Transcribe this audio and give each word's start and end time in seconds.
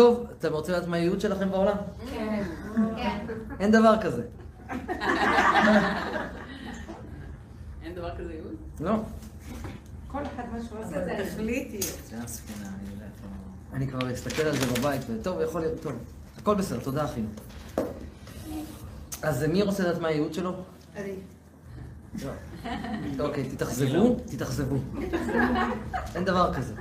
טוב, 0.00 0.26
אתם 0.38 0.52
רוצים 0.52 0.74
לדעת 0.74 0.88
מה 0.88 0.96
הייעוד 0.96 1.20
שלכם 1.20 1.50
בעולם? 1.50 1.76
כן. 2.10 2.44
אין 3.60 3.70
דבר 3.70 3.94
כזה. 4.02 4.22
אין 7.82 7.94
דבר 7.94 8.16
כזה 8.18 8.32
ייעוד? 8.32 8.54
לא. 8.80 8.94
כל 10.08 10.22
אחד 10.22 10.42
מה 10.52 10.58
שהוא 10.68 10.78
עושה 10.78 11.04
זה 11.04 11.22
החליטי. 11.22 11.82
זה 11.82 12.16
הספינה, 12.18 12.68
אני 12.68 12.90
יודע 12.92 13.04
איפה... 13.04 13.26
אני 13.72 13.88
כבר 13.88 14.14
אסתכל 14.14 14.42
על 14.42 14.56
זה 14.56 14.66
בבית, 14.66 15.00
וטוב, 15.10 15.40
יכול 15.40 15.60
להיות, 15.60 15.82
טוב. 15.82 15.92
הכל 16.38 16.54
בסדר, 16.54 16.80
תודה 16.80 17.04
אחי. 17.04 17.20
אז 19.22 19.42
מי 19.42 19.62
רוצה 19.62 19.82
לדעת 19.82 20.00
מה 20.00 20.08
הייעוד 20.08 20.34
שלו? 20.34 20.52
אני. 20.96 21.14
לא. 22.24 22.30
אוקיי, 23.24 23.48
תתאכזבו, 23.48 24.16
תתאכזבו. 24.26 24.76
אין 26.14 26.24
דבר 26.24 26.54
כזה. 26.54 26.74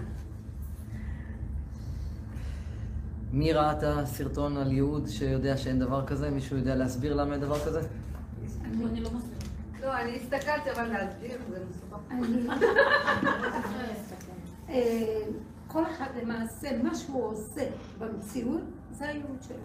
מי 3.34 3.54
ראה 3.54 3.72
את 3.72 3.84
הסרטון 3.84 4.58
על 4.58 4.72
ייעוד 4.72 5.08
שיודע 5.08 5.58
שאין 5.58 5.80
דבר 5.80 6.06
כזה? 6.06 6.30
מישהו 6.30 6.58
יודע 6.58 6.76
להסביר 6.76 7.14
למה 7.14 7.34
אין 7.34 7.42
דבר 7.42 7.60
כזה? 7.66 7.82
אני 8.64 9.02
לא 9.02 9.10
מסבירה. 9.12 9.40
לא, 9.82 10.02
אני 10.02 10.16
הסתכלתי, 10.16 10.72
אבל 10.72 10.88
להסביר 10.88 11.38
זה 11.50 11.58
מסובך. 11.70 11.98
אה, 14.70 15.22
כל 15.68 15.84
אחד 15.86 16.06
למעשה, 16.22 16.84
מה 16.84 16.96
שהוא 16.96 17.26
עושה 17.26 17.62
במציאות, 18.00 18.62
זה 18.92 19.08
הייעוד 19.08 19.38
שלו. 19.48 19.56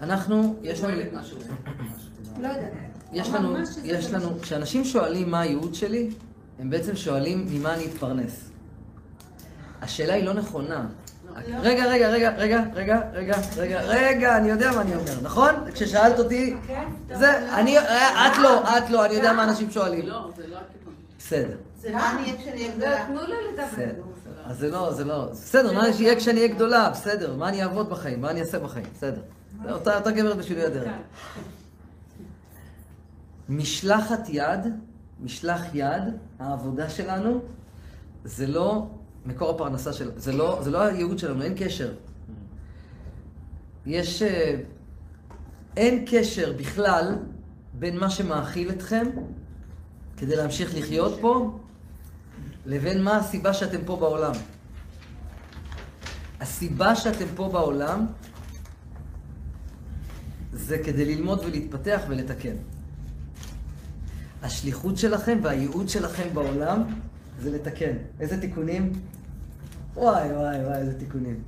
אנחנו, 0.00 0.56
יש 0.62 0.84
לנו... 0.84 0.96
לא 2.40 2.48
יודעת. 2.48 2.72
יש 3.12 3.28
לנו, 3.28 3.56
יש 3.84 4.12
לנו, 4.12 4.40
כשאנשים 4.40 4.84
שואלים 4.84 5.30
מה 5.30 5.40
הייעוד 5.40 5.74
שלי, 5.74 6.10
הם 6.58 6.70
בעצם 6.70 6.96
שואלים 6.96 7.46
ממה 7.50 7.74
אני 7.74 7.86
אתפרנס. 7.86 8.50
השאלה 9.82 10.14
היא 10.14 10.24
לא 10.24 10.32
נכונה. 10.32 10.86
רגע, 11.62 11.84
רגע, 11.86 12.08
רגע, 12.08 12.30
רגע, 12.36 12.62
רגע, 12.74 13.00
רגע, 13.12 13.36
רגע, 13.56 13.80
רגע, 13.80 14.36
אני 14.36 14.48
יודע 14.50 14.72
מה 14.72 14.80
אני 14.80 14.94
אומר, 14.94 15.12
נכון? 15.22 15.54
כששאלת 15.74 16.18
אותי, 16.18 16.56
זה, 17.14 17.54
אני, 17.54 17.78
אה, 17.78 18.26
את 18.32 18.38
לא, 18.38 18.78
את 18.78 18.90
לא, 18.90 19.04
אני 19.06 19.14
יודע 19.14 19.32
מה 19.32 19.44
אנשים 19.44 19.70
שואלים. 19.70 20.06
לא, 20.06 20.30
זה 20.36 20.42
לא 20.46 20.56
הכיוון. 20.56 20.94
בסדר, 21.18 21.56
זה 21.80 21.92
מה 21.92 22.12
אני 22.12 22.22
אהיה 22.22 22.36
כשאני 22.38 22.60
אהיה 22.60 22.72
גדולה? 22.72 23.06
תנו 23.06 23.20
לה 23.20 23.36
לדבר. 23.52 23.64
בסדר. 23.72 24.02
אז 24.44 24.58
זה 24.58 24.70
לא, 24.70 24.92
זה 24.92 25.04
לא, 25.04 25.28
בסדר, 25.32 25.72
מה 25.72 25.92
שיהיה 25.92 26.16
כשאני 26.16 26.40
אהיה 26.40 26.54
גדולה, 26.54 26.90
בסדר, 26.90 27.36
מה 27.36 27.48
אני 27.48 27.62
אעבוד 27.62 27.90
בחיים, 27.90 28.20
מה 28.20 28.30
אני 28.30 28.40
אעשה 28.40 28.58
בחיים, 28.58 28.86
בסדר. 28.96 29.20
זה 29.64 29.72
אותה 29.72 29.98
אותה 29.98 30.10
גברת 30.10 30.36
בשבילי 30.36 30.64
הדרך. 30.64 30.92
משלחת 33.48 34.28
יד, 34.28 34.60
משלח 35.20 35.62
יד, 35.74 36.02
העבודה 36.38 36.90
שלנו, 36.90 37.40
זה 38.24 38.46
לא 38.46 38.86
מקור 39.26 39.50
הפרנסה 39.50 39.92
שלנו, 39.92 40.10
זה 40.16 40.32
לא, 40.32 40.58
זה 40.62 40.70
לא 40.70 40.82
הייעוד 40.82 41.18
שלנו, 41.18 41.42
אין 41.42 41.54
קשר. 41.56 41.92
יש... 43.86 44.22
אה, 44.22 44.60
אין 45.76 46.04
קשר 46.10 46.52
בכלל 46.56 47.18
בין 47.72 47.98
מה 47.98 48.10
שמאכיל 48.10 48.70
אתכם 48.70 49.06
כדי 50.16 50.36
להמשיך 50.36 50.74
לחיות 50.74 51.18
פה, 51.20 51.58
לבין 52.66 53.04
מה 53.04 53.16
הסיבה 53.16 53.54
שאתם 53.54 53.78
פה 53.86 53.96
בעולם. 53.96 54.32
הסיבה 56.40 56.96
שאתם 56.96 57.26
פה 57.36 57.48
בעולם 57.48 58.06
זה 60.52 60.78
כדי 60.84 61.14
ללמוד 61.14 61.40
ולהתפתח 61.44 62.00
ולתקן. 62.08 62.54
השליחות 64.42 64.98
שלכם 64.98 65.38
והייעוד 65.42 65.88
שלכם 65.88 66.28
בעולם 66.34 66.82
זה 67.40 67.50
לתקן. 67.50 67.96
איזה 68.20 68.40
תיקונים? 68.40 68.92
וואי, 69.96 70.32
וואי, 70.32 70.64
וואי, 70.64 70.76
איזה 70.76 70.98
תיקונים. 70.98 71.42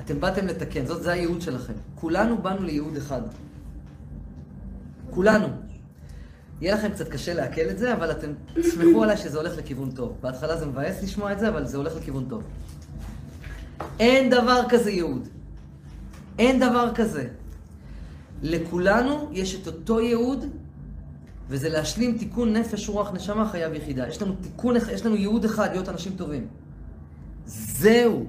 אתם 0.00 0.20
באתם 0.20 0.46
לתקן, 0.46 0.86
זאת, 0.86 1.02
זה 1.02 1.12
הייעוד 1.12 1.40
שלכם. 1.42 1.72
כולנו 1.94 2.42
באנו 2.42 2.62
לייעוד 2.62 2.96
אחד. 2.96 3.22
כולנו. 5.10 5.46
יהיה 6.60 6.74
לכם 6.74 6.88
קצת 6.92 7.08
קשה 7.08 7.34
לעכל 7.34 7.70
את 7.70 7.78
זה, 7.78 7.94
אבל 7.94 8.10
אתם 8.10 8.30
תסמכו 8.54 9.02
עליי 9.02 9.16
שזה 9.16 9.38
הולך 9.38 9.56
לכיוון 9.58 9.90
טוב. 9.90 10.16
בהתחלה 10.20 10.56
זה 10.56 10.66
מבאס 10.66 11.02
לשמוע 11.02 11.32
את 11.32 11.38
זה, 11.38 11.48
אבל 11.48 11.66
זה 11.66 11.76
הולך 11.76 11.96
לכיוון 11.96 12.26
טוב. 12.28 12.42
אין 14.00 14.30
דבר 14.30 14.62
כזה 14.68 14.90
ייעוד. 14.90 15.28
אין 16.38 16.60
דבר 16.60 16.90
כזה. 16.94 17.28
לכולנו 18.42 19.28
יש 19.32 19.54
את 19.54 19.66
אותו 19.66 20.00
ייעוד, 20.00 20.44
וזה 21.48 21.68
להשלים 21.68 22.18
תיקון 22.18 22.52
נפש, 22.52 22.88
רוח, 22.88 23.12
נשמה, 23.12 23.48
חיה 23.48 23.68
ויחידה. 23.68 24.08
יש 24.08 24.22
לנו 24.22 24.34
תיקון, 24.40 24.76
יש 24.92 25.06
לנו 25.06 25.16
ייעוד 25.16 25.44
אחד, 25.44 25.68
להיות 25.70 25.88
אנשים 25.88 26.12
טובים. 26.16 26.46
זהו. 27.46 28.26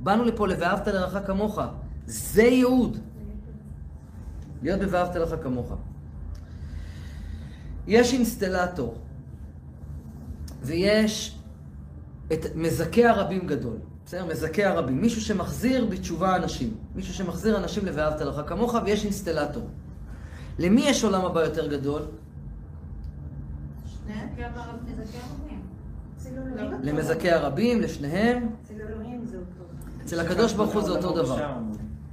באנו 0.00 0.24
לפה 0.24 0.48
ל"ואהבת 0.48 0.88
לרעך 0.88 1.26
כמוך". 1.26 1.60
זה 2.06 2.42
ייעוד. 2.42 2.98
להיות 4.62 4.80
ב"ואהבת 4.80 5.16
לרעך 5.16 5.42
כמוך". 5.42 5.72
יש 7.86 8.12
אינסטלטור, 8.12 8.94
ויש 10.62 11.38
את 12.32 12.46
מזכה 12.54 13.10
הרבים 13.10 13.46
גדול. 13.46 13.76
בסדר? 14.06 14.26
מזכה 14.26 14.66
הרבים. 14.66 15.00
מישהו 15.00 15.20
שמחזיר 15.20 15.86
בתשובה 15.86 16.36
אנשים. 16.36 16.74
מישהו 16.94 17.14
שמחזיר 17.14 17.56
אנשים 17.56 17.86
ל"ואהבת 17.86 18.20
לרעך 18.20 18.48
כמוך", 18.48 18.74
ויש 18.84 19.04
אינסטלטור. 19.04 19.68
למי 20.58 20.82
יש 20.82 21.04
עולם 21.04 21.24
הבא 21.24 21.40
יותר 21.40 21.66
גדול? 21.66 22.02
שניהם? 24.06 25.60
למזכה 26.82 27.32
הרבים, 27.32 27.80
לשניהם. 27.80 28.48
אצל 30.04 30.20
הקדוש 30.20 30.52
ברוך 30.52 30.72
הוא 30.72 30.82
זה 30.82 30.90
אותו 30.90 31.22
דבר. 31.22 31.52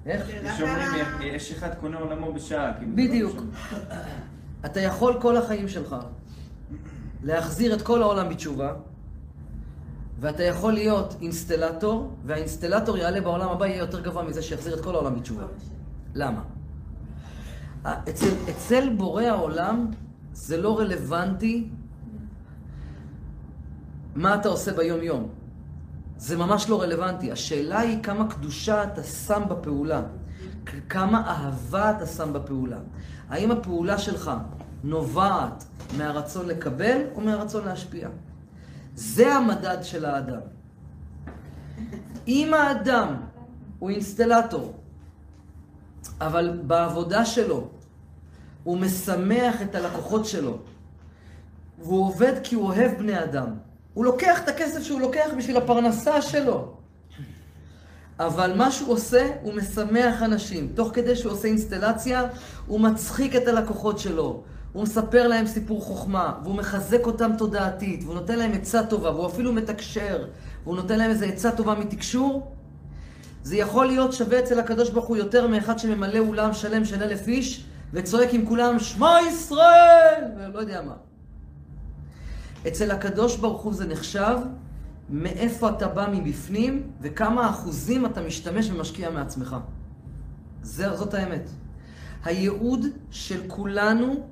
איך? 0.05 0.29
יש 0.29 0.61
אומרים, 0.61 1.05
יש 1.21 1.51
אחד 1.51 1.75
קונה 1.79 1.97
עולמו 1.97 2.33
בשעה. 2.33 2.73
כאילו, 2.73 2.91
לא 2.91 2.97
בדיוק. 2.97 3.41
אתה 4.65 4.79
יכול 4.79 5.21
כל 5.21 5.37
החיים 5.37 5.67
שלך 5.67 5.95
להחזיר 7.23 7.73
את 7.73 7.81
כל 7.81 8.01
העולם 8.01 8.29
בתשובה, 8.29 8.73
ואתה 10.19 10.43
יכול 10.43 10.73
להיות 10.73 11.15
אינסטלטור, 11.21 12.13
והאינסטלטור 12.25 12.97
יעלה 12.97 13.21
בעולם 13.21 13.49
הבא 13.49 13.65
יהיה 13.65 13.77
יותר 13.77 13.99
גבוה 14.01 14.23
מזה 14.23 14.41
שיחזיר 14.41 14.73
את 14.73 14.83
כל 14.83 14.95
העולם 14.95 15.15
בתשובה. 15.15 15.43
למה? 16.15 16.41
אצל, 17.83 18.29
אצל 18.49 18.89
בורא 18.89 19.23
העולם 19.23 19.87
זה 20.33 20.57
לא 20.57 20.79
רלוונטי 20.79 21.69
מה 24.15 24.35
אתה 24.35 24.49
עושה 24.49 24.73
ביום-יום. 24.73 25.29
זה 26.17 26.37
ממש 26.37 26.69
לא 26.69 26.81
רלוונטי. 26.81 27.31
השאלה 27.31 27.79
היא 27.79 28.03
כמה 28.03 28.29
קדושה 28.29 28.83
אתה 28.83 29.03
שם 29.03 29.43
בפעולה. 29.49 30.01
כמה 30.89 31.29
אהבה 31.31 31.91
אתה 31.91 32.05
שם 32.05 32.33
בפעולה. 32.33 32.77
האם 33.29 33.51
הפעולה 33.51 33.97
שלך 33.97 34.31
נובעת 34.83 35.65
מהרצון 35.97 36.47
לקבל 36.47 37.01
או 37.15 37.21
מהרצון 37.21 37.65
להשפיע? 37.65 38.09
זה 38.95 39.35
המדד 39.35 39.77
של 39.81 40.05
האדם. 40.05 40.39
אם 42.27 42.53
האדם 42.53 43.15
הוא 43.79 43.89
אינסטלטור, 43.89 44.73
אבל 46.21 46.59
בעבודה 46.67 47.25
שלו 47.25 47.67
הוא 48.63 48.77
משמח 48.77 49.61
את 49.61 49.75
הלקוחות 49.75 50.25
שלו, 50.25 50.57
והוא 51.79 52.05
עובד 52.05 52.33
כי 52.43 52.55
הוא 52.55 52.65
אוהב 52.65 52.91
בני 52.97 53.23
אדם. 53.23 53.47
הוא 53.93 54.05
לוקח 54.05 54.43
את 54.43 54.47
הכסף 54.47 54.83
שהוא 54.83 55.01
לוקח 55.01 55.29
בשביל 55.37 55.57
הפרנסה 55.57 56.21
שלו. 56.21 56.73
אבל 58.19 58.53
מה 58.57 58.71
שהוא 58.71 58.93
עושה, 58.93 59.27
הוא 59.41 59.53
משמח 59.53 60.21
אנשים. 60.21 60.71
תוך 60.75 60.89
כדי 60.93 61.15
שהוא 61.15 61.31
עושה 61.31 61.47
אינסטלציה, 61.47 62.23
הוא 62.67 62.79
מצחיק 62.79 63.35
את 63.35 63.47
הלקוחות 63.47 63.99
שלו. 63.99 64.43
הוא 64.73 64.83
מספר 64.83 65.27
להם 65.27 65.47
סיפור 65.47 65.81
חוכמה, 65.81 66.33
והוא 66.43 66.55
מחזק 66.55 67.05
אותם 67.05 67.31
תודעתית, 67.37 68.03
והוא 68.03 68.15
נותן 68.15 68.39
להם 68.39 68.51
עצה 68.51 68.83
טובה, 68.83 69.11
והוא 69.11 69.27
אפילו 69.27 69.53
מתקשר, 69.53 70.25
והוא 70.63 70.75
נותן 70.75 70.99
להם 70.99 71.09
איזו 71.09 71.25
עצה 71.25 71.51
טובה 71.51 71.75
מתקשור. 71.75 72.51
זה 73.43 73.57
יכול 73.57 73.85
להיות 73.85 74.13
שווה 74.13 74.39
אצל 74.39 74.59
הקדוש 74.59 74.89
ברוך 74.89 75.05
הוא 75.05 75.17
יותר 75.17 75.47
מאחד 75.47 75.79
שממלא 75.79 76.19
אולם 76.19 76.53
שלם 76.53 76.85
של 76.85 77.03
אלף 77.03 77.27
איש, 77.27 77.65
וצועק 77.93 78.33
עם 78.33 78.45
כולם, 78.45 78.79
שמע 78.79 79.17
ישראל! 79.27 80.23
ולא 80.37 80.59
יודע 80.59 80.81
מה. 80.81 80.93
אצל 82.67 82.91
הקדוש 82.91 83.37
ברוך 83.37 83.61
הוא 83.61 83.73
זה 83.73 83.87
נחשב 83.87 84.37
מאיפה 85.09 85.69
אתה 85.69 85.87
בא 85.87 86.07
מבפנים 86.11 86.83
וכמה 87.01 87.49
אחוזים 87.49 88.05
אתה 88.05 88.21
משתמש 88.21 88.69
ומשקיע 88.71 89.09
מעצמך. 89.09 89.55
זה, 90.61 90.95
זאת 90.95 91.13
האמת. 91.13 91.49
הייעוד 92.23 92.85
של 93.11 93.41
כולנו 93.47 94.27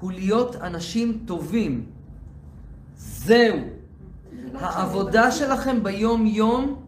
הוא 0.00 0.12
להיות 0.12 0.56
אנשים 0.56 1.22
טובים. 1.26 1.86
זהו. 2.96 3.58
העבודה 4.54 5.30
שלכם 5.30 5.82
ביום-יום 5.82 6.82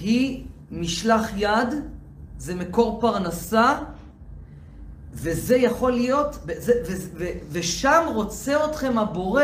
היא 0.00 0.44
משלח 0.70 1.30
יד, 1.36 1.68
זה 2.38 2.54
מקור 2.54 3.00
פרנסה, 3.00 3.78
וזה 5.12 5.56
יכול 5.56 5.92
להיות, 5.92 6.38
וזה, 6.46 6.72
ו, 6.88 6.92
ו, 7.18 7.24
ושם 7.50 8.04
רוצה 8.14 8.64
אתכם 8.64 8.98
הבורא. 8.98 9.42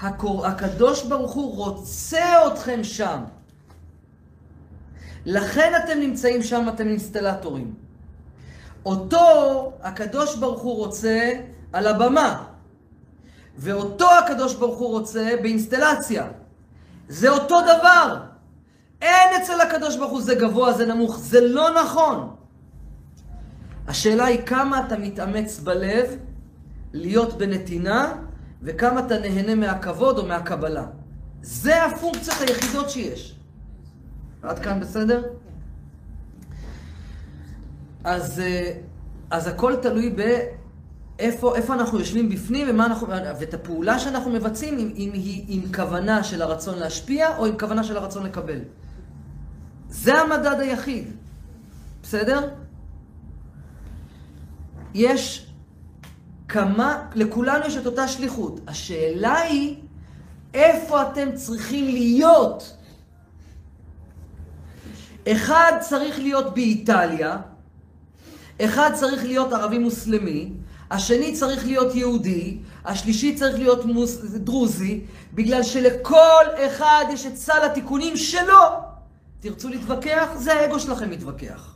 הקור, 0.00 0.46
הקדוש 0.46 1.04
ברוך 1.04 1.32
הוא 1.32 1.56
רוצה 1.56 2.46
אתכם 2.46 2.84
שם. 2.84 3.20
לכן 5.26 5.72
אתם 5.84 5.98
נמצאים 6.00 6.42
שם, 6.42 6.68
אתם 6.68 6.88
אינסטלטורים. 6.88 7.74
אותו 8.86 9.72
הקדוש 9.82 10.36
ברוך 10.36 10.62
הוא 10.62 10.76
רוצה 10.76 11.30
על 11.72 11.86
הבמה, 11.86 12.44
ואותו 13.58 14.06
הקדוש 14.10 14.54
ברוך 14.54 14.78
הוא 14.78 14.88
רוצה 14.88 15.30
באינסטלציה. 15.42 16.26
זה 17.08 17.28
אותו 17.28 17.60
דבר. 17.60 18.20
אין 19.02 19.42
אצל 19.42 19.60
הקדוש 19.60 19.96
ברוך 19.96 20.12
הוא 20.12 20.22
זה 20.22 20.34
גבוה, 20.34 20.72
זה 20.72 20.86
נמוך. 20.86 21.18
זה 21.18 21.40
לא 21.40 21.82
נכון. 21.82 22.36
השאלה 23.88 24.24
היא 24.24 24.42
כמה 24.46 24.86
אתה 24.86 24.98
מתאמץ 24.98 25.60
בלב 25.60 26.16
להיות 26.92 27.38
בנתינה, 27.38 28.14
וכמה 28.66 29.06
אתה 29.06 29.18
נהנה 29.18 29.54
מהכבוד 29.54 30.18
או 30.18 30.26
מהקבלה. 30.26 30.86
זה 31.42 31.84
הפונקציות 31.84 32.36
היחידות 32.40 32.90
שיש. 32.90 33.36
עד 34.42 34.58
כאן 34.58 34.80
בסדר? 34.80 35.22
אז, 38.04 38.40
אה, 38.40 38.72
אז 39.30 39.46
הכל 39.46 39.76
תלוי 39.82 40.16
באיפה 41.18 41.56
איפה 41.56 41.74
אנחנו 41.74 41.98
יושבים 41.98 42.28
בפנים 42.28 42.66
ומה 42.70 42.86
אנחנו, 42.86 43.08
ואת 43.08 43.54
הפעולה 43.54 43.98
שאנחנו 43.98 44.30
מבצעים, 44.30 44.78
אם, 44.78 44.92
אם 44.96 45.10
היא 45.12 45.44
עם 45.48 45.72
כוונה 45.72 46.24
של 46.24 46.42
הרצון 46.42 46.78
להשפיע 46.78 47.36
או 47.38 47.46
עם 47.46 47.58
כוונה 47.58 47.84
של 47.84 47.96
הרצון 47.96 48.22
לקבל. 48.22 48.60
זה 49.88 50.14
המדד 50.14 50.60
היחיד, 50.60 51.12
בסדר? 52.02 52.50
יש 54.94 55.45
כמה, 56.48 57.06
לכולנו 57.14 57.66
יש 57.66 57.76
את 57.76 57.86
אותה 57.86 58.08
שליחות. 58.08 58.60
השאלה 58.66 59.38
היא, 59.38 59.76
איפה 60.54 61.02
אתם 61.02 61.28
צריכים 61.34 61.84
להיות? 61.84 62.76
אחד 65.28 65.72
צריך 65.80 66.18
להיות 66.18 66.54
באיטליה, 66.54 67.36
אחד 68.60 68.90
צריך 68.94 69.24
להיות 69.24 69.52
ערבי 69.52 69.78
מוסלמי, 69.78 70.52
השני 70.90 71.32
צריך 71.32 71.66
להיות 71.66 71.94
יהודי, 71.94 72.58
השלישי 72.84 73.34
צריך 73.34 73.58
להיות 73.58 73.84
מוס... 73.84 74.16
דרוזי, 74.24 75.00
בגלל 75.34 75.62
שלכל 75.62 76.44
אחד 76.66 77.04
יש 77.12 77.26
את 77.26 77.36
סל 77.36 77.64
התיקונים 77.64 78.16
שלו. 78.16 78.62
תרצו 79.40 79.68
להתווכח? 79.68 80.28
זה 80.36 80.54
האגו 80.54 80.80
שלכם 80.80 81.10
מתווכח. 81.10 81.74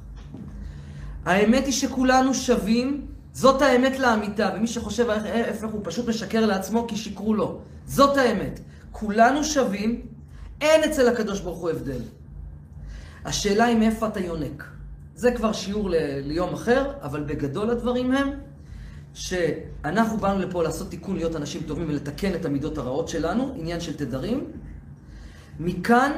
האמת 1.24 1.64
היא 1.64 1.72
שכולנו 1.72 2.34
שווים, 2.34 3.06
זאת 3.32 3.62
האמת 3.62 3.98
לאמיתה, 3.98 4.50
ומי 4.56 4.66
שחושב 4.66 5.10
ההפך 5.10 5.68
הוא 5.68 5.80
פשוט 5.84 6.08
משקר 6.08 6.46
לעצמו 6.46 6.86
כי 6.88 6.96
שיקרו 6.96 7.34
לו. 7.34 7.60
זאת 7.86 8.16
האמת. 8.16 8.60
כולנו 8.92 9.44
שווים, 9.44 10.00
אין 10.60 10.90
אצל 10.90 11.08
הקדוש 11.08 11.40
ברוך 11.40 11.58
הוא 11.58 11.70
הבדל. 11.70 12.00
השאלה 13.24 13.64
היא 13.64 13.76
מאיפה 13.76 14.06
אתה 14.06 14.20
יונק. 14.20 14.64
זה 15.14 15.32
כבר 15.32 15.52
שיעור 15.52 15.90
ל- 15.90 15.94
ליום 16.24 16.54
אחר, 16.54 16.92
אבל 17.02 17.22
בגדול 17.22 17.70
הדברים 17.70 18.12
הם 18.12 18.30
שאנחנו 19.14 20.18
באנו 20.18 20.38
לפה 20.40 20.62
לעשות 20.62 20.90
תיקון, 20.90 21.16
להיות 21.16 21.36
אנשים 21.36 21.62
טובים 21.62 21.88
ולתקן 21.88 22.34
את 22.34 22.44
המידות 22.44 22.78
הרעות 22.78 23.08
שלנו, 23.08 23.54
עניין 23.56 23.80
של 23.80 23.96
תדרים. 23.96 24.46
מכאן, 25.60 26.12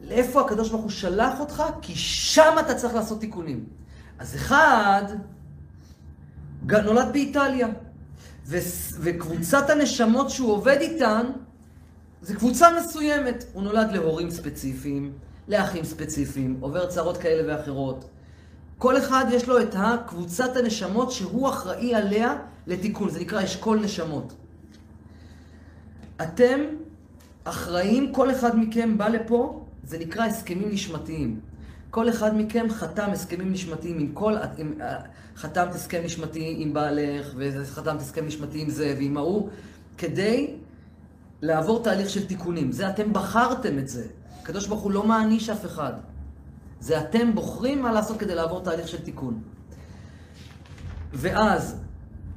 לאיפה 0.00 0.40
הקדוש 0.40 0.70
ברוך 0.70 0.82
הוא 0.82 0.90
שלח 0.90 1.40
אותך? 1.40 1.62
כי 1.82 1.94
שם 1.96 2.56
אתה 2.60 2.74
צריך 2.74 2.94
לעשות 2.94 3.20
תיקונים. 3.20 3.64
אז 4.18 4.34
אחד, 4.34 5.02
נולד 6.68 7.08
באיטליה, 7.12 7.68
ו- 8.46 8.58
וקבוצת 9.00 9.70
הנשמות 9.70 10.30
שהוא 10.30 10.52
עובד 10.52 10.76
איתן, 10.80 11.26
זה 12.22 12.34
קבוצה 12.34 12.68
מסוימת. 12.80 13.44
הוא 13.52 13.62
נולד 13.62 13.92
להורים 13.92 14.30
ספציפיים, 14.30 15.12
לאחים 15.48 15.84
ספציפיים, 15.84 16.56
עובר 16.60 16.86
צרות 16.86 17.16
כאלה 17.16 17.52
ואחרות. 17.52 18.04
כל 18.78 18.98
אחד 18.98 19.24
יש 19.32 19.48
לו 19.48 19.60
את 19.60 19.74
הקבוצת 19.78 20.56
הנשמות 20.56 21.12
שהוא 21.12 21.48
אחראי 21.48 21.94
עליה 21.94 22.36
לתיקון, 22.66 23.10
זה 23.10 23.20
נקרא 23.20 23.44
אשכול 23.44 23.80
נשמות. 23.80 24.32
אתם 26.22 26.60
אחראים, 27.44 28.12
כל 28.12 28.30
אחד 28.30 28.58
מכם 28.58 28.98
בא 28.98 29.08
לפה, 29.08 29.64
זה 29.84 29.98
נקרא 29.98 30.24
הסכמים 30.24 30.70
נשמתיים. 30.70 31.40
כל 31.90 32.08
אחד 32.08 32.36
מכם 32.36 32.66
חתם 32.70 33.10
הסכמים 33.12 33.52
נשמתיים 33.52 33.98
עם 33.98 34.12
כל... 34.12 34.34
עם, 34.58 34.74
חתמת 35.36 35.74
הסכם 35.74 36.00
נשמתי 36.04 36.54
עם 36.58 36.72
בעלך, 36.72 37.26
וחתמת 37.36 38.00
הסכם 38.00 38.26
נשמתי 38.26 38.60
עם 38.62 38.70
זה 38.70 38.94
ועם 38.98 39.16
ההוא, 39.16 39.48
כדי 39.98 40.54
לעבור 41.42 41.82
תהליך 41.82 42.10
של 42.10 42.26
תיקונים. 42.26 42.72
זה 42.72 42.90
אתם 42.90 43.12
בחרתם 43.12 43.78
את 43.78 43.88
זה. 43.88 44.06
הקדוש 44.42 44.66
ברוך 44.66 44.80
הוא 44.80 44.92
לא 44.92 45.06
מעניש 45.06 45.50
אף 45.50 45.66
אחד. 45.66 45.92
זה 46.80 47.00
אתם 47.00 47.34
בוחרים 47.34 47.82
מה 47.82 47.92
לעשות 47.92 48.18
כדי 48.18 48.34
לעבור 48.34 48.60
תהליך 48.60 48.88
של 48.88 49.00
תיקון. 49.00 49.40
ואז, 51.12 51.76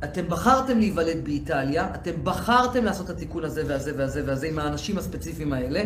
אתם 0.04 0.28
בחרתם 0.28 0.80
להיוולד 0.80 1.24
באיטליה, 1.24 1.96
אתם 1.96 2.12
בחרתם 2.24 2.84
לעשות 2.84 3.10
את 3.10 3.16
התיקון 3.16 3.44
הזה 3.44 3.64
והזה 3.68 3.92
והזה 3.98 4.24
והזה 4.26 4.48
עם 4.48 4.60
האנשים 4.60 4.98
הספציפיים 4.98 5.54
האלה, 5.54 5.84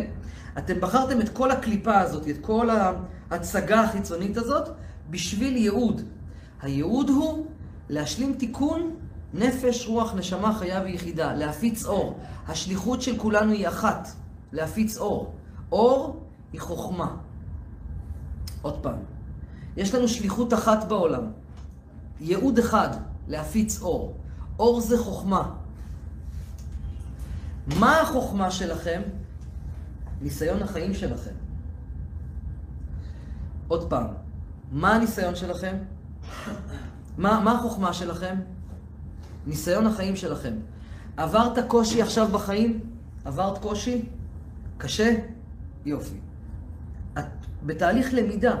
אתם 0.58 0.80
בחרתם 0.80 1.20
את 1.20 1.28
כל 1.28 1.50
הקליפה 1.50 1.98
הזאת, 1.98 2.28
את 2.28 2.36
כל 2.40 2.70
ההצגה 3.30 3.80
החיצונית 3.80 4.36
הזאת, 4.36 4.68
בשביל 5.10 5.56
ייעוד. 5.56 6.02
הייעוד 6.62 7.08
הוא 7.08 7.46
להשלים 7.88 8.34
תיקון 8.38 8.94
נפש, 9.34 9.86
רוח, 9.86 10.14
נשמה, 10.14 10.54
חיה 10.54 10.82
ויחידה, 10.84 11.34
להפיץ 11.34 11.84
אור. 11.84 12.18
השליחות 12.48 13.02
של 13.02 13.18
כולנו 13.18 13.52
היא 13.52 13.68
אחת, 13.68 14.08
להפיץ 14.52 14.96
אור. 14.96 15.34
אור 15.72 16.22
היא 16.52 16.60
חוכמה. 16.60 17.16
עוד 18.62 18.82
פעם, 18.82 18.98
יש 19.76 19.94
לנו 19.94 20.08
שליחות 20.08 20.54
אחת 20.54 20.84
בעולם, 20.88 21.24
ייעוד 22.20 22.58
אחד, 22.58 22.88
להפיץ 23.28 23.82
אור. 23.82 24.16
אור 24.58 24.80
זה 24.80 24.98
חוכמה. 24.98 25.54
מה 27.78 28.00
החוכמה 28.00 28.50
שלכם? 28.50 29.02
ניסיון 30.22 30.62
החיים 30.62 30.94
שלכם. 30.94 31.47
עוד 33.68 33.90
פעם, 33.90 34.06
מה 34.72 34.94
הניסיון 34.94 35.36
שלכם? 35.36 35.76
מה, 37.18 37.40
מה 37.40 37.52
החוכמה 37.58 37.92
שלכם? 37.92 38.36
ניסיון 39.46 39.86
החיים 39.86 40.16
שלכם. 40.16 40.52
עברת 41.16 41.58
קושי 41.68 42.02
עכשיו 42.02 42.28
בחיים? 42.28 42.80
עברת 43.24 43.58
קושי? 43.58 44.04
קשה? 44.78 45.14
יופי. 45.84 46.16
את 47.18 47.24
בתהליך 47.62 48.14
למידה. 48.14 48.56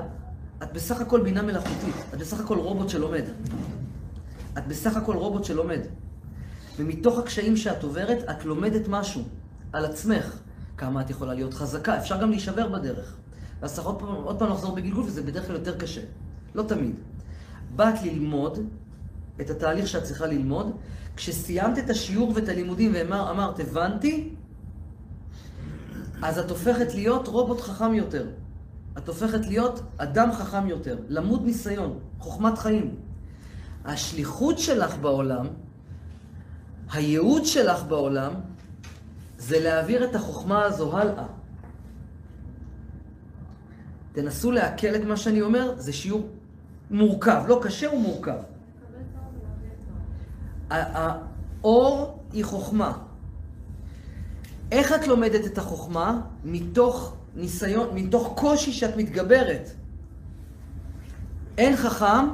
את 0.62 0.72
בסך 0.72 1.00
הכל 1.00 1.22
בינה 1.22 1.42
מלאכותית. 1.42 1.94
את 2.14 2.18
בסך 2.18 2.40
הכל 2.40 2.58
רובוט 2.58 2.88
שלומד. 2.88 3.24
את 4.58 4.66
בסך 4.66 4.96
הכל 4.96 5.16
רובוט 5.16 5.44
שלומד. 5.44 5.80
ומתוך 6.78 7.18
הקשיים 7.18 7.56
שאת 7.56 7.82
עוברת, 7.82 8.30
את 8.30 8.44
לומדת 8.44 8.88
משהו 8.88 9.22
על 9.72 9.84
עצמך. 9.84 10.38
כמה 10.76 11.00
את 11.00 11.10
יכולה 11.10 11.34
להיות 11.34 11.54
חזקה. 11.54 11.98
אפשר 11.98 12.20
גם 12.20 12.30
להישבר 12.30 12.68
בדרך. 12.68 13.16
ואז 13.60 13.74
צריך 13.74 13.86
עוד 13.86 13.98
פעם, 13.98 14.08
עוד 14.08 14.38
פעם 14.38 14.50
לחזור 14.50 14.74
בגלגול, 14.74 15.04
וזה 15.04 15.22
בדרך 15.22 15.46
כלל 15.46 15.56
יותר 15.56 15.78
קשה. 15.78 16.00
לא 16.54 16.62
תמיד. 16.62 16.94
באת 17.76 18.02
ללמוד 18.02 18.58
את 19.40 19.50
התהליך 19.50 19.86
שאת 19.86 20.02
צריכה 20.02 20.26
ללמוד. 20.26 20.76
כשסיימת 21.16 21.78
את 21.78 21.90
השיעור 21.90 22.32
ואת 22.34 22.48
הלימודים 22.48 22.92
ואמרת, 22.94 23.60
הבנתי, 23.60 24.34
אז 26.22 26.38
את 26.38 26.50
הופכת 26.50 26.94
להיות 26.94 27.28
רובוט 27.28 27.60
חכם 27.60 27.94
יותר. 27.94 28.26
את 28.98 29.08
הופכת 29.08 29.46
להיות 29.46 29.80
אדם 29.96 30.32
חכם 30.32 30.66
יותר, 30.66 30.96
למוד 31.08 31.44
ניסיון, 31.44 31.98
חוכמת 32.18 32.58
חיים. 32.58 32.94
השליחות 33.84 34.58
שלך 34.58 34.96
בעולם, 34.96 35.46
הייעוד 36.92 37.44
שלך 37.44 37.82
בעולם, 37.82 38.32
זה 39.38 39.60
להעביר 39.60 40.04
את 40.04 40.14
החוכמה 40.14 40.64
הזו 40.64 40.98
הלאה. 40.98 41.26
תנסו 44.18 44.52
לעכל 44.52 44.94
את 44.94 45.04
מה 45.04 45.16
שאני 45.16 45.42
אומר, 45.42 45.74
זה 45.76 45.92
שיעור 45.92 46.28
מורכב, 46.90 47.42
לא 47.46 47.60
קשה, 47.62 47.88
הוא 47.88 48.00
מורכב. 48.00 48.38
האור 50.70 52.18
היא 52.32 52.44
חוכמה. 52.44 52.98
איך 54.72 54.92
את 54.92 55.06
לומדת 55.06 55.46
את 55.46 55.58
החוכמה? 55.58 56.20
מתוך 56.44 57.16
ניסיון, 57.36 57.88
מתוך 57.94 58.32
קושי 58.36 58.72
שאת 58.72 58.96
מתגברת. 58.96 59.70
אין 61.58 61.76
חכם 61.76 62.28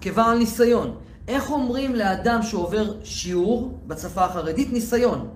כבעל 0.00 0.38
ניסיון. 0.38 0.96
איך 1.28 1.50
אומרים 1.50 1.94
לאדם 1.94 2.42
שעובר 2.42 3.04
שיעור 3.04 3.78
בשפה 3.86 4.24
החרדית? 4.24 4.72
ניסיון. 4.72 5.28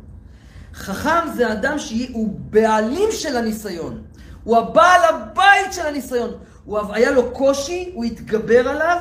חכם 0.75 1.29
זה 1.37 1.53
אדם 1.53 1.79
שהוא 1.79 2.39
בעלים 2.51 3.09
של 3.11 3.37
הניסיון. 3.37 4.03
הוא 4.47 4.57
הבעל 4.57 5.01
הבית 5.05 5.73
של 5.73 5.87
הניסיון. 5.87 6.31
הוא 6.65 6.79
היה 6.93 7.11
לו 7.11 7.31
קושי, 7.33 7.91
הוא 7.95 8.05
התגבר 8.05 8.69
עליו, 8.69 8.99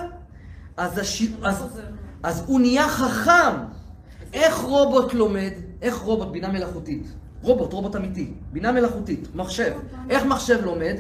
אז, 0.78 0.98
הש... 0.98 1.24
אז, 1.44 1.64
אז 2.24 2.44
הוא 2.46 2.60
נהיה 2.60 2.90
חכם. 2.90 3.56
איך 4.34 4.58
רובוט 4.58 5.14
לומד? 5.14 5.52
איך 5.82 5.98
רובוט, 5.98 6.28
בינה 6.28 6.48
מלאכותית? 6.52 7.08
רובוט, 7.42 7.74
רובוט 7.74 7.96
אמיתי, 7.96 8.32
בינה 8.52 8.72
מלאכותית, 8.72 9.36
מחשב. 9.36 9.74
איך 10.10 10.26
מחשב 10.26 10.66
לומד? 10.66 10.96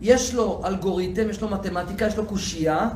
יש 0.00 0.34
לו 0.34 0.62
אלגוריתם, 0.64 1.30
יש 1.30 1.40
לו 1.40 1.48
מתמטיקה, 1.48 2.06
יש 2.06 2.16
לו 2.16 2.26
קושייה, 2.26 2.88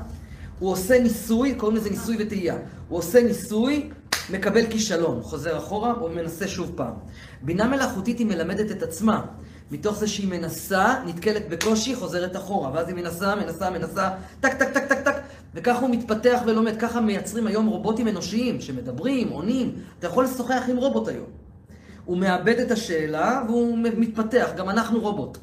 הוא 0.58 0.70
עושה 0.70 1.02
ניסוי, 1.02 1.54
קוראים 1.54 1.76
לזה 1.76 1.90
ניסוי 1.90 2.16
וטעייה. 2.20 2.56
הוא 2.88 2.98
עושה 2.98 3.22
ניסוי, 3.22 3.90
מקבל 4.30 4.66
כישלון, 4.66 5.22
חוזר 5.22 5.58
אחורה, 5.58 5.92
הוא 5.92 6.10
מנסה 6.10 6.48
שוב 6.48 6.72
פעם. 6.74 6.94
בינה 7.42 7.68
מלאכותית 7.68 8.18
היא 8.18 8.26
מלמדת 8.26 8.70
את 8.70 8.82
עצמה. 8.82 9.22
מתוך 9.70 9.98
זה 9.98 10.08
שהיא 10.08 10.28
מנסה, 10.28 10.94
נתקלת 11.06 11.48
בקושי, 11.48 11.94
חוזרת 11.94 12.36
אחורה. 12.36 12.70
ואז 12.74 12.88
היא 12.88 12.96
מנסה, 12.96 13.34
מנסה, 13.34 13.70
מנסה, 13.70 14.10
טק, 14.40 14.54
טק, 14.54 14.68
טק, 14.74 14.84
טק, 14.86 15.00
טק. 15.04 15.14
וככה 15.54 15.78
הוא 15.78 15.90
מתפתח 15.90 16.40
ולומד. 16.46 16.76
ככה 16.78 17.00
מייצרים 17.00 17.46
היום 17.46 17.66
רובוטים 17.66 18.08
אנושיים, 18.08 18.60
שמדברים, 18.60 19.28
עונים. 19.28 19.74
אתה 19.98 20.06
יכול 20.06 20.24
לשוחח 20.24 20.62
עם 20.68 20.76
רובוט 20.76 21.08
היום. 21.08 21.26
הוא 22.04 22.18
מאבד 22.18 22.58
את 22.58 22.70
השאלה 22.70 23.42
והוא 23.48 23.78
מתפתח. 23.78 24.50
גם 24.56 24.70
אנחנו 24.70 25.00
רובוט. 25.00 25.38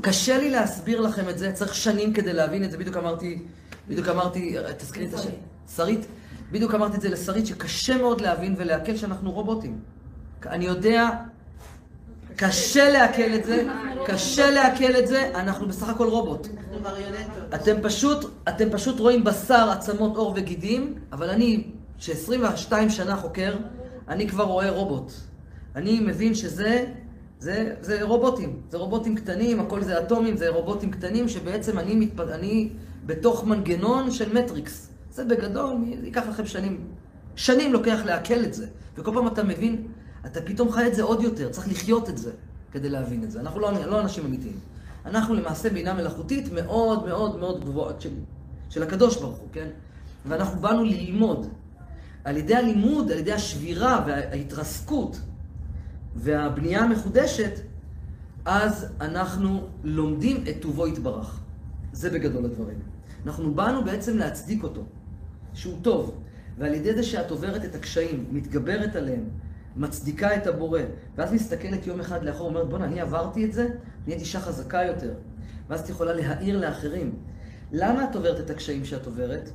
קשה 0.00 0.38
לי 0.38 0.50
להסביר 0.50 1.00
לכם 1.00 1.28
את 1.28 1.38
זה, 1.38 1.52
צריך 1.52 1.74
שנים 1.74 2.12
כדי 2.12 2.32
להבין 2.32 2.64
את 2.64 2.70
זה. 2.70 2.78
בדיוק 2.78 2.96
אמרתי, 2.96 3.42
בדיוק 3.88 4.08
אמרתי, 4.08 4.56
תזכירי 4.78 5.06
את 5.06 5.14
השם. 5.14 5.30
שרית. 5.76 6.06
בדיוק 6.52 6.74
אמרתי 6.74 6.96
את 6.96 7.00
זה 7.00 7.08
לשרית, 7.08 7.46
שקשה 7.46 7.96
מאוד 7.96 8.20
להבין 8.20 8.54
ולעכל 8.58 8.96
שאנחנו 8.96 9.32
רובוטים. 9.32 9.78
אני 10.46 10.64
יודע, 10.64 11.10
קשה 12.38 12.90
לעכל 12.90 13.34
את 13.34 13.44
זה, 13.44 13.66
קשה 14.06 14.50
לעכל 14.50 14.96
את 14.98 15.06
זה, 15.06 15.30
אנחנו 15.34 15.68
בסך 15.68 15.88
הכל 15.88 16.06
רובוט. 16.08 16.48
אתם 17.54 17.76
פשוט, 17.82 18.30
אתם 18.48 18.70
פשוט 18.70 19.00
רואים 19.00 19.24
בשר, 19.24 19.70
עצמות, 19.70 20.16
עור 20.16 20.32
וגידים, 20.36 20.94
אבל 21.12 21.30
אני, 21.30 21.64
ש-22 21.98 22.72
שנה 22.88 23.16
חוקר, 23.16 23.56
אני 24.08 24.28
כבר 24.28 24.44
רואה 24.44 24.70
רובוט. 24.70 25.12
אני 25.76 26.00
מבין 26.00 26.34
שזה, 26.34 26.86
זה, 27.38 27.74
זה 27.80 28.02
רובוטים. 28.02 28.60
זה 28.70 28.78
רובוטים 28.78 29.14
קטנים, 29.16 29.60
הכל 29.60 29.82
זה 29.82 29.98
אטומים, 29.98 30.36
זה 30.36 30.48
רובוטים 30.48 30.90
קטנים, 30.90 31.28
שבעצם 31.28 31.78
אני, 31.78 31.94
מתפ... 31.94 32.20
אני 32.20 32.70
בתוך 33.06 33.44
מנגנון 33.44 34.10
של 34.10 34.38
מטריקס. 34.38 34.88
זה 35.10 35.24
בגדול, 35.24 35.76
ייקח 36.02 36.28
לכם 36.28 36.46
שנים. 36.46 36.80
שנים 37.36 37.72
לוקח 37.72 37.98
לעכל 38.04 38.44
את 38.44 38.54
זה. 38.54 38.66
וכל 38.96 39.10
פעם 39.14 39.26
אתה 39.26 39.42
מבין, 39.42 39.86
אתה 40.26 40.40
פתאום 40.42 40.72
חי 40.72 40.86
את 40.86 40.94
זה 40.94 41.02
עוד 41.02 41.22
יותר, 41.22 41.48
צריך 41.50 41.68
לחיות 41.68 42.08
את 42.08 42.18
זה 42.18 42.30
כדי 42.72 42.88
להבין 42.88 43.24
את 43.24 43.30
זה. 43.30 43.40
אנחנו 43.40 43.60
לא, 43.60 43.72
לא 43.86 44.00
אנשים 44.00 44.24
אמיתיים. 44.24 44.58
אנחנו 45.06 45.34
למעשה 45.34 45.70
בינה 45.70 45.94
מלאכותית 45.94 46.52
מאוד 46.52 47.06
מאוד 47.06 47.38
מאוד 47.38 47.64
גבוהה 47.64 47.94
של, 48.00 48.10
של 48.70 48.82
הקדוש 48.82 49.16
ברוך 49.16 49.36
הוא, 49.36 49.48
כן? 49.52 49.68
ואנחנו 50.26 50.60
באנו 50.60 50.84
ללמוד. 50.84 51.46
על 52.24 52.36
ידי 52.36 52.54
הלימוד, 52.54 53.12
על 53.12 53.18
ידי 53.18 53.32
השבירה 53.32 54.04
וההתרסקות 54.06 55.20
והבנייה 56.16 56.80
המחודשת, 56.80 57.52
אז 58.44 58.86
אנחנו 59.00 59.66
לומדים 59.84 60.44
את 60.50 60.56
טובו 60.60 60.86
יתברך. 60.86 61.40
זה 61.92 62.10
בגדול 62.10 62.44
הדברים. 62.44 62.78
אנחנו 63.26 63.54
באנו 63.54 63.84
בעצם 63.84 64.16
להצדיק 64.16 64.62
אותו, 64.62 64.82
שהוא 65.54 65.78
טוב. 65.82 66.14
ועל 66.58 66.74
ידי 66.74 66.94
זה 66.94 67.02
שאת 67.02 67.30
עוברת 67.30 67.64
את 67.64 67.74
הקשיים, 67.74 68.24
מתגברת 68.30 68.96
עליהם, 68.96 69.24
מצדיקה 69.76 70.36
את 70.36 70.46
הבורא, 70.46 70.80
ואז 71.16 71.32
מסתכלת 71.32 71.86
יום 71.86 72.00
אחד 72.00 72.24
לאחור, 72.24 72.48
אומרת, 72.48 72.68
בואנה, 72.68 72.84
אני 72.84 73.00
עברתי 73.00 73.44
את 73.44 73.52
זה, 73.52 73.68
נהייתי 74.06 74.24
אישה 74.24 74.40
חזקה 74.40 74.82
יותר. 74.82 75.14
ואז 75.68 75.80
את 75.80 75.88
יכולה 75.88 76.12
להעיר 76.12 76.60
לאחרים. 76.60 77.14
למה 77.72 78.04
את 78.04 78.16
עוברת 78.16 78.40
את 78.40 78.50
הקשיים 78.50 78.84
שאת 78.84 79.06
עוברת? 79.06 79.50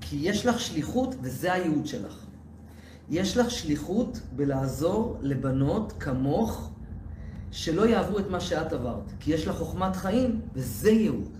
כי 0.00 0.16
יש 0.20 0.46
לך 0.46 0.60
שליחות, 0.60 1.14
וזה 1.22 1.52
הייעוד 1.52 1.86
שלך. 1.86 2.24
יש 3.10 3.36
לך 3.36 3.50
שליחות 3.50 4.20
בלעזור 4.36 5.18
לבנות 5.20 5.92
כמוך, 6.00 6.70
שלא 7.50 7.88
יעברו 7.88 8.18
את 8.18 8.30
מה 8.30 8.40
שאת 8.40 8.72
עברת. 8.72 9.12
כי 9.20 9.34
יש 9.34 9.48
לך 9.48 9.56
חוכמת 9.56 9.96
חיים, 9.96 10.40
וזה 10.54 10.90
ייעוד. 10.90 11.36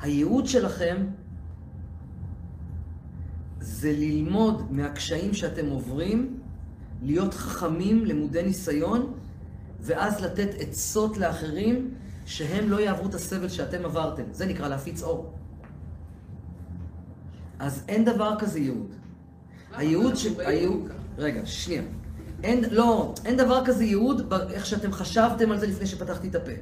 הייעוד 0.00 0.46
שלכם 0.46 0.96
זה 3.84 3.92
ללמוד 3.92 4.72
מהקשיים 4.72 5.34
שאתם 5.34 5.70
עוברים, 5.70 6.40
להיות 7.02 7.34
חכמים, 7.34 8.04
למודי 8.04 8.42
ניסיון, 8.42 9.12
ואז 9.80 10.20
לתת 10.20 10.48
עצות 10.58 11.18
לאחרים 11.18 11.90
שהם 12.26 12.70
לא 12.70 12.80
יעברו 12.80 13.08
את 13.08 13.14
הסבל 13.14 13.48
שאתם 13.48 13.84
עברתם. 13.84 14.22
זה 14.32 14.46
נקרא 14.46 14.68
להפיץ 14.68 15.02
אור. 15.02 15.32
אז 17.58 17.84
אין 17.88 18.04
דבר 18.04 18.34
כזה 18.38 18.58
ייעוד. 18.58 18.94
הייעוד 19.72 20.16
ש... 20.16 20.26
הייעוד... 20.38 20.88
רגע, 21.18 21.40
שנייה. 21.44 21.82
אין, 22.42 22.64
לא, 22.70 23.14
אין 23.24 23.36
דבר 23.36 23.64
כזה 23.64 23.84
ייעוד 23.84 24.32
איך 24.50 24.66
שאתם 24.66 24.92
חשבתם 24.92 25.52
על 25.52 25.58
זה 25.58 25.66
לפני 25.66 25.86
שפתחתי 25.86 26.28
את 26.28 26.34
הפה. 26.34 26.52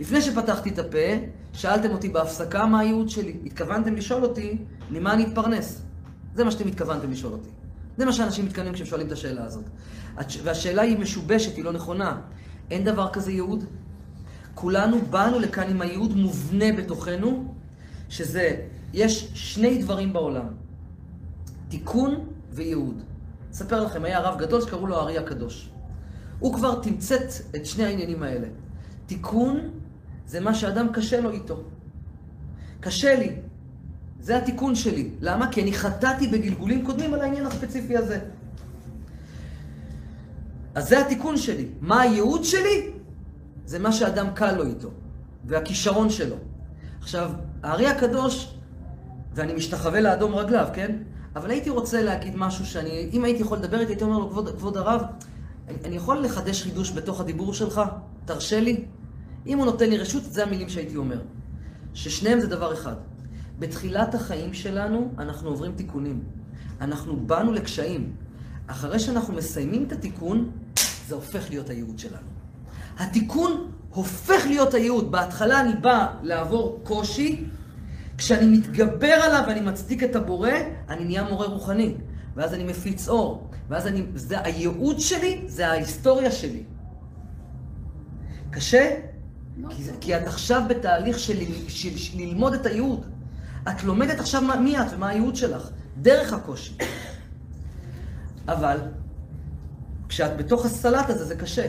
לפני 0.00 0.22
שפתחתי 0.22 0.70
את 0.70 0.78
הפה, 0.78 1.08
שאלתם 1.52 1.90
אותי 1.90 2.08
בהפסקה 2.08 2.66
מה 2.66 2.80
הייעוד 2.80 3.08
שלי. 3.08 3.36
התכוונתם 3.46 3.94
לשאול 3.94 4.24
אותי, 4.24 4.58
ממה 4.90 5.12
אני 5.12 5.26
אתפרנס. 5.26 5.85
זה 6.36 6.44
מה 6.44 6.50
שאתם 6.50 6.68
התכוונתם 6.68 7.10
לשאול 7.10 7.32
אותי. 7.32 7.48
זה 7.96 8.04
מה 8.04 8.12
שאנשים 8.12 8.44
מתכוונים 8.44 8.72
כשהם 8.72 8.86
שואלים 8.86 9.06
את 9.06 9.12
השאלה 9.12 9.44
הזאת. 9.44 9.64
והשאלה 10.42 10.82
היא 10.82 10.98
משובשת, 10.98 11.56
היא 11.56 11.64
לא 11.64 11.72
נכונה. 11.72 12.20
אין 12.70 12.84
דבר 12.84 13.08
כזה 13.12 13.32
ייעוד. 13.32 13.64
כולנו 14.54 15.00
באנו 15.10 15.38
לכאן 15.38 15.70
עם 15.70 15.80
הייעוד 15.82 16.16
מובנה 16.16 16.72
בתוכנו, 16.76 17.54
שזה, 18.08 18.56
יש 18.92 19.30
שני 19.34 19.82
דברים 19.82 20.12
בעולם. 20.12 20.46
תיקון 21.68 22.26
וייעוד. 22.52 23.02
אספר 23.52 23.84
לכם, 23.84 24.04
היה 24.04 24.20
רב 24.20 24.38
גדול 24.38 24.60
שקראו 24.60 24.86
לו 24.86 24.96
הארי 24.96 25.18
הקדוש. 25.18 25.70
הוא 26.38 26.54
כבר 26.54 26.80
תמצת 26.82 27.28
את 27.56 27.66
שני 27.66 27.84
העניינים 27.84 28.22
האלה. 28.22 28.48
תיקון 29.06 29.70
זה 30.26 30.40
מה 30.40 30.54
שאדם 30.54 30.88
קשה 30.92 31.20
לו 31.20 31.30
איתו. 31.30 31.62
קשה 32.80 33.18
לי. 33.18 33.36
זה 34.20 34.36
התיקון 34.36 34.74
שלי. 34.74 35.10
למה? 35.20 35.52
כי 35.52 35.62
אני 35.62 35.72
חטאתי 35.72 36.26
בגלגולים 36.26 36.86
קודמים 36.86 37.14
על 37.14 37.20
העניין 37.20 37.46
הספציפי 37.46 37.96
הזה. 37.96 38.18
אז 40.74 40.88
זה 40.88 41.00
התיקון 41.00 41.36
שלי. 41.36 41.68
מה 41.80 42.00
הייעוד 42.00 42.44
שלי? 42.44 42.90
זה 43.66 43.78
מה 43.78 43.92
שאדם 43.92 44.26
קל 44.34 44.52
לו 44.56 44.66
איתו, 44.66 44.90
והכישרון 45.44 46.10
שלו. 46.10 46.36
עכשיו, 47.00 47.30
הארי 47.62 47.86
הקדוש, 47.86 48.54
ואני 49.34 49.54
משתחווה 49.54 50.00
לאדום 50.00 50.34
רגליו, 50.34 50.68
כן? 50.72 50.96
אבל 51.36 51.50
הייתי 51.50 51.70
רוצה 51.70 52.02
להגיד 52.02 52.36
משהו 52.36 52.66
שאני, 52.66 53.10
אם 53.12 53.24
הייתי 53.24 53.42
יכול 53.42 53.58
לדבר 53.58 53.80
איתי, 53.80 53.92
הייתי 53.92 54.04
אומר 54.04 54.18
לו, 54.18 54.30
כבוד, 54.30 54.48
כבוד 54.56 54.76
הרב, 54.76 55.02
אני, 55.68 55.76
אני 55.84 55.96
יכול 55.96 56.24
לחדש 56.24 56.62
חידוש 56.62 56.92
בתוך 56.92 57.20
הדיבור 57.20 57.54
שלך? 57.54 57.80
תרשה 58.24 58.60
לי? 58.60 58.84
אם 59.46 59.58
הוא 59.58 59.66
נותן 59.66 59.90
לי 59.90 59.98
רשות, 59.98 60.24
זה 60.24 60.42
המילים 60.42 60.68
שהייתי 60.68 60.96
אומר. 60.96 61.20
ששניהם 61.94 62.40
זה 62.40 62.46
דבר 62.46 62.72
אחד. 62.72 62.94
בתחילת 63.58 64.14
החיים 64.14 64.54
שלנו 64.54 65.10
אנחנו 65.18 65.48
עוברים 65.48 65.72
תיקונים. 65.72 66.24
אנחנו 66.80 67.26
באנו 67.26 67.52
לקשיים. 67.52 68.12
אחרי 68.66 68.98
שאנחנו 68.98 69.34
מסיימים 69.34 69.84
את 69.84 69.92
התיקון, 69.92 70.50
זה 71.06 71.14
הופך 71.14 71.50
להיות 71.50 71.70
הייעוד 71.70 71.98
שלנו. 71.98 72.28
התיקון 72.98 73.70
הופך 73.90 74.46
להיות 74.46 74.74
הייעוד. 74.74 75.12
בהתחלה 75.12 75.60
אני 75.60 75.72
בא 75.80 76.06
לעבור 76.22 76.80
קושי, 76.84 77.44
כשאני 78.18 78.58
מתגבר 78.58 79.12
עליו 79.12 79.44
ואני 79.48 79.60
מצדיק 79.60 80.02
את 80.02 80.16
הבורא, 80.16 80.50
אני 80.88 81.04
נהיה 81.04 81.22
מורה 81.22 81.46
רוחני. 81.46 81.94
ואז 82.36 82.54
אני 82.54 82.64
מפיץ 82.64 83.08
אור. 83.08 83.50
ואז 83.68 83.86
אני, 83.86 84.02
זה 84.14 84.40
הייעוד 84.40 85.00
שלי, 85.00 85.44
זה 85.46 85.68
ההיסטוריה 85.68 86.30
שלי. 86.30 86.62
קשה? 88.50 88.96
לא 89.56 89.68
כי, 89.68 89.82
כי 90.00 90.16
את 90.16 90.26
עכשיו 90.26 90.62
בתהליך 90.68 91.18
של, 91.18 91.38
של, 91.68 91.96
של 91.96 92.18
ללמוד 92.18 92.54
את 92.54 92.66
הייעוד. 92.66 93.06
את 93.68 93.84
לומדת 93.84 94.20
עכשיו 94.20 94.42
מי 94.60 94.80
את 94.80 94.86
ומה 94.92 95.08
הייעוד 95.08 95.36
שלך, 95.36 95.70
דרך 96.02 96.32
הקושי. 96.32 96.76
אבל 98.48 98.78
כשאת 100.08 100.36
בתוך 100.36 100.66
הסלט 100.66 101.10
הזה 101.10 101.24
זה 101.24 101.36
קשה. 101.36 101.68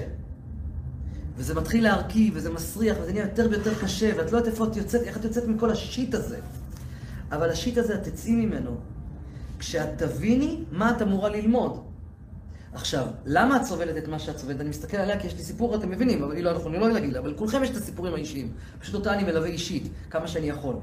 וזה 1.38 1.56
מתחיל 1.56 1.84
להרכיב, 1.84 2.34
וזה 2.36 2.50
מסריח, 2.50 2.98
וזה 3.02 3.12
נהיה 3.12 3.26
יותר 3.26 3.48
ויותר 3.52 3.74
קשה, 3.82 4.12
ואת 4.18 4.32
לא 4.32 4.38
יודעת 4.38 4.54
איפה 4.54 4.66
את 4.66 4.76
יוצאת, 4.76 5.02
איך 5.02 5.18
את 5.18 5.24
יוצאת 5.24 5.48
מכל 5.48 5.72
השיט 5.72 6.14
הזה. 6.14 6.40
אבל 7.32 7.50
השיט 7.50 7.78
הזה, 7.78 7.96
את 7.96 8.04
תצאי 8.04 8.32
ממנו 8.32 8.78
כשאת 9.60 9.90
תביני 9.98 10.64
מה 10.72 10.92
את 10.92 11.02
אמורה 11.02 11.30
ללמוד. 11.30 11.84
עכשיו, 12.74 13.08
למה 13.26 13.58
את 13.58 13.64
סובלת 13.64 13.98
את 13.98 14.08
מה 14.08 14.20
שאת 14.20 14.38
סובלת? 14.38 14.62
אני 14.62 14.70
מסתכל 14.70 14.98
עליה 14.98 15.20
כי 15.20 15.28
יש 15.28 15.34
לי 15.34 15.44
סיפור, 15.44 15.76
אתם 15.76 15.90
מבינים, 15.90 16.24
אבל 16.24 16.36
היא 16.36 16.44
לא 16.44 16.68
אני 16.68 16.80
לא 16.80 16.90
להגיד 16.90 17.14
לה, 17.14 17.20
אבל 17.20 17.30
לכולכם 17.30 17.64
יש 17.64 17.70
את 17.70 17.76
הסיפורים 17.76 18.14
האישיים. 18.14 18.52
פשוט 18.80 18.96
אותה 18.96 19.14
אני 19.14 19.24
מלווה 19.24 19.48
אישית, 19.48 19.88
כמה 20.10 20.28
שאני 20.28 20.50
יכול. 20.50 20.76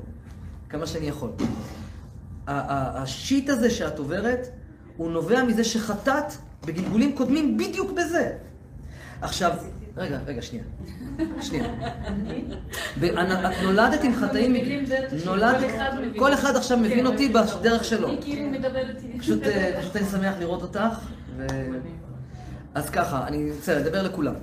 כמה 0.75 0.87
שאני 0.87 1.07
יכול. 1.07 1.31
השיט 2.47 3.49
הזה 3.49 3.71
שאת 3.71 3.99
עוברת, 3.99 4.49
הוא 4.97 5.11
נובע 5.11 5.43
מזה 5.43 5.65
שחטאת 5.65 6.33
בגלגולים 6.67 7.17
קודמים 7.17 7.57
בדיוק 7.57 7.93
בזה. 7.93 8.33
עכשיו, 9.21 9.53
רגע, 9.97 10.19
רגע, 10.27 10.43
שנייה. 10.43 10.65
שנייה. 11.41 11.65
את 12.99 13.63
נולדת 13.63 14.05
עם 14.05 14.15
חטאים... 14.15 14.57
נולדת... 15.25 15.71
כל 16.19 16.35
אחד 16.35 16.57
עכשיו 16.57 16.79
מבין 16.79 17.07
אותי 17.07 17.29
בדרך 17.29 17.85
שלו. 17.85 18.09
היא 18.09 18.19
כאילו 18.21 18.51
מדברת 18.51 18.97
איתי. 18.97 19.19
פשוט 19.19 19.43
אני 19.97 20.07
שמח 20.11 20.35
לראות 20.39 20.63
אותך. 20.63 20.99
אז 22.75 22.91
ככה, 22.91 23.27
אני 23.27 23.51
רוצה 23.53 23.79
לדבר 23.79 24.03
לכולם. 24.03 24.35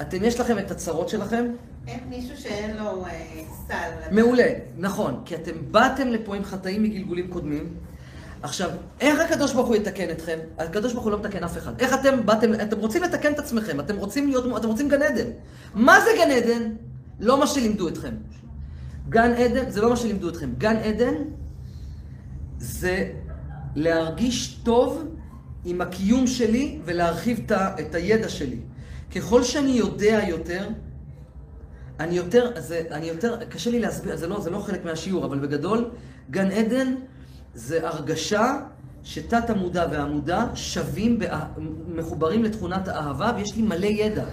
אתם, 0.00 0.24
יש 0.24 0.40
לכם 0.40 0.58
את 0.58 0.70
הצרות 0.70 1.08
שלכם, 1.08 1.44
אין 1.86 2.00
מישהו 2.08 2.36
שאין 2.36 2.76
לו 2.76 3.04
אה, 3.06 3.42
סל. 3.66 3.90
מעולה, 4.10 4.48
נכון, 4.78 5.22
כי 5.24 5.34
אתם 5.34 5.52
באתם 5.70 6.08
לפה 6.08 6.36
עם 6.36 6.44
חטאים 6.44 6.82
מגלגולים 6.82 7.28
קודמים. 7.28 7.74
עכשיו, 8.42 8.70
איך 9.00 9.20
הקדוש 9.20 9.52
ברוך 9.52 9.68
הוא 9.68 9.76
יתקן 9.76 10.10
אתכם? 10.10 10.38
הקדוש 10.58 10.92
ברוך 10.92 11.04
הוא 11.04 11.12
לא 11.12 11.18
מתקן 11.18 11.44
אף 11.44 11.58
אחד. 11.58 11.80
איך 11.80 11.94
אתם 11.94 12.26
באתם, 12.26 12.54
אתם 12.54 12.78
רוצים 12.78 13.02
לתקן 13.02 13.32
את 13.32 13.38
עצמכם, 13.38 13.80
אתם 13.80 13.96
רוצים 13.96 14.28
להיות, 14.28 14.44
אתם 14.56 14.68
רוצים 14.68 14.88
גן 14.88 15.02
עדן. 15.02 15.30
מה 15.74 16.00
זה 16.00 16.10
גן 16.18 16.30
עדן? 16.30 16.72
לא 17.20 17.40
מה 17.40 17.46
שלימדו 17.46 17.88
אתכם. 17.88 18.14
גן 19.08 19.32
עדן, 19.32 19.70
זה 19.70 19.82
לא 19.82 19.90
מה 19.90 19.96
שלימדו 19.96 20.28
אתכם. 20.28 20.50
גן 20.58 20.76
עדן 20.76 21.14
זה 22.58 23.12
להרגיש 23.74 24.60
טוב 24.62 25.04
עם 25.64 25.80
הקיום 25.80 26.26
שלי 26.26 26.78
ולהרחיב 26.84 27.40
את 27.52 27.94
הידע 27.94 28.28
שלי. 28.28 28.58
ככל 29.14 29.42
שאני 29.42 29.70
יודע 29.70 30.20
יותר, 30.28 30.68
אני 32.02 32.16
יותר, 32.16 32.50
זה, 32.58 32.82
אני 32.90 33.06
יותר, 33.06 33.36
קשה 33.48 33.70
לי 33.70 33.80
להסביר, 33.80 34.16
זה 34.16 34.26
לא, 34.26 34.40
זה 34.40 34.50
לא 34.50 34.58
חלק 34.58 34.84
מהשיעור, 34.84 35.24
אבל 35.24 35.38
בגדול, 35.38 35.90
גן 36.30 36.50
עדן 36.50 36.94
זה 37.54 37.88
הרגשה 37.88 38.58
שתת 39.02 39.50
המודע 39.50 39.86
והמודע 39.90 40.44
שווים, 40.54 41.18
באה, 41.18 41.44
מחוברים 41.94 42.44
לתכונת 42.44 42.88
האהבה, 42.88 43.32
ויש 43.36 43.56
לי 43.56 43.62
מלא 43.62 43.86
ידע. 43.86 44.24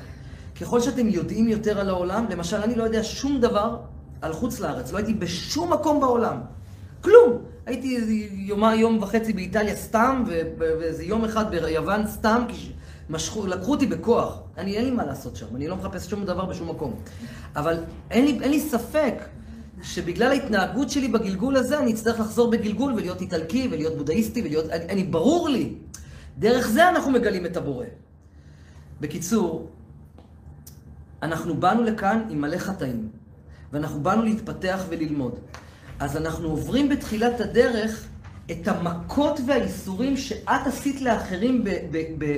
ככל 0.62 0.82
שאתם 0.82 1.08
יודעים 1.08 1.48
יותר 1.48 1.80
על 1.80 1.90
העולם, 1.90 2.26
למשל, 2.30 2.58
אני 2.58 2.76
לא 2.76 2.84
יודע 2.84 3.04
שום 3.04 3.42
דבר 3.42 3.78
על 4.22 4.34
חוץ 4.34 4.60
לארץ, 4.60 4.92
לא 4.92 4.98
הייתי 4.98 5.14
בשום 5.14 5.74
מקום 5.74 6.00
בעולם. 6.00 6.38
כלום. 7.02 7.42
הייתי 7.66 7.98
איזה 7.98 8.14
יום, 8.76 8.98
וחצי 9.02 9.34
באיטליה 9.34 9.76
סתם, 9.76 10.24
ואיזה 10.58 11.04
יום 11.04 11.26
אחד 11.26 11.52
ביוון 11.52 12.08
סתם, 12.08 12.44
כי 12.48 12.72
משכו, 13.10 13.48
לקחו 13.48 13.72
אותי 13.72 13.86
בכוח. 13.86 14.39
אני, 14.58 14.78
אין 14.78 14.86
לי 14.86 14.92
מה 14.92 15.06
לעשות 15.06 15.36
שם, 15.36 15.56
אני 15.56 15.68
לא 15.68 15.75
מחפש 15.75 16.10
שום 16.10 16.25
דבר 16.25 16.46
בשום 16.46 16.70
מקום. 16.70 16.96
אבל 17.56 17.78
אין 18.12 18.25
לי, 18.25 18.39
אין 18.42 18.51
לי 18.51 18.60
ספק 18.60 19.13
שבגלל 19.82 20.32
ההתנהגות 20.32 20.89
שלי 20.89 21.08
בגלגול 21.08 21.56
הזה, 21.56 21.80
אני 21.80 21.94
אצטרך 21.94 22.20
לחזור 22.20 22.51
בגלגול 22.51 22.94
ולהיות 22.94 23.22
איטלקי 23.22 23.68
ולהיות 23.72 23.98
בודהיסטי 23.98 24.42
ולהיות... 24.42 24.70
אני, 24.70 24.86
אני 24.86 25.04
ברור 25.04 25.50
לי. 25.50 25.74
דרך 26.38 26.68
זה 26.68 26.89
אנחנו 26.89 27.12
מגלים 27.12 27.46
את 27.46 27.58
הבורא. 27.58 27.86
בקיצור, 29.01 29.70
אנחנו 31.24 31.58
באנו 31.58 31.84
לכאן 31.84 32.28
עם 32.30 32.42
מלא 32.42 32.58
חטאים, 32.58 33.10
ואנחנו 33.74 34.04
באנו 34.04 34.24
להתפתח 34.24 34.84
וללמוד. 34.89 35.36
אז 36.00 36.18
אנחנו 36.18 36.50
עוברים 36.50 36.89
בתחילת 36.89 37.42
הדרך 37.42 38.06
את 38.51 38.68
המכות 38.68 39.39
והאיסורים 39.48 40.18
שאת 40.18 40.68
עשית 40.68 41.01
לאחרים 41.01 41.63
ב- 41.63 41.70
ב- 41.92 42.16
ב- 42.18 42.38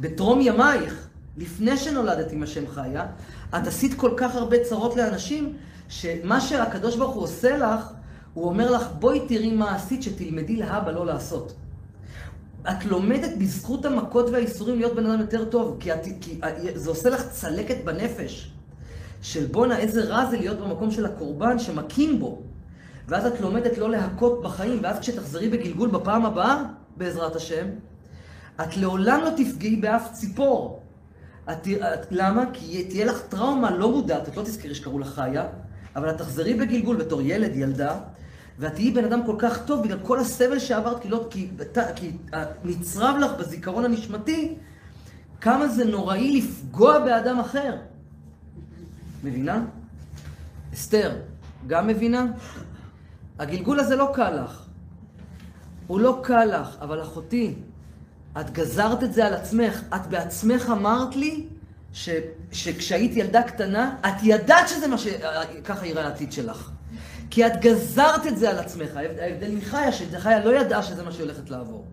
בטרום 0.00 0.40
ימייך, 0.40 1.08
לפני 1.36 1.76
שנולדת 1.76 2.32
עם 2.32 2.42
השם 2.42 2.66
חיה, 2.66 3.06
את 3.48 3.66
עשית 3.66 3.94
כל 3.94 4.10
כך 4.16 4.34
הרבה 4.34 4.56
צרות 4.64 4.96
לאנשים, 4.96 5.56
שמה 5.88 6.40
שהקדוש 6.40 6.96
ברוך 6.96 7.14
הוא 7.14 7.22
עושה 7.22 7.56
לך, 7.56 7.92
הוא 8.34 8.44
אומר 8.44 8.70
לך, 8.70 8.82
בואי 8.98 9.20
תראי 9.28 9.54
מה 9.54 9.74
עשית, 9.74 10.02
שתלמדי 10.02 10.56
להבא 10.56 10.90
לא 10.90 11.06
לעשות. 11.06 11.52
את 12.70 12.84
לומדת 12.84 13.30
בזכות 13.38 13.84
המכות 13.84 14.30
והאיסורים 14.30 14.76
להיות 14.78 14.96
בן 14.96 15.06
אדם 15.06 15.20
יותר 15.20 15.44
טוב, 15.44 15.76
כי, 15.80 15.92
את, 15.92 16.00
כי 16.20 16.38
זה 16.74 16.90
עושה 16.90 17.10
לך 17.10 17.28
צלקת 17.28 17.84
בנפש. 17.84 18.52
של 19.22 19.46
בואנה, 19.46 19.78
איזה 19.78 20.04
רע 20.04 20.30
זה 20.30 20.36
להיות 20.36 20.58
במקום 20.58 20.90
של 20.90 21.06
הקורבן 21.06 21.58
שמכים 21.58 22.20
בו. 22.20 22.42
ואז 23.08 23.26
את 23.26 23.40
לומדת 23.40 23.78
לא 23.78 23.90
להכות 23.90 24.42
בחיים, 24.42 24.78
ואז 24.82 24.98
כשתחזרי 24.98 25.48
בגלגול 25.48 25.90
בפעם 25.90 26.26
הבאה, 26.26 26.64
בעזרת 26.96 27.36
השם, 27.36 27.66
את 28.62 28.76
לעולם 28.76 29.20
לא 29.24 29.30
תפגעי 29.36 29.76
באף 29.76 30.12
ציפור. 30.12 30.82
את, 31.52 31.68
את, 31.68 32.06
למה? 32.10 32.44
כי 32.52 32.84
תהיה 32.84 33.04
לך 33.04 33.20
טראומה 33.28 33.70
לא 33.70 33.90
מודעת, 33.90 34.28
את 34.28 34.36
לא 34.36 34.42
תזכרי 34.42 34.74
שקראו 34.74 34.98
לך 34.98 35.08
חיה, 35.08 35.46
אבל 35.96 36.10
את 36.10 36.18
תחזרי 36.18 36.54
בגלגול 36.54 36.96
בתור 36.96 37.22
ילד, 37.22 37.56
ילדה, 37.56 38.00
ואת 38.58 38.74
תהיי 38.74 38.90
בן 38.90 39.04
אדם 39.04 39.26
כל 39.26 39.36
כך 39.38 39.66
טוב 39.66 39.82
בגלל 39.84 39.98
כל 40.02 40.18
הסבל 40.18 40.58
שעברת, 40.58 41.02
כי, 41.02 41.08
לא, 41.08 41.26
כי, 41.30 41.48
כי 41.94 42.12
נצרב 42.64 43.16
לך 43.16 43.30
בזיכרון 43.38 43.84
הנשמתי 43.84 44.54
כמה 45.40 45.68
זה 45.68 45.84
נוראי 45.84 46.40
לפגוע 46.40 46.98
באדם 46.98 47.38
אחר. 47.38 47.76
מבינה? 49.24 49.64
אסתר, 50.74 51.16
גם 51.66 51.86
מבינה? 51.86 52.26
הגלגול 53.38 53.80
הזה 53.80 53.96
לא 53.96 54.10
קל 54.14 54.42
לך. 54.42 54.62
הוא 55.86 56.00
לא 56.00 56.20
קל 56.22 56.44
לך, 56.44 56.76
אבל 56.80 57.02
אחותי, 57.02 57.54
את 58.40 58.50
גזרת 58.50 59.02
את 59.02 59.12
זה 59.12 59.26
על 59.26 59.34
עצמך. 59.34 59.82
את 59.94 60.06
בעצמך 60.06 60.72
אמרת 60.72 61.16
לי 61.16 61.46
ש, 61.92 62.08
שכשהיית 62.52 63.16
ילדה 63.16 63.42
קטנה, 63.42 63.96
את 64.00 64.22
ידעת 64.22 64.68
שזה 64.68 64.88
מה 64.88 64.98
ש... 64.98 65.06
ככה 65.64 65.86
יראה 65.86 66.04
העתיד 66.04 66.32
שלך. 66.32 66.70
כי 67.30 67.46
את 67.46 67.52
גזרת 67.60 68.26
את 68.26 68.38
זה 68.38 68.50
על 68.50 68.58
עצמך. 68.58 68.96
ההבדל 68.96 69.54
מחיה, 69.56 69.92
שחיה 69.92 70.44
לא 70.44 70.60
ידעה 70.60 70.82
שזה 70.82 71.02
מה 71.02 71.12
שהיא 71.12 71.24
הולכת 71.24 71.50
לעבור. 71.50 71.84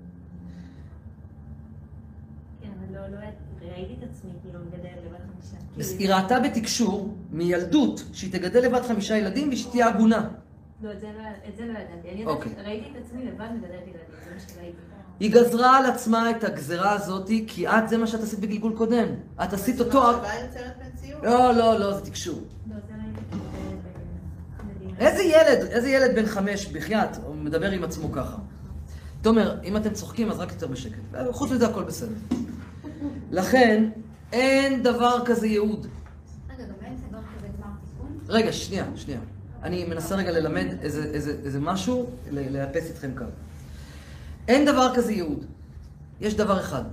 כן, 2.62 2.70
אבל 2.78 3.00
לא, 3.00 3.08
לא 3.08 3.18
ראיתי 3.62 3.94
את 3.94 4.10
עצמי 4.12 4.32
כאילו 4.42 4.60
מגדל 4.60 4.90
לבד 5.06 5.18
חמישה. 5.78 5.98
היא 6.00 6.14
ראתה 6.14 6.40
בתקשור, 6.40 7.16
מילדות, 7.32 8.04
שהיא 8.14 8.34
תגדל 8.34 8.60
לבד 8.60 8.82
חמישה 8.82 9.18
ילדים 9.18 9.50
ושתהיה 9.52 9.88
עגונה. 9.88 10.30
לא, 10.82 10.92
את 10.92 11.00
זה 11.00 11.08
לא, 11.66 11.74
לא 11.74 11.80
ידעתי. 11.80 12.10
אני 12.12 12.26
אוקיי. 12.26 12.52
ראיתי 12.58 12.90
את 12.92 13.06
עצמי 13.06 13.26
לבד 13.26 13.48
מגדלת 13.56 13.82
ילדים, 13.88 14.04
זה 14.26 14.34
מה 14.34 14.40
שראיתי. 14.40 14.78
היא 15.20 15.32
גזרה 15.32 15.78
על 15.78 15.86
עצמה 15.86 16.32
את 16.32 16.44
הגזרה 16.44 16.92
הזאת, 16.92 17.32
כי 17.48 17.68
את, 17.68 17.90
זה 17.90 17.98
מה 17.98 18.08
שאת 18.08 18.24
עשית 18.24 18.40
בגלגול 18.40 18.74
קודם. 18.78 19.08
את 19.44 19.54
עשית 19.54 19.80
אותו... 19.80 20.00
מחשבה 20.00 20.34
יוצרת 20.46 20.74
מציאות. 20.94 21.24
לא, 21.24 21.52
לא, 21.52 21.80
לא, 21.80 21.94
זה 21.94 22.06
תקשור. 22.06 22.40
לא. 22.70 22.76
במדינה. 24.64 25.00
איזה 25.00 25.24
ילד, 25.24 25.68
איזה 25.72 25.90
ילד 25.90 26.16
בן 26.16 26.26
חמש, 26.26 26.66
בחייאת, 26.66 27.18
הוא 27.24 27.36
מדבר 27.36 27.72
עם 27.72 27.84
עצמו 27.84 28.12
ככה. 28.12 28.38
תומר, 29.22 29.60
אם 29.64 29.78
אתם 29.78 29.90
צוחקים, 29.90 30.32
אז 30.32 30.40
רק 30.40 30.52
יותר 30.52 30.68
בשקט. 30.68 31.00
חוץ 31.32 31.52
מזה 31.52 31.68
הכל 31.68 31.84
בסדר. 31.84 32.16
לכן, 33.32 33.90
אין 34.34 34.84
דבר 34.84 35.22
כזה 35.26 35.48
ייעוד. 35.48 35.88
רגע, 36.50 36.64
גם 36.64 36.86
אין 36.86 36.96
דבר 37.10 37.20
כזה 37.38 37.48
גמר 37.48 37.72
תיקון? 37.82 38.18
רגע, 38.28 38.54
שנייה, 38.54 38.86
שנייה. 38.96 39.20
אני 39.64 39.86
מנסה 39.86 40.16
רגע 40.16 40.32
ללמד 40.32 40.68
איזה, 40.82 41.04
איזה, 41.04 41.36
איזה 41.46 41.60
משהו, 41.60 42.10
לאפס 42.32 42.90
איתכם 42.90 43.12
כאן. 43.16 43.28
אין 44.50 44.66
דבר 44.66 44.92
כזה 44.96 45.12
ייעוד. 45.12 45.46
יש 46.22 46.34
דבר 46.34 46.60
אחד. 46.60 46.84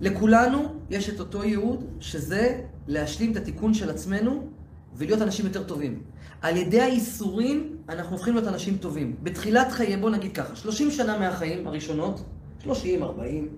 לכולנו 0.00 0.74
יש 0.90 1.08
את 1.08 1.20
אותו 1.20 1.44
ייעוד, 1.44 1.84
שזה 2.00 2.60
להשלים 2.88 3.32
את 3.32 3.36
התיקון 3.36 3.74
של 3.74 3.90
עצמנו 3.90 4.48
ולהיות 4.96 5.22
אנשים 5.22 5.46
יותר 5.46 5.62
טובים. 5.62 6.02
על 6.42 6.56
ידי 6.56 6.80
האיסורים 6.80 7.76
אנחנו 7.88 8.16
הופכים 8.16 8.34
להיות 8.34 8.48
אנשים 8.48 8.76
טובים. 8.76 9.16
בתחילת 9.22 9.72
חיי, 9.72 9.96
בוא 9.96 10.10
נגיד 10.10 10.32
ככה, 10.32 10.56
30 10.56 10.90
שנה 10.90 11.18
מהחיים 11.18 11.66
הראשונות, 11.66 12.20
30, 12.62 13.02
40, 13.02 13.48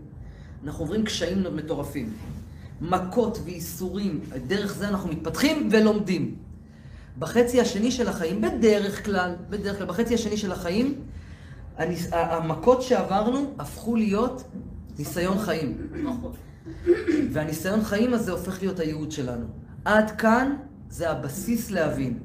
אנחנו 0.64 0.84
עוברים 0.84 1.04
קשיים 1.04 1.44
מטורפים. 1.56 2.12
מכות 2.80 3.38
ואיסורים, 3.44 4.20
דרך 4.46 4.74
זה 4.74 4.88
אנחנו 4.88 5.08
מתפתחים 5.08 5.68
ולומדים. 5.72 6.34
בחצי 7.18 7.60
השני 7.60 7.90
של 7.90 8.08
החיים, 8.08 8.40
בדרך 8.40 9.04
כלל, 9.04 9.34
בדרך 9.50 9.78
כלל, 9.78 9.86
בחצי 9.86 10.14
השני 10.14 10.36
של 10.36 10.52
החיים, 10.52 10.94
הניס- 11.78 12.08
המכות 12.12 12.82
שעברנו 12.82 13.54
הפכו 13.58 13.96
להיות 13.96 14.42
ניסיון 14.98 15.38
חיים. 15.38 15.76
והניסיון 17.32 17.84
חיים 17.84 18.14
הזה 18.14 18.32
הופך 18.32 18.62
להיות 18.62 18.80
הייעוד 18.80 19.12
שלנו. 19.12 19.46
עד 19.84 20.10
כאן 20.10 20.56
זה 20.90 21.10
הבסיס 21.10 21.70
להבין. 21.70 22.18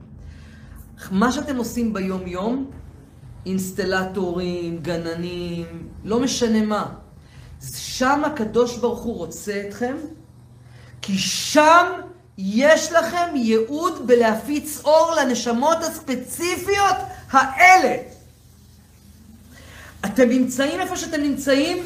מה 1.12 1.32
שאתם 1.32 1.56
עושים 1.58 1.94
ביום-יום, 1.94 2.72
אינסטלטורים, 3.46 4.80
גננים, 4.80 5.66
לא 6.04 6.20
משנה 6.20 6.62
מה. 6.66 6.86
שם 7.76 8.22
הקדוש 8.26 8.78
ברוך 8.78 9.02
הוא 9.04 9.16
רוצה 9.16 9.64
אתכם, 9.68 9.96
כי 11.02 11.18
שם 11.18 11.86
יש 12.38 12.92
לכם 12.92 13.36
ייעוד 13.36 14.08
בלהפיץ 14.08 14.82
אור 14.86 15.12
לנשמות 15.22 15.78
הספציפיות 15.82 16.96
האלה. 17.32 17.98
אתם 20.06 20.30
נמצאים 20.30 20.82
איפה 20.82 20.98
שאתם 20.98 21.22
נמצאים, 21.22 21.84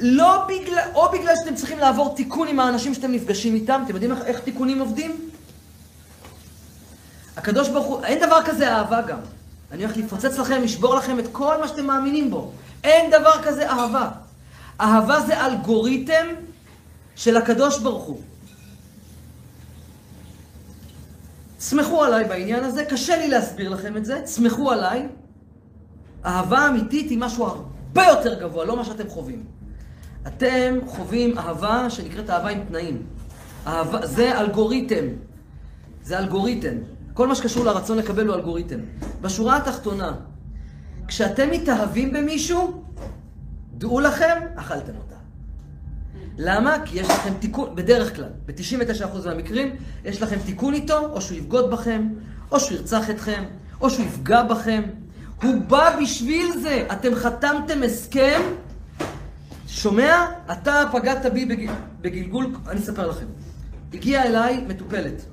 לא 0.00 0.44
בגלל, 0.48 0.88
או 0.94 1.10
בגלל 1.12 1.34
שאתם 1.36 1.54
צריכים 1.54 1.78
לעבור 1.78 2.14
תיקון 2.16 2.48
עם 2.48 2.60
האנשים 2.60 2.94
שאתם 2.94 3.12
נפגשים 3.12 3.54
איתם, 3.54 3.82
אתם 3.84 3.94
יודעים 3.94 4.12
איך, 4.12 4.24
איך 4.24 4.40
תיקונים 4.40 4.80
עובדים? 4.80 5.30
הקדוש 7.36 7.68
ברוך 7.68 7.86
הוא, 7.86 8.04
אין 8.04 8.26
דבר 8.26 8.42
כזה 8.44 8.72
אהבה 8.72 9.02
גם. 9.02 9.18
אני 9.72 9.84
הולך 9.84 9.96
לפוצץ 9.96 10.38
לכם, 10.38 10.62
לשבור 10.62 10.94
לכם 10.94 11.18
את 11.18 11.24
כל 11.32 11.60
מה 11.60 11.68
שאתם 11.68 11.86
מאמינים 11.86 12.30
בו. 12.30 12.52
אין 12.84 13.10
דבר 13.10 13.42
כזה 13.42 13.70
אהבה. 13.70 14.10
אהבה 14.80 15.20
זה 15.20 15.46
אלגוריתם 15.46 16.26
של 17.16 17.36
הקדוש 17.36 17.78
ברוך 17.78 18.04
הוא. 18.04 18.20
סמכו 21.60 22.04
עליי 22.04 22.24
בעניין 22.24 22.64
הזה, 22.64 22.84
קשה 22.84 23.16
לי 23.16 23.28
להסביר 23.28 23.68
לכם 23.68 23.96
את 23.96 24.04
זה, 24.04 24.22
סמכו 24.24 24.70
עליי. 24.70 25.06
אהבה 26.24 26.68
אמיתית 26.68 27.10
היא 27.10 27.18
משהו 27.18 27.46
הרבה 27.46 28.02
יותר 28.08 28.40
גבוה, 28.40 28.64
לא 28.64 28.76
מה 28.76 28.84
שאתם 28.84 29.08
חווים. 29.08 29.44
אתם 30.26 30.78
חווים 30.86 31.38
אהבה 31.38 31.90
שנקראת 31.90 32.30
אהבה 32.30 32.48
עם 32.48 32.64
תנאים. 32.68 33.02
אהבה, 33.66 34.06
זה 34.06 34.40
אלגוריתם. 34.40 35.04
זה 36.02 36.18
אלגוריתם. 36.18 36.74
כל 37.14 37.28
מה 37.28 37.34
שקשור 37.34 37.64
לרצון 37.64 37.98
לקבל 37.98 38.26
הוא 38.26 38.34
אלגוריתם. 38.36 38.78
בשורה 39.20 39.56
התחתונה, 39.56 40.14
כשאתם 41.06 41.50
מתאהבים 41.50 42.12
במישהו, 42.12 42.82
דעו 43.78 44.00
לכם, 44.00 44.40
אכלתם 44.56 44.92
אותה. 44.98 45.16
למה? 46.38 46.76
כי 46.84 47.00
יש 47.00 47.08
לכם 47.08 47.34
תיקון, 47.38 47.74
בדרך 47.74 48.16
כלל, 48.16 48.28
ב-99% 48.46 49.26
מהמקרים, 49.26 49.76
יש 50.04 50.22
לכם 50.22 50.36
תיקון 50.46 50.74
איתו, 50.74 50.98
או 50.98 51.20
שהוא 51.20 51.38
יבגוד 51.38 51.70
בכם, 51.70 52.08
או 52.52 52.60
שהוא 52.60 52.76
ירצח 52.76 53.10
אתכם, 53.10 53.44
או 53.80 53.90
שהוא 53.90 54.06
יפגע 54.06 54.42
בכם. 54.42 54.82
הוא 55.42 55.62
בא 55.68 56.00
בשביל 56.02 56.60
זה. 56.60 56.86
אתם 56.92 57.14
חתמתם 57.14 57.82
הסכם, 57.82 58.40
שומע? 59.66 60.26
אתה 60.52 60.84
פגעת 60.92 61.32
בי 61.32 61.44
בג... 61.44 61.70
בגלגול, 62.00 62.46
אני 62.68 62.80
אספר 62.80 63.06
לכם. 63.06 63.26
הגיעה 63.94 64.26
אליי 64.26 64.64
מטופלת, 64.68 65.24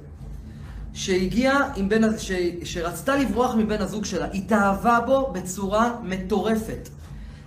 שהגיעה 0.93 1.72
עם 1.76 1.89
בן, 1.89 2.17
ש... 2.17 2.32
שרצתה 2.63 3.15
לברוח 3.15 3.56
מבן 3.56 3.82
הזוג 3.82 4.06
שלה, 4.06 4.26
התאהבה 4.26 5.00
בו 5.06 5.32
בצורה 5.34 5.96
מטורפת. 6.04 6.89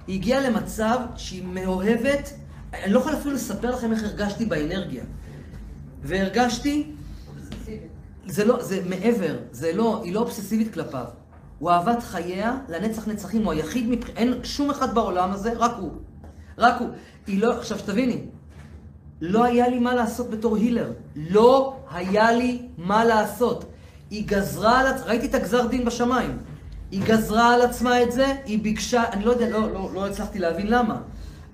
היא 0.07 0.17
הגיעה 0.17 0.41
למצב 0.41 0.99
שהיא 1.17 1.45
מאוהבת, 1.45 2.31
אני 2.75 2.93
לא 2.93 3.01
יכול 3.01 3.15
אפילו 3.15 3.35
לספר 3.35 3.71
לכם 3.71 3.93
איך 3.93 4.05
הרגשתי 4.05 4.45
באנרגיה. 4.45 5.05
והרגשתי, 6.03 6.93
זה 8.27 8.45
לא, 8.45 8.63
זה 8.63 8.83
מעבר, 8.89 9.37
זה 9.53 9.73
לא, 9.73 10.01
היא 10.05 10.15
לא 10.15 10.21
אובססיבית 10.21 10.75
כלפיו. 10.75 11.05
הוא 11.61 11.71
אהבת 11.71 12.03
חייה 12.03 12.59
לנצח 12.69 13.09
נצחים, 13.09 13.45
הוא 13.45 13.53
היחיד 13.53 13.89
מבחינת, 13.89 14.19
אין 14.19 14.35
שום 14.45 14.71
אחד 14.71 14.95
בעולם 14.95 15.31
הזה, 15.33 15.53
רק 15.57 15.73
הוא. 15.79 15.93
רק 16.59 16.81
הוא. 16.81 16.89
היא 17.27 17.43
לא, 17.43 17.53
עכשיו 17.53 17.79
שתביני, 17.79 18.21
לא 19.21 19.45
היה 19.45 19.69
לי 19.69 19.79
מה 19.79 19.95
לעשות 19.95 20.31
בתור 20.31 20.57
הילר. 20.57 20.93
לא 21.17 21.77
היה 21.91 22.33
לי 22.33 22.63
מה 22.79 23.05
לעשות. 23.05 23.65
היא 24.11 24.27
גזרה 24.27 24.81
על 24.81 24.87
עצמה, 24.87 25.07
ראיתי 25.07 25.27
את 25.27 25.35
הגזר 25.35 25.67
דין 25.67 25.85
בשמיים. 25.85 26.39
היא 26.91 27.03
גזרה 27.05 27.55
על 27.55 27.63
עצמה 27.63 28.03
את 28.03 28.13
זה, 28.13 28.35
היא 28.45 28.63
ביקשה, 28.63 29.05
אני 29.13 29.25
לא 29.25 29.31
יודע, 29.31 29.49
לא, 29.49 29.73
לא, 29.73 29.91
לא 29.95 30.07
הצלחתי 30.07 30.39
להבין 30.39 30.67
למה, 30.67 31.01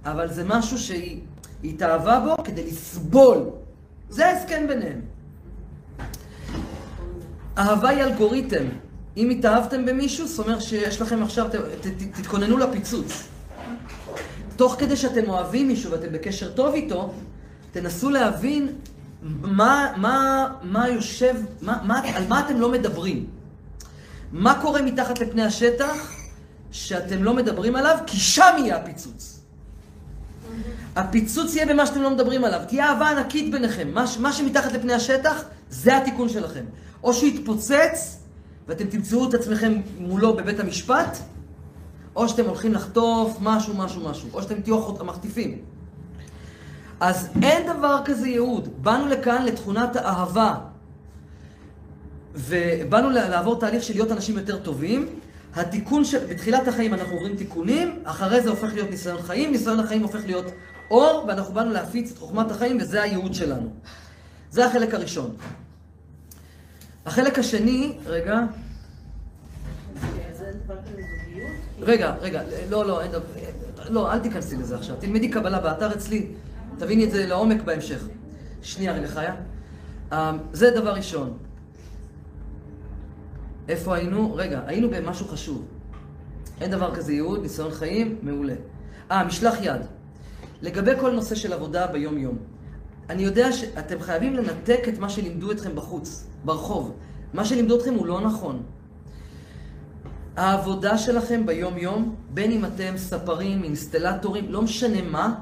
אבל 0.05 0.33
זה 0.33 0.45
משהו 0.45 0.79
שהיא 0.79 1.21
היא 1.62 1.75
התאהבה 1.75 2.21
בו 2.21 2.45
כדי 2.45 2.66
לסבול. 2.66 3.38
זה 4.09 4.27
ההסכם 4.27 4.66
ביניהם. 4.69 5.01
אהבה 7.59 7.88
היא 7.88 8.03
אלגוריתם. 8.03 8.64
אם 9.16 9.31
התאהבתם 9.31 9.87
במישהו, 9.87 10.26
זאת 10.26 10.46
אומרת 10.46 10.62
שיש 10.62 11.00
לכם 11.00 11.22
עכשיו, 11.22 11.48
ת, 11.48 11.55
ת, 11.55 12.18
תתכוננו 12.20 12.59
לפיצוץ. 12.59 13.22
תוך 14.57 14.76
כדי 14.79 14.96
שאתם 14.96 15.29
אוהבים 15.29 15.68
מישהו 15.68 15.90
ואתם 15.90 16.12
בקשר 16.12 16.50
טוב 16.50 16.74
איתו, 16.74 17.12
תנסו 17.72 18.11
להבין 18.11 18.68
מה, 19.22 19.92
מה, 19.96 20.48
מה 20.62 20.88
יושב, 20.88 21.35
מה, 21.62 21.79
מה, 21.85 22.00
על 22.14 22.26
מה 22.29 22.40
אתם 22.40 22.61
לא 22.61 22.72
מדברים. 22.72 23.26
מה 24.33 24.61
קורה 24.62 24.83
מתחת 24.83 25.18
לפני 25.18 25.42
השטח 25.42 26.12
שאתם 26.70 27.22
לא 27.22 27.35
מדברים 27.35 27.76
עליו, 27.76 27.98
כי 28.07 28.16
שם 28.16 28.55
יהיה 28.59 28.76
הפיצוץ. 28.76 29.40
הפיצוץ 30.96 31.55
יהיה 31.55 31.66
במה 31.66 31.87
שאתם 31.87 32.02
לא 32.02 32.11
מדברים 32.11 32.44
עליו. 32.44 32.61
תהיה 32.68 32.88
אהבה 32.88 33.11
ענקית 33.11 33.50
ביניכם. 33.50 33.88
מה, 33.92 34.05
מה 34.20 34.33
שמתחת 34.33 34.72
לפני 34.72 34.92
השטח, 34.92 35.44
זה 35.70 35.96
התיקון 35.96 36.29
שלכם. 36.29 36.64
או 37.02 37.14
שהוא 37.14 37.29
יתפוצץ, 37.29 38.18
ואתם 38.68 38.87
תמצאו 38.87 39.29
את 39.29 39.35
עצמכם 39.35 39.81
מולו 39.98 40.37
בבית 40.37 40.61
המשפט, 40.61 41.18
או 42.16 42.29
שאתם 42.29 42.44
הולכים 42.44 42.74
לחטוף 42.74 43.38
משהו, 43.40 43.74
משהו, 43.76 44.09
משהו. 44.09 44.29
או 44.33 44.42
שאתם 44.42 44.61
תהיו 44.61 45.00
המחטיפים. 45.00 45.59
אז 47.00 47.29
אין 47.42 47.72
דבר 47.72 48.00
כזה 48.05 48.29
ייעוד. 48.29 48.68
באנו 48.83 49.07
לכאן 49.07 49.44
לתכונת 49.44 49.96
האהבה. 49.96 50.55
ובאנו 52.35 53.11
לעבור 53.11 53.61
תהליך 53.61 53.83
של 53.83 53.94
להיות 53.94 54.12
אנשים 54.12 54.38
יותר 54.38 54.59
טובים. 54.59 55.09
התיקון 55.55 56.05
של... 56.05 56.26
בתחילת 56.26 56.68
החיים 56.68 56.94
אנחנו 56.94 57.14
עוברים 57.14 57.37
תיקונים, 57.37 57.98
אחרי 58.05 58.40
זה 58.40 58.50
הופך 58.50 58.74
להיות 58.74 58.90
ניסיון 58.90 59.22
חיים, 59.22 59.52
ניסיון 59.52 59.81
החיים 59.81 60.02
הופך 60.02 60.20
להיות 60.26 60.44
אור, 60.90 61.24
ואנחנו 61.29 61.55
באנו 61.55 61.72
להפיץ 61.72 62.12
את 62.12 62.18
חוכמת 62.18 62.50
החיים, 62.50 62.79
וזה 62.81 63.02
הייעוד 63.02 63.35
שלנו. 63.35 63.68
זה 64.50 64.66
החלק 64.66 64.94
הראשון. 64.94 65.37
החלק 67.07 67.38
השני, 67.38 67.99
רגע? 68.07 68.40
רגע, 71.81 72.14
רגע, 72.21 72.42
לא, 72.71 72.87
לא, 72.87 73.03
אין 73.03 73.11
דבר, 73.12 73.25
לא, 73.88 74.12
אל 74.12 74.19
תיכנסי 74.19 74.57
לזה 74.57 74.77
עכשיו. 74.77 74.97
תלמדי 75.01 75.29
קבלה 75.29 75.61
באתר 75.61 75.95
אצלי, 75.95 76.27
תביני 76.79 77.05
את 77.05 77.11
זה 77.11 77.27
לעומק 77.27 77.62
בהמשך. 77.62 78.07
שנייה 78.62 78.92
רגע, 78.92 79.07
חיה. 79.07 79.35
אה, 80.12 80.33
זה 80.53 80.71
דבר 80.71 80.92
ראשון. 80.92 81.38
איפה 83.69 83.97
היינו? 83.97 84.35
רגע, 84.35 84.61
היינו 84.66 84.90
במשהו 84.90 85.29
חשוב. 85.29 85.66
אין 86.61 86.71
דבר 86.71 86.95
כזה 86.95 87.12
ייעוד, 87.12 87.42
ניסיון 87.42 87.71
חיים, 87.71 88.19
מעולה. 88.23 88.55
אה, 89.11 89.25
משלח 89.25 89.55
יד. 89.62 89.81
לגבי 90.62 90.92
כל 91.01 91.11
נושא 91.11 91.35
של 91.35 91.53
עבודה 91.53 91.87
ביום-יום. 91.87 92.38
אני 93.11 93.23
יודע 93.23 93.53
שאתם 93.53 94.01
חייבים 94.01 94.35
לנתק 94.35 94.81
את 94.88 94.99
מה 94.99 95.09
שלימדו 95.09 95.53
אתכם 95.53 95.75
בחוץ, 95.75 96.27
ברחוב. 96.46 96.92
מה 97.35 97.44
שלימדו 97.44 97.76
אתכם 97.76 97.94
הוא 97.94 98.06
לא 98.06 98.20
נכון. 98.20 98.62
העבודה 100.37 100.98
שלכם 100.98 101.46
ביום-יום, 101.46 102.14
בין 102.30 102.52
אם 102.52 102.64
אתם 102.64 102.92
ספרים, 102.96 103.64
אינסטלטורים, 103.64 104.52
לא 104.52 104.62
משנה 104.62 105.02
מה, 105.02 105.35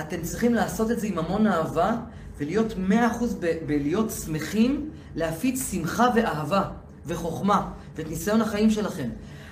אתם 0.00 0.22
צריכים 0.22 0.54
לעשות 0.54 0.90
את 0.90 1.00
זה 1.00 1.06
עם 1.06 1.18
המון 1.18 1.46
אהבה, 1.46 1.96
ולהיות 2.38 2.74
מאה 2.78 3.06
אחוז 3.06 3.34
ב- 3.40 3.52
בלהיות 3.66 4.10
שמחים, 4.10 4.90
להפיץ 5.16 5.70
שמחה 5.70 6.08
ואהבה, 6.14 6.62
וחוכמה, 7.06 7.70
ואת 7.96 8.08
ניסיון 8.08 8.40
החיים 8.40 8.70
שלכם. 8.70 9.08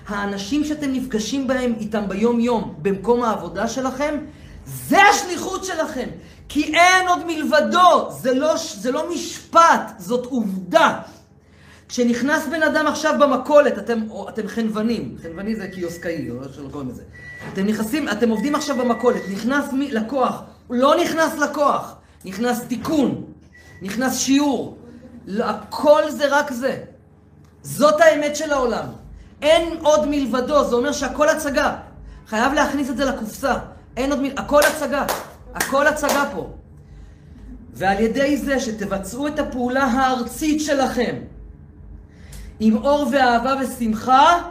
האנשים 0.06 0.64
שאתם 0.64 0.92
נפגשים 0.92 1.46
בהם 1.46 1.72
איתם 1.80 2.09
ביום-יום, 2.09 2.74
במקום 2.83 3.22
העבודה 3.22 3.68
שלכם, 3.68 4.14
זה 4.88 5.02
השליחות 5.02 5.64
שלכם. 5.64 6.09
כי 6.48 6.74
אין 6.74 7.09
עוד 7.09 7.26
מלבדו, 7.26 8.11
זה 8.11 8.35
לא, 8.35 8.54
זה 8.56 8.90
לא 8.90 9.11
משפט, 9.11 9.92
זאת 9.98 10.26
עובדה. 10.26 11.00
כשנכנס 11.88 12.46
בן 12.46 12.62
אדם 12.62 12.87
עכשיו 12.87 13.14
במכולת, 13.20 13.78
אתם, 13.78 13.98
אתם 14.28 14.48
חנוונים, 14.48 15.16
חנווני 15.22 15.56
זה 15.56 15.68
קיוסקאי, 15.68 16.30
או 16.30 16.42
איך 16.42 16.54
שלא 16.54 16.68
קוראים 16.70 16.88
לזה. 16.88 17.02
אתם 17.52 17.66
נכנסים, 17.66 18.09
אתם 18.09 18.28
עובדים 18.28 18.54
עכשיו 18.54 18.76
במכולת, 18.76 19.22
נכנס 19.33 19.72
מי, 19.72 19.90
לקוח, 19.90 20.42
לא 20.70 20.94
נכנס 21.02 21.38
לקוח, 21.38 21.94
נכנס 22.24 22.64
תיקון, 22.64 23.24
נכנס 23.83 24.18
שיעור. 24.18 24.78
לא, 25.26 25.44
הכל 25.44 26.11
זה 26.11 26.26
רק 26.30 26.52
זה. 26.52 26.76
זאת 27.62 28.00
האמת 28.00 28.37
של 28.37 28.52
העולם. 28.52 28.85
אין 29.42 29.78
עוד 29.83 30.09
מלבדו, 30.09 30.64
זה 30.64 30.74
אומר 30.74 30.92
שהכל 30.92 31.28
הצגה. 31.28 31.76
חייב 32.26 32.52
להכניס 32.52 32.90
את 32.90 32.96
זה 32.96 33.04
לקופסה. 33.04 33.54
אין 33.96 34.11
עוד 34.11 34.20
מל... 34.22 34.31
הכל 34.37 34.61
הצגה. 34.62 35.07
הכל 35.55 35.87
הצגה 35.87 36.24
פה. 36.33 36.50
ועל 37.72 38.00
ידי 38.00 38.37
זה 38.37 38.61
שתבצעו 38.61 39.29
את 39.29 39.38
הפעולה 39.38 39.85
הארצית 39.85 40.61
שלכם, 40.61 41.16
עם 42.61 42.76
אור 42.76 43.09
ואהבה 43.12 43.55
ושמחה, 43.61 44.50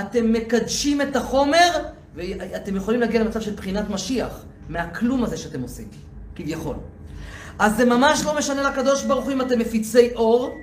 אתם 0.00 0.32
מקדשים 0.32 1.02
את 1.02 1.16
החומר, 1.16 1.70
ואתם 2.14 2.76
יכולים 2.76 3.00
להגיע 3.00 3.24
למצב 3.24 3.40
של 3.40 3.54
בחינת 3.54 3.90
משיח, 3.90 4.44
מהכלום 4.68 5.24
הזה 5.24 5.36
שאתם 5.36 5.62
עושים, 5.62 5.88
כביכול. 6.36 6.76
אז 7.58 7.76
זה 7.76 7.84
ממש 7.84 8.24
לא 8.24 8.38
משנה 8.38 8.62
לקדוש 8.62 9.04
ברוך 9.04 9.24
הוא 9.24 9.32
אם 9.32 9.40
אתם 9.40 9.58
מפיצי 9.58 10.14
אור, 10.14 10.54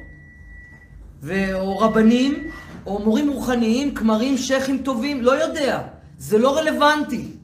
ו- 1.22 1.54
או 1.60 1.78
רבנים, 1.78 2.52
או 2.86 3.00
מורים 3.00 3.30
רוחניים, 3.30 3.96
כמרים, 3.96 4.38
שייחים 4.38 4.78
טובים, 4.78 5.22
לא 5.22 5.44
יודע. 5.44 5.82
זה 6.18 6.38
לא 6.38 6.58
רלוונטי. 6.58 7.35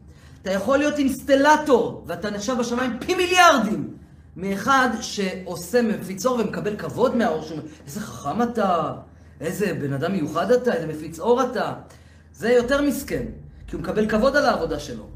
אתה 0.41 0.51
יכול 0.51 0.77
להיות 0.77 0.97
אינסטלטור, 0.97 2.04
ואתה 2.08 2.30
נחשב 2.30 2.56
בשמיים 2.60 2.99
פי 2.99 3.15
מיליארדים, 3.15 3.93
מאחד 4.36 4.89
שעושה, 5.01 5.82
מפיץ 5.82 6.25
אור 6.25 6.39
ומקבל 6.39 6.77
כבוד 6.77 7.15
מהאור 7.15 7.41
שלו. 7.41 7.62
איזה 7.86 7.99
חכם 7.99 8.41
אתה, 8.41 8.93
איזה 9.41 9.73
בן 9.73 9.93
אדם 9.93 10.12
מיוחד 10.12 10.51
אתה, 10.51 10.73
איזה 10.73 10.88
מפיץ 10.88 11.19
אור 11.19 11.43
אתה. 11.43 11.73
זה 12.34 12.51
יותר 12.51 12.82
מסכן, 12.82 13.25
כי 13.67 13.75
הוא 13.75 13.82
מקבל 13.84 14.10
כבוד 14.10 14.36
על 14.36 14.45
העבודה 14.45 14.80
שלו. 14.80 15.08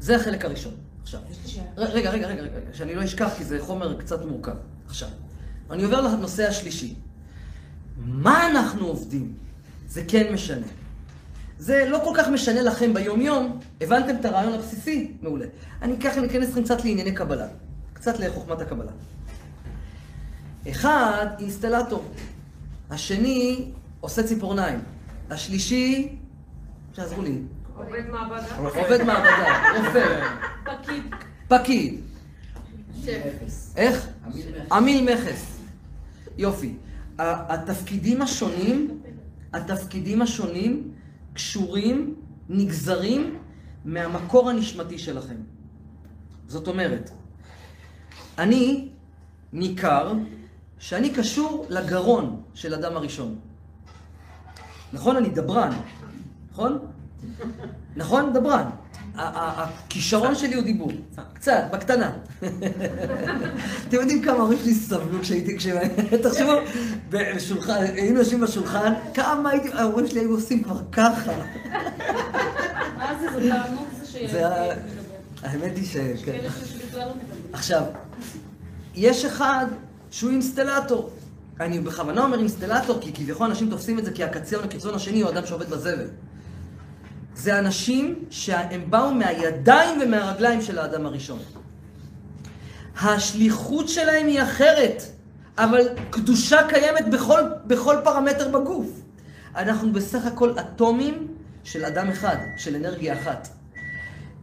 זה 0.00 0.16
החלק 0.16 0.44
הראשון. 0.44 0.74
עכשיו, 1.02 1.20
רגע, 1.76 2.10
רגע, 2.10 2.26
רגע, 2.26 2.42
רגע, 2.42 2.58
שאני 2.72 2.94
לא 2.94 3.04
אשכח, 3.04 3.30
כי 3.36 3.44
זה 3.44 3.58
חומר 3.60 4.00
קצת 4.00 4.24
מורכב. 4.24 4.56
עכשיו, 4.86 5.08
אני 5.70 5.84
עובר 5.84 6.00
לנושא 6.00 6.48
השלישי. 6.48 6.94
מה 7.96 8.50
אנחנו 8.50 8.86
עובדים? 8.86 9.34
זה 9.88 10.02
כן 10.08 10.32
משנה. 10.32 10.66
זה 11.58 11.84
לא 11.88 12.00
כל 12.04 12.10
כך 12.16 12.28
משנה 12.28 12.62
לכם 12.62 12.94
ביום-יום, 12.94 13.60
הבנתם 13.80 14.16
את 14.20 14.24
הרעיון 14.24 14.52
הבסיסי? 14.52 15.12
מעולה. 15.22 15.46
אני 15.82 15.98
ככה 15.98 16.20
ניכנס 16.20 16.50
לכם 16.50 16.64
קצת 16.64 16.84
לענייני 16.84 17.12
קבלה. 17.12 17.46
קצת 17.92 18.18
לחוכמת 18.18 18.60
הקבלה. 18.60 18.92
אחד, 20.70 21.26
אינסטלטור. 21.38 22.04
השני, 22.90 23.70
עושה 24.00 24.22
ציפורניים. 24.22 24.78
השלישי, 25.30 26.16
שעזרו 26.92 27.22
לי, 27.22 27.38
עובד 27.76 28.10
מעבדה. 28.10 28.56
עובד 28.56 29.02
מעבדה, 29.02 29.62
רופא, 29.76 30.26
פקיד. 30.64 31.02
פקיד. 31.48 32.00
איך? 33.76 34.08
עמיל 34.72 35.14
מכס. 35.14 35.58
יופי. 36.38 36.74
התפקידים 37.18 38.22
השונים, 38.22 39.00
התפקידים 39.52 40.22
השונים 40.22 40.90
קשורים, 41.34 42.14
נגזרים 42.48 43.38
מהמקור 43.84 44.50
הנשמתי 44.50 44.98
שלכם. 44.98 45.36
זאת 46.48 46.68
אומרת, 46.68 47.10
אני 48.38 48.88
ניכר 49.52 50.12
שאני 50.78 51.10
קשור 51.10 51.66
לגרון 51.70 52.42
של 52.54 52.74
אדם 52.74 52.96
הראשון. 52.96 53.38
נכון? 54.92 55.16
אני 55.16 55.28
דברן, 55.28 55.72
נכון? 56.52 56.78
נכון? 57.96 58.32
דברן. 58.32 58.70
הכישרון 59.16 60.34
שלי 60.34 60.54
הוא 60.54 60.64
דיבור. 60.64 60.92
קצת, 61.34 61.64
בקטנה. 61.72 62.10
אתם 63.88 63.96
יודעים 63.96 64.22
כמה 64.22 64.34
ההורים 64.36 64.58
שלי 64.58 64.74
סבלו 64.74 65.20
כשהייתי. 65.20 65.56
תחשבו, 66.22 66.52
בשולחן, 67.10 67.82
היינו 67.82 68.18
יושבים 68.18 68.40
בשולחן, 68.40 68.92
כמה 69.14 69.50
הייתי, 69.50 69.68
ההורים 69.72 70.06
שלי 70.06 70.20
היו 70.20 70.30
עושים 70.30 70.62
כבר 70.62 70.80
ככה. 70.92 71.32
מה 72.98 73.14
זה, 73.20 73.26
זה 73.32 73.50
תענוג 73.50 73.86
זה 74.00 74.06
שילד 74.06 74.30
מדבר. 74.30 74.70
האמת 75.42 75.76
היא 75.76 75.86
ש... 75.86 75.96
כן. 76.24 76.38
לא. 76.94 77.12
עכשיו, 77.52 77.82
יש 78.94 79.24
אחד 79.24 79.66
שהוא 80.10 80.30
אינסטלטור. 80.30 81.10
אני 81.60 81.80
בכוונה 81.80 82.24
אומר 82.24 82.38
אינסטלטור, 82.38 82.98
כי 83.00 83.12
כביכול 83.12 83.46
אנשים 83.46 83.70
תופסים 83.70 83.98
את 83.98 84.04
זה 84.04 84.12
כי 84.12 84.24
הקצרן, 84.24 84.64
הקיצון 84.64 84.94
השני 84.94 85.20
הוא 85.20 85.30
אדם 85.30 85.46
שעובד 85.46 85.70
בזבל. 85.70 86.06
זה 87.34 87.58
אנשים 87.58 88.24
שהם 88.30 88.90
באו 88.90 89.14
מהידיים 89.14 90.00
ומהרגליים 90.02 90.62
של 90.62 90.78
האדם 90.78 91.06
הראשון. 91.06 91.38
השליחות 93.00 93.88
שלהם 93.88 94.26
היא 94.26 94.42
אחרת, 94.42 95.02
אבל 95.58 95.88
קדושה 96.10 96.68
קיימת 96.68 97.08
בכל, 97.12 97.40
בכל 97.66 97.96
פרמטר 98.04 98.48
בגוף. 98.48 98.86
אנחנו 99.56 99.92
בסך 99.92 100.26
הכל 100.26 100.54
אטומים 100.58 101.28
של 101.64 101.84
אדם 101.84 102.08
אחד, 102.08 102.36
של 102.56 102.76
אנרגיה 102.76 103.14
אחת. 103.20 103.48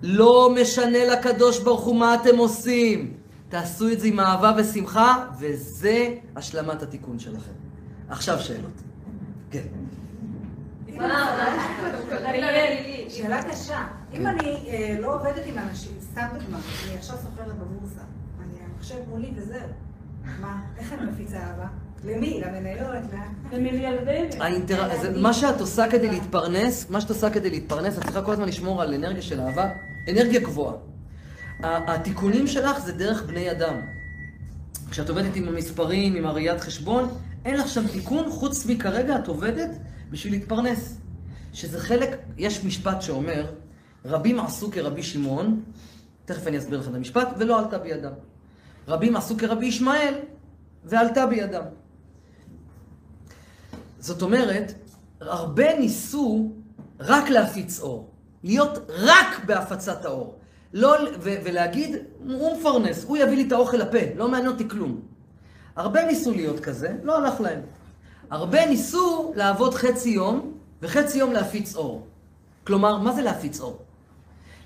לא 0.01 0.55
משנה 0.61 1.05
לקדוש 1.05 1.59
ברוך 1.59 1.81
הוא 1.81 1.95
מה 1.95 2.15
אתם 2.15 2.37
עושים. 2.37 3.13
תעשו 3.49 3.89
את 3.89 3.99
זה 3.99 4.07
עם 4.07 4.19
אהבה 4.19 4.53
ושמחה, 4.57 5.25
וזה 5.39 6.07
השלמת 6.35 6.81
התיקון 6.81 7.19
שלכם. 7.19 7.51
עכשיו 8.09 8.39
שאלות. 8.39 8.81
כן. 9.51 9.67
שאלה 13.09 13.43
קשה. 13.51 13.87
אם 14.13 14.27
אני 14.27 14.55
אה, 14.67 14.97
לא 14.99 15.15
עובדת 15.15 15.45
עם 15.45 15.57
אנשים, 15.57 15.91
סתם 16.11 16.27
דוגמה, 16.39 16.57
אני 16.87 16.97
עכשיו 16.97 17.15
סוחרת 17.15 17.55
בבורסה, 17.57 18.01
אני 18.39 18.57
המחשב 18.65 18.95
מולי 19.09 19.31
וזהו. 19.35 19.59
מה, 20.41 20.61
איך 20.77 20.93
אני 20.93 21.11
מפיצה 21.11 21.37
אהבה? 21.37 21.67
למי? 22.03 22.41
למניות? 22.45 22.87
ל- 23.13 23.55
ומיליארדים. 23.55 24.41
האינטר... 24.41 25.01
זה, 25.01 25.19
מה 25.19 25.33
שאת 25.33 25.61
עושה 25.61 25.91
כדי 25.91 26.09
להתפרנס, 26.09 26.89
מה 26.89 27.01
שאת 27.01 27.09
עושה 27.09 27.29
כדי 27.29 27.49
להתפרנס, 27.49 27.97
את 27.97 28.03
צריכה 28.03 28.21
כל 28.21 28.31
הזמן 28.33 28.47
לשמור 28.47 28.81
על 28.81 28.93
אנרגיה 28.93 29.21
של 29.21 29.41
אהבה, 29.41 29.69
אנרגיה 30.11 30.39
גבוהה. 30.39 30.75
התיקונים 31.63 32.47
שלך 32.47 32.79
זה 32.79 32.91
דרך 32.93 33.23
בני 33.23 33.51
אדם. 33.51 33.73
כשאת 34.91 35.09
עובדת 35.09 35.35
עם 35.35 35.47
המספרים, 35.47 36.15
עם 36.15 36.25
הראיית 36.25 36.61
חשבון, 36.61 37.09
אין 37.45 37.57
לך 37.57 37.67
שם 37.67 37.87
תיקון, 37.87 38.29
חוץ 38.29 38.65
מכרגע 38.65 39.15
את 39.15 39.27
עובדת 39.27 39.69
בשביל 40.11 40.33
להתפרנס. 40.33 40.97
שזה 41.53 41.79
חלק, 41.79 42.09
יש 42.37 42.63
משפט 42.63 43.01
שאומר, 43.01 43.45
רבים 44.05 44.39
עשו 44.39 44.71
כרבי 44.71 45.03
שמעון, 45.03 45.63
תכף 46.25 46.47
אני 46.47 46.57
אסביר 46.57 46.79
לך 46.79 46.87
את 46.87 46.93
המשפט, 46.93 47.27
ולא 47.37 47.59
עלתה 47.59 47.77
בידם. 47.77 48.11
רבים 48.87 49.15
עשו 49.15 49.37
כרבי 49.37 49.65
ישמעאל, 49.65 50.13
ועלתה 50.85 51.25
בידם. 51.25 51.63
זאת 53.99 54.21
אומרת, 54.21 54.73
הרבה 55.21 55.79
ניסו 55.79 56.51
רק 56.99 57.29
להפיץ 57.29 57.79
אור. 57.79 58.09
להיות 58.43 58.77
רק 58.89 59.45
בהפצת 59.45 60.05
האור. 60.05 60.39
לא, 60.73 60.95
ו- 61.19 61.35
ולהגיד, 61.43 61.95
הוא 62.27 62.57
מפרנס, 62.57 63.05
הוא 63.05 63.17
יביא 63.17 63.35
לי 63.35 63.47
את 63.47 63.51
האוכל 63.51 63.77
לפה, 63.77 63.97
לא 64.15 64.29
מעניין 64.29 64.51
אותי 64.51 64.69
כלום. 64.69 65.01
הרבה 65.75 66.05
ניסו 66.05 66.31
להיות 66.31 66.59
כזה, 66.59 66.95
לא 67.03 67.17
הלך 67.17 67.41
להם. 67.41 67.61
הרבה 68.31 68.65
ניסו 68.65 69.33
לעבוד 69.35 69.73
חצי 69.73 70.09
יום, 70.09 70.53
וחצי 70.81 71.17
יום 71.17 71.33
להפיץ 71.33 71.75
אור. 71.75 72.07
כלומר, 72.67 72.97
מה 72.97 73.11
זה 73.13 73.21
להפיץ 73.21 73.59
אור? 73.59 73.79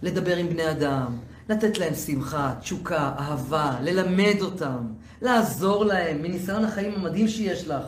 לדבר 0.01 0.37
עם 0.37 0.49
בני 0.49 0.71
אדם, 0.71 1.17
לתת 1.49 1.77
להם 1.77 1.93
שמחה, 1.93 2.53
תשוקה, 2.59 3.13
אהבה, 3.19 3.77
ללמד 3.81 4.41
אותם, 4.41 4.87
לעזור 5.21 5.85
להם, 5.85 6.21
מניסיון 6.21 6.65
החיים 6.65 6.93
המדהים 6.95 7.27
שיש 7.27 7.67
לך. 7.67 7.83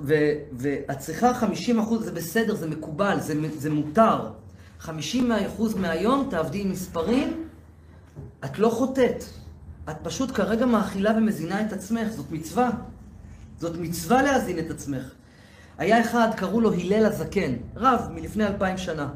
ו- 0.00 0.34
ואת 0.58 0.98
צריכה 0.98 1.34
50 1.34 1.78
אחוז, 1.78 2.04
זה 2.04 2.12
בסדר, 2.12 2.54
זה 2.54 2.68
מקובל, 2.68 3.20
זה, 3.20 3.34
זה 3.58 3.70
מותר. 3.70 4.30
50 4.78 5.32
אחוז 5.32 5.74
מהיום 5.74 6.26
תעבדי 6.30 6.60
עם 6.60 6.70
מספרים, 6.70 7.44
את 8.44 8.58
לא 8.58 8.68
חוטאת. 8.68 9.24
את 9.90 9.96
פשוט 10.02 10.30
כרגע 10.34 10.66
מאכילה 10.66 11.12
ומזינה 11.16 11.66
את 11.66 11.72
עצמך, 11.72 12.08
זאת 12.08 12.30
מצווה. 12.30 12.70
זאת 13.60 13.76
מצווה 13.78 14.22
להזין 14.22 14.58
את 14.58 14.70
עצמך. 14.70 15.02
היה 15.78 16.00
אחד, 16.00 16.28
קראו 16.36 16.60
לו 16.60 16.72
הלל 16.72 17.06
הזקן, 17.06 17.52
רב 17.76 18.08
מלפני 18.14 18.46
אלפיים 18.46 18.78
שנה. 18.78 19.08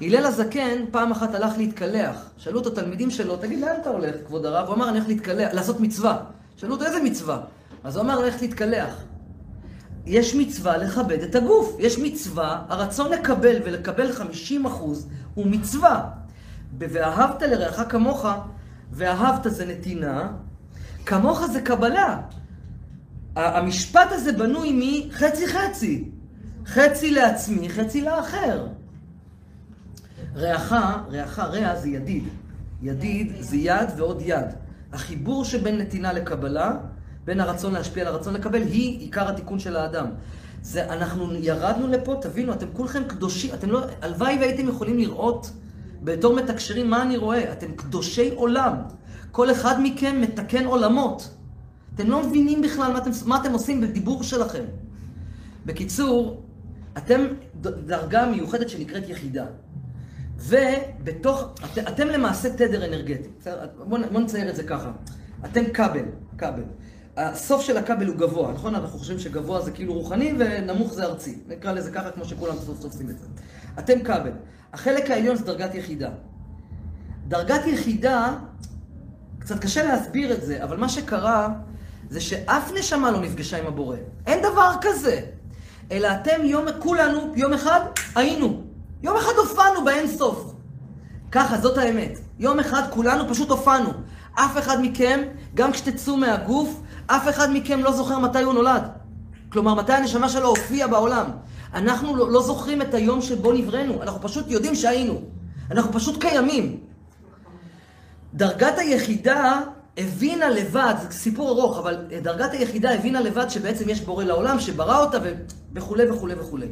הלל 0.00 0.26
הזקן 0.26 0.84
פעם 0.90 1.12
אחת 1.12 1.34
הלך 1.34 1.52
להתקלח. 1.58 2.16
שאלו 2.36 2.58
אותו 2.58 2.70
תלמידים 2.70 3.10
שלו, 3.10 3.36
תגיד, 3.36 3.60
לאן 3.60 3.76
אתה 3.80 3.90
הולך, 3.90 4.14
כבוד 4.26 4.46
הרב? 4.46 4.66
הוא 4.66 4.74
אמר, 4.74 4.88
אני 4.88 4.98
הולך 4.98 5.08
להתקלח, 5.08 5.52
לעשות 5.52 5.80
מצווה. 5.80 6.18
שאלו 6.56 6.72
אותו, 6.74 6.84
איזה 6.84 7.02
מצווה? 7.02 7.40
אז 7.84 7.96
הוא 7.96 8.04
אמר, 8.04 8.20
ללכת 8.20 8.42
להתקלח. 8.42 8.94
יש 10.06 10.34
מצווה 10.34 10.76
לכבד 10.76 11.22
את 11.22 11.34
הגוף. 11.34 11.76
יש 11.78 11.98
מצווה, 11.98 12.62
הרצון 12.68 13.10
לקבל 13.10 13.56
ולקבל 13.64 14.12
50 14.12 14.66
אחוז 14.66 15.08
הוא 15.34 15.46
מצווה. 15.46 16.08
ב- 16.78 16.86
ואהבת 16.92 17.42
לרעך 17.42 17.80
כמוך, 17.88 18.26
ואהבת 18.92 19.46
זה 19.52 19.66
נתינה, 19.66 20.28
כמוך 21.06 21.46
זה 21.46 21.60
קבלה. 21.60 22.20
המשפט 23.36 24.08
הזה 24.10 24.32
בנוי 24.32 24.72
מחצי 25.08 25.48
חצי. 25.48 26.08
חצי 26.66 27.10
לעצמי, 27.10 27.68
חצי 27.70 28.00
לאחר. 28.00 28.66
רעך, 30.36 30.72
רעך 31.10 31.38
רע 31.38 31.76
זה 31.76 31.88
ידיד. 31.88 32.24
ידיד 32.82 33.32
זה 33.40 33.56
יד 33.56 33.88
ועוד 33.96 34.22
יד. 34.24 34.46
החיבור 34.92 35.44
שבין 35.44 35.78
נתינה 35.78 36.12
לקבלה, 36.12 36.76
בין 37.24 37.40
הרצון 37.40 37.72
להשפיע 37.72 38.04
לרצון 38.04 38.34
לקבל, 38.34 38.62
היא 38.62 39.00
עיקר 39.00 39.28
התיקון 39.28 39.58
של 39.58 39.76
האדם. 39.76 40.06
זה, 40.62 40.92
אנחנו 40.92 41.34
ירדנו 41.34 41.88
לפה, 41.88 42.16
תבינו, 42.20 42.52
אתם 42.52 42.66
כולכם 42.72 43.04
קדושים, 43.04 43.54
אתם 43.54 43.70
לא, 43.70 43.82
הלוואי 44.02 44.36
והייתם 44.40 44.68
יכולים 44.68 44.98
לראות 44.98 45.50
בתור 46.02 46.36
מתקשרים 46.36 46.90
מה 46.90 47.02
אני 47.02 47.16
רואה, 47.16 47.52
אתם 47.52 47.72
קדושי 47.76 48.30
עולם. 48.34 48.74
כל 49.30 49.50
אחד 49.50 49.74
מכם 49.82 50.20
מתקן 50.20 50.64
עולמות. 50.64 51.30
אתם 51.94 52.10
לא 52.10 52.26
מבינים 52.26 52.62
בכלל 52.62 52.92
מה 52.92 52.98
אתם, 52.98 53.10
מה 53.26 53.40
אתם 53.40 53.52
עושים 53.52 53.80
בדיבור 53.80 54.22
שלכם. 54.22 54.64
בקיצור, 55.66 56.42
אתם 56.98 57.20
דרגה 57.60 58.26
מיוחדת 58.26 58.68
שנקראת 58.68 59.08
יחידה. 59.08 59.46
ובתוך, 60.38 61.54
את, 61.64 61.78
אתם 61.78 62.06
למעשה 62.06 62.50
תדר 62.50 62.84
אנרגטי. 62.84 63.28
בואו 63.88 64.00
בוא 64.12 64.20
נצייר 64.20 64.50
את 64.50 64.56
זה 64.56 64.62
ככה. 64.62 64.90
אתם 65.44 65.64
כבל, 65.74 66.04
כבל. 66.38 66.62
הסוף 67.16 67.62
של 67.62 67.76
הכבל 67.76 68.06
הוא 68.06 68.16
גבוה, 68.16 68.52
נכון? 68.52 68.74
אנחנו 68.74 68.98
חושבים 68.98 69.18
שגבוה 69.18 69.60
זה 69.60 69.70
כאילו 69.70 69.94
רוחני 69.94 70.32
ונמוך 70.38 70.92
זה 70.92 71.04
ארצי. 71.04 71.38
נקרא 71.48 71.72
לזה 71.72 71.90
ככה 71.90 72.10
כמו 72.10 72.24
שכולם 72.24 72.54
סוף 72.54 72.80
סוף 72.80 72.92
עושים 72.92 73.10
את 73.10 73.18
זה. 73.18 73.26
אתם 73.78 74.02
כבל. 74.04 74.32
החלק 74.72 75.10
העליון 75.10 75.36
זה 75.36 75.44
דרגת 75.44 75.74
יחידה. 75.74 76.10
דרגת 77.28 77.66
יחידה, 77.66 78.38
קצת 79.38 79.58
קשה 79.58 79.84
להסביר 79.84 80.32
את 80.32 80.42
זה, 80.42 80.64
אבל 80.64 80.76
מה 80.76 80.88
שקרה 80.88 81.48
זה 82.12 82.20
שאף 82.20 82.72
נשמה 82.74 83.10
לא 83.10 83.20
נפגשה 83.20 83.58
עם 83.58 83.66
הבורא. 83.66 83.96
אין 84.26 84.42
דבר 84.42 84.70
כזה. 84.80 85.20
אלא 85.92 86.08
אתם 86.12 86.44
יום, 86.44 86.66
כולנו, 86.78 87.32
יום 87.36 87.52
אחד 87.52 87.80
היינו. 88.14 88.62
יום 89.02 89.16
אחד 89.16 89.32
הופענו 89.36 89.84
באין 89.84 90.08
סוף. 90.08 90.54
ככה, 91.30 91.58
זאת 91.58 91.78
האמת. 91.78 92.18
יום 92.38 92.60
אחד 92.60 92.82
כולנו 92.90 93.28
פשוט 93.28 93.50
הופענו. 93.50 93.90
אף 94.34 94.58
אחד 94.58 94.76
מכם, 94.82 95.20
גם 95.54 95.72
כשתצאו 95.72 96.16
מהגוף, 96.16 96.80
אף 97.06 97.28
אחד 97.28 97.48
מכם 97.52 97.80
לא 97.80 97.92
זוכר 97.92 98.18
מתי 98.18 98.42
הוא 98.42 98.54
נולד. 98.54 98.82
כלומר, 99.52 99.74
מתי 99.74 99.92
הנשמה 99.92 100.28
שלו 100.28 100.48
הופיעה 100.48 100.88
בעולם. 100.88 101.26
אנחנו 101.74 102.16
לא, 102.16 102.30
לא 102.30 102.42
זוכרים 102.42 102.82
את 102.82 102.94
היום 102.94 103.20
שבו 103.20 103.52
נבראנו, 103.52 104.02
אנחנו 104.02 104.20
פשוט 104.20 104.44
יודעים 104.48 104.74
שהיינו. 104.74 105.20
אנחנו 105.70 105.92
פשוט 105.92 106.20
קיימים. 106.20 106.80
דרגת 108.34 108.78
היחידה 108.78 109.60
הבינה 109.96 110.48
לבד, 110.48 110.94
זה 111.02 111.10
סיפור 111.10 111.48
ארוך, 111.48 111.78
אבל 111.78 111.96
דרגת 112.22 112.52
היחידה 112.52 112.94
הבינה 112.94 113.20
לבד 113.20 113.48
שבעצם 113.48 113.88
יש 113.88 114.00
בורא 114.00 114.24
לעולם, 114.24 114.60
שברא 114.60 114.98
אותה 114.98 115.18
וכולי 115.74 116.10
וכולי 116.10 116.34
וכולי. 116.34 116.66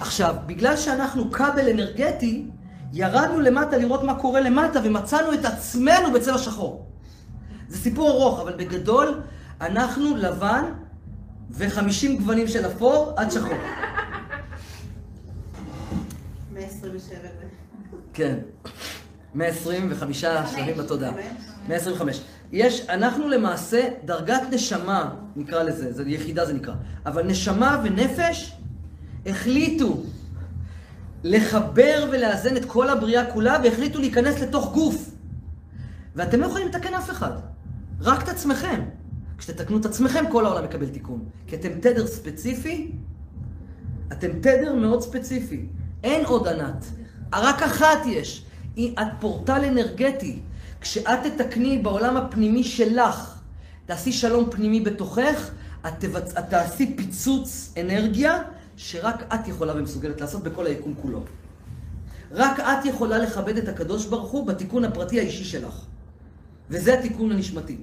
עכשיו, 0.00 0.34
בגלל 0.46 0.76
שאנחנו 0.76 1.30
כבל 1.30 1.68
אנרגטי, 1.70 2.46
ירדנו 2.92 3.40
למטה 3.40 3.76
לראות 3.76 4.02
מה 4.02 4.14
קורה 4.20 4.40
למטה 4.40 4.80
ומצאנו 4.84 5.34
את 5.34 5.44
עצמנו 5.44 6.12
בצבע 6.14 6.38
שחור. 6.38 6.86
זה 7.68 7.78
סיפור 7.78 8.10
ארוך, 8.10 8.40
אבל 8.40 8.52
בגדול, 8.52 9.20
אנחנו 9.60 10.16
לבן 10.16 10.64
וחמישים 11.50 12.16
גוונים 12.16 12.48
של 12.48 12.66
אפור 12.66 13.12
עד 13.16 13.30
שחור. 13.30 13.58
127. 16.52 17.18
כן. 18.12 18.38
125 19.34 20.24
שלבים 20.54 20.76
בתודעה. 20.76 21.12
125. 21.68 22.20
יש, 22.52 22.80
אנחנו 22.88 23.28
למעשה, 23.28 23.88
דרגת 24.04 24.42
נשמה, 24.52 25.14
נקרא 25.36 25.62
לזה, 25.62 25.92
זה 25.92 26.02
יחידה 26.06 26.46
זה 26.46 26.52
נקרא, 26.52 26.74
אבל 27.06 27.22
נשמה 27.22 27.82
ונפש 27.84 28.52
החליטו 29.26 30.02
לחבר 31.24 32.08
ולאזן 32.12 32.56
את 32.56 32.64
כל 32.64 32.88
הבריאה 32.88 33.30
כולה 33.32 33.56
והחליטו 33.64 33.98
להיכנס 34.00 34.40
לתוך 34.40 34.72
גוף. 34.72 35.10
ואתם 36.16 36.40
לא 36.40 36.46
יכולים 36.46 36.68
לתקן 36.68 36.94
אף 36.94 37.10
אחד, 37.10 37.32
רק 38.00 38.22
את 38.22 38.28
עצמכם. 38.28 38.80
כשתתקנו 39.38 39.76
את 39.78 39.84
עצמכם, 39.84 40.24
כל 40.32 40.46
העולם 40.46 40.64
מקבל 40.64 40.88
תיקון. 40.88 41.24
כי 41.46 41.56
אתם 41.56 41.68
תדר 41.80 42.06
ספציפי, 42.06 42.92
אתם 44.12 44.28
תדר 44.40 44.74
מאוד 44.74 45.02
ספציפי. 45.02 45.66
אין 46.04 46.24
עוד 46.24 46.48
ענת. 46.48 46.84
רק 47.34 47.62
אחת 47.62 47.98
יש. 48.06 48.44
היא- 48.76 48.92
את 49.02 49.06
פורטל 49.20 49.64
אנרגטי. 49.64 50.38
כשאת 50.82 51.18
תתקני 51.24 51.78
בעולם 51.78 52.16
הפנימי 52.16 52.64
שלך, 52.64 53.38
תעשי 53.86 54.12
שלום 54.12 54.50
פנימי 54.50 54.80
בתוכך, 54.80 55.50
את, 55.86 55.92
תבצ... 55.98 56.36
את 56.38 56.44
תעשי 56.50 56.96
פיצוץ 56.96 57.74
אנרגיה 57.80 58.42
שרק 58.76 59.34
את 59.34 59.48
יכולה 59.48 59.72
ומסוגלת 59.76 60.20
לעשות 60.20 60.42
בכל 60.42 60.66
היקום 60.66 60.94
כולו. 61.02 61.22
רק 62.32 62.60
את 62.60 62.84
יכולה 62.84 63.18
לכבד 63.18 63.56
את 63.56 63.68
הקדוש 63.68 64.06
ברוך 64.06 64.30
הוא 64.30 64.46
בתיקון 64.46 64.84
הפרטי 64.84 65.20
האישי 65.20 65.44
שלך. 65.44 65.84
וזה 66.70 66.98
התיקון 66.98 67.32
הנשמתי. 67.32 67.76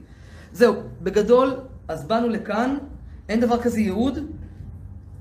זהו, 0.53 0.75
בגדול, 1.01 1.55
אז 1.88 2.03
באנו 2.05 2.29
לכאן, 2.29 2.77
אין 3.29 3.39
דבר 3.39 3.62
כזה 3.62 3.79
ייעוד. 3.79 4.19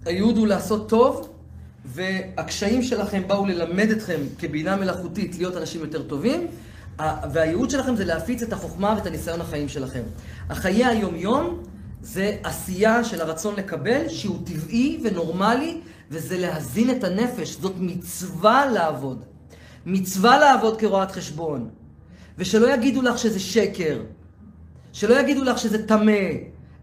הייעוד 0.04 0.36
הוא 0.36 0.46
לעשות 0.46 0.88
טוב, 0.88 1.34
והקשיים 1.84 2.82
שלכם 2.82 3.22
באו 3.26 3.46
ללמד 3.46 3.90
אתכם 3.90 4.20
כבינה 4.38 4.76
מלאכותית 4.76 5.38
להיות 5.38 5.56
אנשים 5.56 5.80
יותר 5.80 6.02
טובים, 6.02 6.46
והייעוד 7.32 7.70
שלכם 7.70 7.96
זה 7.96 8.04
להפיץ 8.04 8.42
את 8.42 8.52
החוכמה 8.52 8.94
ואת 8.96 9.06
הניסיון 9.06 9.40
החיים 9.40 9.68
שלכם. 9.68 10.02
החיי 10.50 10.84
היום-יום 10.84 11.62
זה 12.02 12.36
עשייה 12.44 13.04
של 13.04 13.20
הרצון 13.20 13.54
לקבל, 13.56 14.08
שהוא 14.08 14.38
טבעי 14.44 15.00
ונורמלי, 15.04 15.80
וזה 16.10 16.38
להזין 16.38 16.90
את 16.90 17.04
הנפש. 17.04 17.56
זאת 17.60 17.74
מצווה 17.78 18.66
לעבוד. 18.66 19.24
מצווה 19.86 20.38
לעבוד 20.38 20.80
כרואת 20.80 21.10
חשבון. 21.10 21.68
ושלא 22.38 22.74
יגידו 22.74 23.02
לך 23.02 23.18
שזה 23.18 23.40
שקר. 23.40 24.02
שלא 24.92 25.20
יגידו 25.20 25.44
לך 25.44 25.58
שזה 25.58 25.86
טמא. 25.86 26.20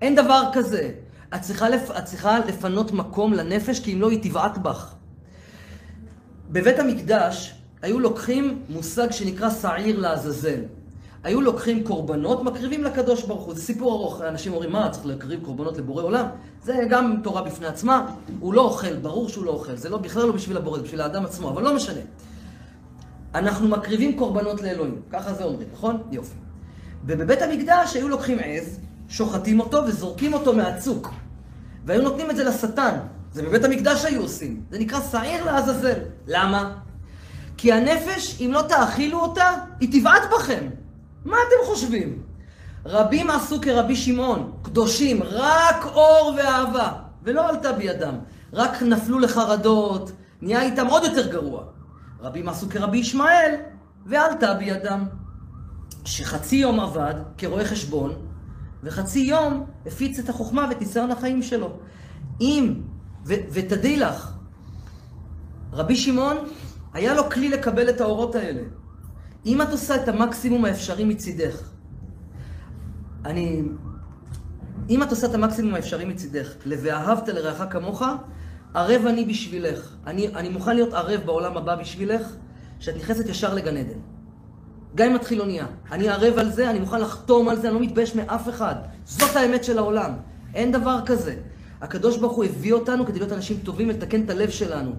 אין 0.01 0.15
דבר 0.15 0.43
כזה. 0.54 0.91
את 1.36 1.41
צריכה, 1.41 1.69
לפ... 1.69 1.91
את 1.91 2.06
צריכה 2.06 2.39
לפנות 2.39 2.91
מקום 2.91 3.34
לנפש, 3.34 3.80
כי 3.80 3.93
אם 3.93 4.01
לא, 4.01 4.10
היא 4.10 4.19
תבעט 4.21 4.58
בך. 4.58 4.95
בבית 6.49 6.80
המקדש 6.80 7.56
היו 7.86 8.00
לוקחים 8.00 8.60
מושג 8.69 9.12
שנקרא 9.12 9.50
שעיר 9.50 10.00
לעזאזל. 10.00 10.60
היו 11.24 11.41
לוקחים 11.41 11.84
קורבנות, 11.84 12.43
מקריבים 12.43 12.84
לקדוש 12.84 13.24
ברוך 13.24 13.43
הוא. 13.43 13.56
זה 13.56 13.62
סיפור 13.62 13.93
ארוך, 13.93 14.21
אנשים 14.21 14.54
אומרים, 14.54 14.71
מה, 14.71 14.89
צריך 14.91 15.06
להקריב 15.06 15.39
קורבנות 15.43 15.78
לבורא 15.78 16.04
עולם? 16.04 16.26
זה 16.63 16.86
גם 16.89 17.15
תורה 17.24 17.41
בפני 17.41 17.67
עצמה, 17.67 18.08
הוא 18.39 18.54
לא 18.54 18.62
אוכל, 18.62 18.95
ברור 18.95 19.30
שהוא 19.30 19.45
לא 19.45 19.52
אוכל, 19.52 19.76
זה 19.76 19.89
לא, 19.89 19.98
בכלל 19.98 20.24
לא 20.24 20.32
בשביל 20.32 20.58
הבורא, 20.58 20.78
זה 20.78 20.84
בשביל 20.84 21.02
האדם 21.02 21.26
עצמו, 21.26 21.50
אבל 21.50 21.63
לא 21.63 21.76
משנה. 21.76 22.00
אנחנו 23.36 23.67
מקריבים 23.67 24.17
קורבנות 24.17 24.62
לאלוהים, 24.62 25.02
ככה 25.10 25.34
זה 25.34 25.43
אומרים, 25.43 25.67
נכון? 25.74 26.04
יופי. 26.12 26.36
ובבית 27.06 27.41
המקדש 27.41 27.95
היו 27.95 28.10
לוקחים 28.10 28.38
עז, 28.43 28.80
שוחטים 29.10 29.60
אותו 29.60 29.84
וזורקים 29.88 30.34
אותו 30.34 30.54
מהצוק. 30.54 31.13
והיו 31.86 32.02
נותנים 32.02 32.32
את 32.32 32.36
זה 32.36 32.43
לשטן. 32.43 32.98
זה 33.32 33.43
בבית 33.43 33.63
המקדש 33.63 34.06
היו 34.06 34.21
עושים. 34.21 34.62
זה 34.71 34.80
נקרא 34.80 35.00
שעיר 35.12 35.45
לעזאזל. 35.45 36.00
למה? 36.28 36.85
כי 37.58 37.72
הנפש, 37.72 38.41
אם 38.41 38.52
לא 38.54 38.62
תאכילו 38.62 39.20
אותה, 39.20 39.50
היא 39.80 40.02
תבעט 40.02 40.22
בכם. 40.36 40.68
מה 41.26 41.38
אתם 41.48 41.65
חושבים? 41.65 42.22
רבים 42.86 43.30
עשו 43.30 43.62
כרבי 43.62 43.96
שמעון, 43.96 44.52
קדושים, 44.62 45.24
רק 45.24 45.86
אור 45.86 46.34
ואהבה, 46.38 46.91
ולא 47.24 47.50
עלתה 47.50 47.72
בידם. 47.72 48.15
רק 48.54 48.82
נפלו 48.82 49.20
לחרדות, 49.20 50.12
נהיה 50.41 50.62
איתם 50.62 50.88
עוד 50.88 51.04
יותר 51.04 51.32
גרוע. 51.32 51.63
רבים 52.22 52.50
עשו 52.50 52.70
כרבי 52.70 52.98
ישמעאל, 52.98 53.56
ועלתה 54.06 54.54
בידם. 54.54 55.06
שחצי 56.06 56.56
יום 56.56 56.80
עבד 56.80 57.13
כרואה 57.38 57.65
חשבון, 57.65 58.13
וחצי 58.84 59.20
יום 59.20 59.65
הפיץ 59.86 60.20
את 60.20 60.30
החוכמה 60.30 60.65
ואת 60.70 60.80
ניסיון 60.80 61.12
החיים 61.12 61.44
שלו. 61.44 61.72
אם, 62.41 62.74
ותדעי 63.26 63.98
לך, 63.98 64.32
רבי 65.74 65.96
שמעון, 65.96 66.38
היה 66.95 67.13
לו 67.13 67.29
כלי 67.29 67.49
לקבל 67.49 67.89
את 67.89 68.01
האורות 68.01 68.36
האלה. 68.36 68.62
אם 69.45 69.62
את 69.62 69.71
עושה 69.71 69.95
את 69.95 70.08
המקסימום 70.08 70.65
האפשרי 70.65 71.03
מצידך, 71.03 71.69
אני... 73.25 73.62
אם 74.89 75.03
את 75.03 75.10
עושה 75.10 75.27
את 75.27 75.34
המקסימום 75.34 75.75
האפשרי 75.75 76.05
מצידך, 76.05 76.53
ל"ואהבת 76.65 77.27
לרעך 77.27 77.63
כמוך", 77.69 78.03
ערב 78.73 79.05
אני 79.05 79.25
בשבילך. 79.25 79.95
אני, 80.08 80.27
אני 80.27 80.49
מוכן 80.49 80.75
להיות 80.75 80.93
ערב 80.93 81.21
בעולם 81.25 81.58
הבא 81.58 81.75
בשבילך, 81.75 82.21
שאת 82.79 82.95
נכנסת 82.95 83.29
ישר 83.29 83.53
לגן 83.53 83.77
עדן. 83.77 83.99
גם 84.95 85.10
אם 85.10 85.15
את 85.15 85.23
חילוניה. 85.23 85.65
אני 85.91 86.10
ערב 86.10 86.38
על 86.38 86.51
זה, 86.51 86.69
אני 86.69 86.79
מוכן 86.79 87.01
לחתום 87.01 87.49
על 87.49 87.60
זה, 87.60 87.67
אני 87.67 87.75
לא 87.75 87.81
מתבייש 87.81 88.15
מאף 88.15 88.49
אחד. 88.49 88.75
זאת 89.05 89.36
האמת 89.36 89.63
של 89.63 89.77
העולם. 89.77 90.12
אין 90.53 90.71
דבר 90.71 90.99
כזה. 91.05 91.36
הקדוש 91.81 92.17
ברוך 92.17 92.34
הוא 92.34 92.45
הביא 92.45 92.73
אותנו 92.73 93.05
כדי 93.05 93.19
להיות 93.19 93.31
אנשים 93.31 93.58
טובים 93.63 93.89
ולתקן 93.89 94.23
את 94.23 94.29
הלב 94.29 94.49
שלנו. 94.49 94.91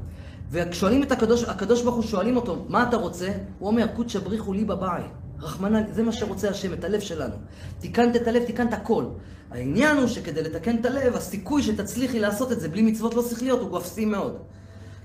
וכשואלים 0.51 1.03
את 1.03 1.13
הקדוש, 1.13 1.45
הקדוש 1.45 1.83
ברוך 1.83 1.95
הוא, 1.95 2.05
שואלים 2.05 2.37
אותו, 2.37 2.65
מה 2.69 2.83
אתה 2.89 2.97
רוצה? 2.97 3.33
הוא 3.59 3.69
אומר, 3.69 3.87
קודשא 3.97 4.19
בריחו 4.19 4.53
לי 4.53 4.65
בבאי. 4.65 5.03
רחמנא, 5.41 5.81
זה 5.93 6.03
מה 6.03 6.13
שרוצה 6.13 6.51
השם, 6.51 6.73
את 6.73 6.85
הלב 6.85 7.01
שלנו. 7.01 7.35
תיקנת 7.79 8.17
את 8.17 8.29
הלב, 8.29 8.45
תיקנת 8.45 8.73
הכל. 8.73 9.05
העניין 9.51 9.97
הוא 9.97 10.07
שכדי 10.07 10.43
לתקן 10.43 10.77
את 10.77 10.87
הלב, 10.87 11.17
הסיכוי 11.17 11.63
שתצליחי 11.63 12.21
לעשות 12.21 12.53
את 12.53 12.61
זה 12.61 12.69
בלי 12.69 12.83
מצוות 12.83 13.15
לא 13.15 13.23
שכליות 13.23 13.61
הוא 13.61 13.79
אפסי 13.79 14.05
מאוד. 14.05 14.37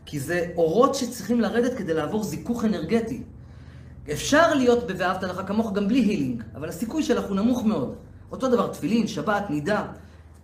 כי 0.05 0.19
זה 0.19 0.47
אורות 0.55 0.95
שצריכים 0.95 1.41
לרדת 1.41 1.73
כדי 1.77 1.93
לעבור 1.93 2.23
זיכוך 2.23 2.65
אנרגטי. 2.65 3.21
אפשר 4.11 4.53
להיות 4.53 4.91
ב"ואהבת 4.91 5.23
לך 5.23 5.41
כמוך" 5.47 5.73
גם 5.73 5.87
בלי 5.87 5.99
הילינג, 5.99 6.43
אבל 6.55 6.69
הסיכוי 6.69 7.03
שלך 7.03 7.25
הוא 7.25 7.35
נמוך 7.35 7.65
מאוד. 7.65 7.95
אותו 8.31 8.47
דבר 8.47 8.67
תפילין, 8.67 9.07
שבת, 9.07 9.49
נידה. 9.49 9.85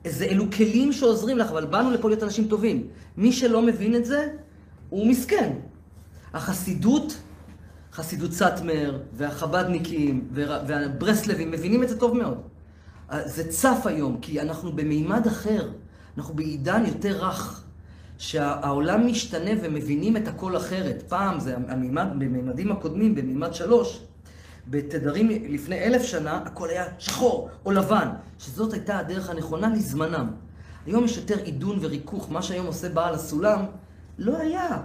זה 0.08 0.26
אלו 0.26 0.46
כלים 0.52 0.94
שעוזרים 0.94 1.38
לך, 1.38 1.50
אבל 1.50 1.66
באנו 1.66 1.92
לפה 1.92 2.10
להיות 2.10 2.24
אנשים 2.24 2.48
טובים. 2.48 2.88
מי 3.18 3.32
שלא 3.32 3.62
מבין 3.62 3.96
את 3.96 4.06
זה, 4.06 4.28
הוא 4.90 5.08
מסכן. 5.08 5.54
החסידות, 6.34 7.18
חסידות 7.94 8.32
סאטמר, 8.32 9.00
והחבדניקים, 9.14 10.28
וה- 10.32 10.60
והברסלבים, 10.68 11.52
מבינים 11.52 11.84
את 11.84 11.90
זה 11.90 12.00
טוב 12.00 12.18
מאוד. 12.18 12.42
זה 13.26 13.52
צף 13.52 13.82
היום, 13.86 14.18
כי 14.22 14.42
אנחנו 14.42 14.72
במימד 14.76 15.28
אחר. 15.28 15.70
אנחנו 16.18 16.34
בעידן 16.34 16.86
יותר 16.86 17.26
רך. 17.26 17.64
שהעולם 18.18 19.08
משתנה 19.08 19.52
ומבינים 19.64 20.18
את 20.18 20.28
הכל 20.28 20.58
אחרת. 20.58 21.04
פעם 21.08 21.40
זה 21.40 21.56
המימד, 21.68 22.08
במימדים 22.18 22.72
הקודמים, 22.72 23.16
במימד 23.16 23.54
שלוש, 23.54 24.02
בתדרים 24.68 25.30
לפני 25.50 25.80
אלף 25.80 26.04
שנה, 26.04 26.42
הכל 26.46 26.70
היה 26.70 26.86
שחור 26.98 27.50
או 27.66 27.72
לבן, 27.72 28.08
שזאת 28.40 28.74
הייתה 28.74 29.00
הדרך 29.00 29.30
הנכונה 29.30 29.70
לזמנם. 29.70 30.28
היום 30.86 31.06
יש 31.06 31.18
יותר 31.18 31.38
עידון 31.44 31.78
וריכוך, 31.82 32.32
מה 32.32 32.42
שהיום 32.42 32.66
עושה 32.66 32.90
בעל 32.90 33.14
הסולם, 33.14 33.66
לא 34.18 34.38
היה. 34.38 34.78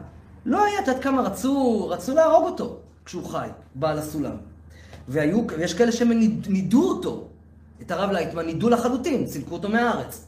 לא 0.46 0.64
היה, 0.64 0.80
את 0.80 0.88
יודעת 0.88 1.02
כמה 1.02 1.22
רצו, 1.22 1.88
רצו 1.88 2.14
להרוג 2.14 2.44
אותו 2.44 2.78
כשהוא 3.04 3.24
חי, 3.24 3.48
בעל 3.74 3.98
הסולם. 3.98 4.36
והיו, 5.08 5.46
ויש 5.58 5.74
כאלה 5.74 5.92
שנידו 5.92 6.88
אותו, 6.88 7.28
את 7.82 7.90
הרב 7.90 8.10
לייטמן 8.10 8.46
נידו 8.46 8.68
לחלוטין, 8.68 9.26
סילקו 9.26 9.54
אותו 9.54 9.68
מהארץ. 9.68 10.26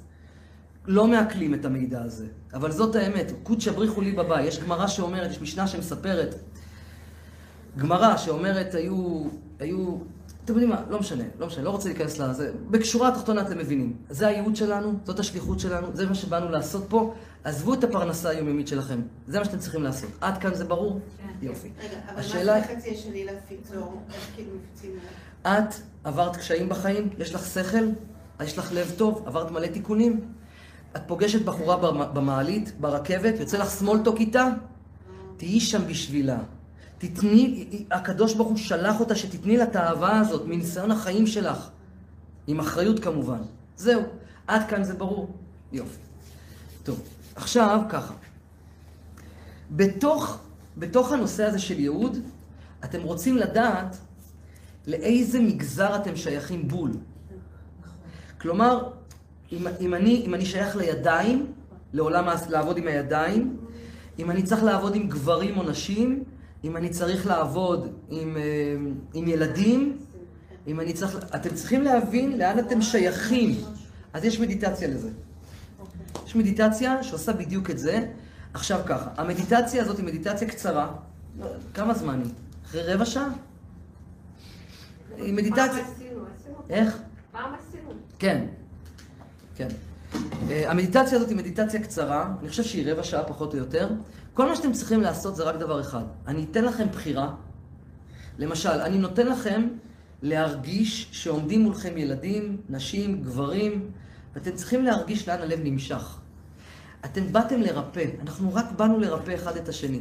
לא 0.87 1.07
מעכלים 1.07 1.55
את 1.55 1.65
המידע 1.65 2.03
הזה, 2.03 2.27
אבל 2.55 2.71
זאת 2.71 2.97
האמת, 2.97 3.33
קודשא 3.43 3.73
בריחו 3.73 4.01
לי 4.01 4.13
בבית. 4.13 4.47
יש 4.49 4.61
גמרא 4.61 4.87
שאומרת, 4.87 5.31
יש 5.31 5.41
משנה 5.41 5.67
שמספרת, 5.67 6.35
גמרא 7.77 8.17
שאומרת, 8.17 8.75
היו, 8.75 9.25
היו, 9.61 9.97
אתם 10.45 10.53
יודעים 10.53 10.71
מה, 10.71 10.83
לא 10.91 10.99
משנה, 11.01 11.25
לא 11.39 11.47
משנה, 11.47 11.65
לא 11.65 11.71
רוצה 11.71 11.89
להיכנס 11.89 12.19
לזה, 12.19 12.53
בקשורה 12.71 13.09
התחתונה 13.09 13.41
אתם 13.43 13.59
מבינים. 13.59 13.97
זה 14.11 14.27
הייעוד 14.27 14.57
שלנו, 14.57 14.93
זאת 15.05 15.19
השליחות 15.19 15.61
שלנו, 15.61 15.87
זה 15.95 16.07
מה 16.07 16.15
שבאנו 16.15 16.49
לעשות 16.51 16.85
פה. 16.89 17.15
עזבו 17.45 17.75
את 17.75 17.85
הפרנסה 17.85 18.29
היומיומית 18.29 18.69
שלכם, 18.69 19.01
זה 19.29 19.39
מה 19.39 19.45
שאתם 19.45 19.59
צריכים 19.59 19.83
לעשות. 19.83 20.11
עד 20.21 20.39
כאן 20.39 20.55
זה 20.55 20.65
ברור? 20.65 21.01
כן. 21.19 21.47
יופי. 21.47 21.69
רגע, 21.79 21.97
אבל 22.11 22.21
השאלה- 22.21 22.61
מה 22.61 22.67
זה 22.67 22.73
החצי 22.73 22.91
השני 22.95 23.25
להפיץ 23.25 23.73
אור? 23.77 24.03
איך 24.15 24.31
כאילו 24.35 24.51
מפיצים? 24.57 24.91
את 25.43 25.75
עברת 26.05 26.37
קשיים 26.37 26.69
בחיים, 26.69 27.09
יש 27.19 27.35
לך 27.35 27.45
שכל, 27.47 27.85
יש 28.45 28.59
לך 28.59 28.73
לב 28.73 28.93
טוב, 28.97 29.23
עברת 29.27 29.51
מלא 29.51 29.67
תיקונים. 29.67 30.21
את 30.97 31.01
פוגשת 31.07 31.45
בחורה 31.45 31.77
במ- 31.77 32.15
במעלית, 32.15 32.73
ברכבת, 32.81 33.41
יוצא 33.41 33.59
לך 33.59 33.69
סמולטוק 33.69 34.21
איתה, 34.21 34.49
תהיי 35.37 35.61
שם 35.61 35.87
בשבילה. 35.89 36.39
תתני, 36.99 37.69
הקדוש 37.91 38.35
ברוך 38.35 38.49
הוא 38.49 38.57
שלח 38.57 39.01
אותה 39.01 39.17
שתתני 39.17 39.57
לה 39.57 39.65
את 39.65 39.77
האהבה 39.77 40.19
הזאת 40.19 40.47
מניסיון 40.47 40.91
החיים 40.91 41.27
שלך. 41.27 41.71
עם 42.47 42.61
אחריות 42.61 43.01
כמובן. 43.01 43.41
זהו, 43.77 44.03
עד 44.47 44.69
כאן 44.69 44.85
זה 44.85 44.95
ברור. 44.95 45.31
יופי. 45.73 45.99
טוב, 46.83 47.01
עכשיו 47.35 47.81
ככה. 47.89 48.15
בתוך, 49.71 50.39
בתוך 50.77 51.13
הנושא 51.13 51.45
הזה 51.45 51.59
של 51.59 51.81
ייעוד, 51.81 52.19
אתם 52.85 53.03
רוצים 53.03 53.37
לדעת 53.37 53.97
לאיזה 54.87 55.41
מגזר 55.41 55.97
אתם 55.97 56.17
שייכים 56.17 56.69
בול. 56.69 56.91
כלומר, 58.41 58.91
אם, 59.53 59.67
אם, 59.81 59.95
אני, 59.95 60.23
אם 60.27 60.35
אני 60.35 60.47
שייך 60.47 60.77
לידיים, 60.77 61.53
לעולם 61.93 62.29
לעבוד 62.49 62.77
עם 62.77 62.87
הידיים, 62.87 63.57
אם 64.19 64.31
אני 64.31 64.43
צריך 64.43 64.63
לעבוד 64.63 64.95
עם 64.95 65.09
גברים 65.09 65.59
או 65.59 65.63
נשים, 65.63 66.25
אם 66.65 66.77
אני 66.77 66.89
צריך 66.89 67.27
לעבוד 67.27 67.93
עם, 68.11 68.37
אה, 68.37 68.43
עם 69.15 69.29
ילדים, 69.29 69.99
אם 70.67 70.81
אני 70.81 70.93
צריך... 70.93 71.19
אתם 71.35 71.55
צריכים 71.55 71.83
להבין 71.83 72.39
לאן 72.39 72.59
אתם 72.59 72.83
שייכים. 72.83 73.61
אז 74.13 74.25
יש 74.25 74.41
מדיטציה 74.41 74.89
לזה. 74.89 75.11
יש 76.27 76.37
מדיטציה 76.37 77.03
שעושה 77.03 77.33
בדיוק 77.33 77.71
את 77.71 77.79
זה. 77.79 78.07
עכשיו 78.55 78.81
ככה, 78.87 79.11
המדיטציה 79.17 79.83
הזאת 79.83 79.99
היא 79.99 80.05
מדיטציה 80.05 80.49
קצרה. 80.49 80.93
לא, 81.39 81.47
כמה 81.75 81.95
זמן 81.95 82.21
היא? 82.25 82.33
אחרי 82.65 82.83
רבע 82.95 83.05
שעה? 83.05 83.29
היא 85.17 85.35
מדיטציה... 85.35 85.67
פעם 85.67 85.93
עשינו, 85.95 86.21
עשינו. 86.39 86.57
איך? 86.71 86.99
פעם 87.33 87.55
עשינו. 87.55 87.91
כן, 88.19 88.47
כן. 89.55 89.69
Uh, 90.15 90.17
המדיטציה 90.67 91.17
הזאת 91.19 91.29
היא 91.29 91.37
מדיטציה 91.37 91.83
קצרה, 91.83 92.33
אני 92.41 92.49
חושב 92.49 92.63
שהיא 92.63 92.93
רבע 92.93 93.03
שעה 93.03 93.25
פחות 93.25 93.53
או 93.53 93.59
יותר. 93.59 93.89
כל 94.35 94.49
מה 94.49 94.57
שאתם 94.57 94.73
צריכים 94.73 95.01
לעשות 95.01 95.37
זה 95.37 95.45
רק 95.45 95.57
דבר 95.57 95.81
אחד. 95.81 96.05
אני 96.27 96.47
אתן 96.51 96.65
לכם 96.65 96.87
בחירה. 96.93 97.35
למשל, 98.39 98.69
אני 98.69 98.99
נותן 98.99 99.27
לכם 99.27 99.69
להרגיש 100.23 101.09
שעומדים 101.13 101.61
מולכם 101.61 101.97
ילדים, 101.97 102.57
נשים, 102.69 103.23
גברים, 103.23 103.91
ואתם 104.35 104.53
צריכים 104.53 104.85
להרגיש 104.85 105.29
לאן 105.29 105.43
הלב 105.43 105.61
נמשך. 105.63 106.19
אתם 107.05 107.33
באתם 107.33 107.61
לרפא, 107.61 108.05
אנחנו 108.21 108.55
רק 108.55 108.73
באנו 108.73 109.01
לרפא 109.01 109.35
אחד 109.35 109.57
את 109.57 109.69
השני. 109.69 110.01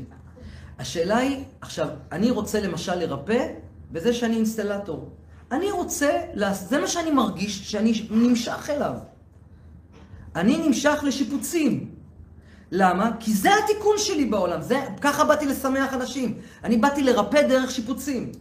השאלה 0.79 1.17
היא, 1.17 1.43
עכשיו, 1.61 1.87
אני 2.11 2.31
רוצה 2.31 2.61
למשל 2.61 2.95
לרפא 2.95 3.47
בזה 3.91 4.13
שאני 4.13 4.35
אינסטלטור. 4.35 5.09
אני 5.51 5.71
רוצה, 5.71 6.21
זה 6.53 6.79
מה 6.79 6.87
שאני 6.87 7.11
מרגיש 7.11 7.71
שאני 7.71 8.07
נמשך 8.11 8.69
אליו. 8.69 8.93
אני 10.35 10.67
נמשך 10.67 10.99
לשיפוצים. 11.03 11.89
למה? 12.71 13.11
כי 13.19 13.33
זה 13.33 13.49
התיקון 13.63 13.95
שלי 13.97 14.25
בעולם, 14.25 14.61
זה, 14.61 14.79
ככה 15.01 15.23
באתי 15.23 15.45
לשמח 15.45 15.93
אנשים. 15.93 16.37
אני 16.63 16.77
באתי 16.77 17.03
לרפא 17.03 17.47
דרך 17.47 17.71
שיפוצים. 17.71 18.31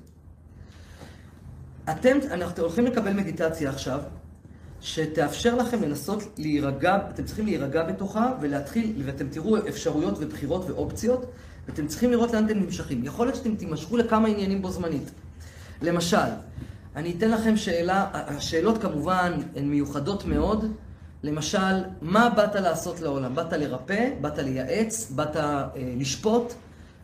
אתם, 1.90 2.18
אנחנו 2.30 2.62
הולכים 2.62 2.86
לקבל 2.86 3.12
מדיטציה 3.12 3.70
עכשיו, 3.70 4.00
שתאפשר 4.80 5.54
לכם 5.54 5.82
לנסות 5.82 6.22
להירגע, 6.38 6.98
אתם 7.14 7.24
צריכים 7.24 7.46
להירגע 7.46 7.82
בתוכה 7.82 8.32
ולהתחיל, 8.40 9.02
ואתם 9.04 9.28
תראו 9.28 9.56
אפשרויות 9.68 10.14
ובחירות 10.20 10.70
ואופציות, 10.70 11.32
ואתם 11.68 11.86
צריכים 11.86 12.10
לראות 12.10 12.32
לאן 12.32 12.46
אתם 12.46 12.58
נמשכים. 12.58 13.04
יכול 13.04 13.26
להיות 13.26 13.36
שאתם 13.36 13.54
תימשכו 13.56 13.96
לכמה 13.96 14.28
עניינים 14.28 14.62
בו 14.62 14.70
זמנית. 14.70 15.10
למשל, 15.82 16.16
אני 16.96 17.14
אתן 17.18 17.30
לכם 17.30 17.56
שאלה, 17.56 18.06
השאלות 18.12 18.82
כמובן 18.82 19.32
הן 19.56 19.64
מיוחדות 19.64 20.24
מאוד. 20.24 20.72
למשל, 21.22 21.84
מה 22.02 22.30
באת 22.30 22.54
לעשות 22.54 23.00
לעולם? 23.00 23.34
באת 23.34 23.52
לרפא? 23.52 24.10
באת 24.20 24.38
לייעץ? 24.38 25.10
באת 25.10 25.36
אה, 25.36 25.68
לשפוט? 25.76 26.52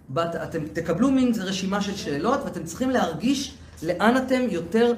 באת, 0.09 0.35
אתם 0.37 0.59
תקבלו 0.73 1.11
מין 1.11 1.33
רשימה 1.41 1.81
של 1.81 1.97
שאלות 1.97 2.41
ואתם 2.45 2.65
צריכים 2.65 2.91
להרגיש 2.91 3.55
לאן 3.83 4.17
אתם 4.17 4.41
יותר 4.51 4.95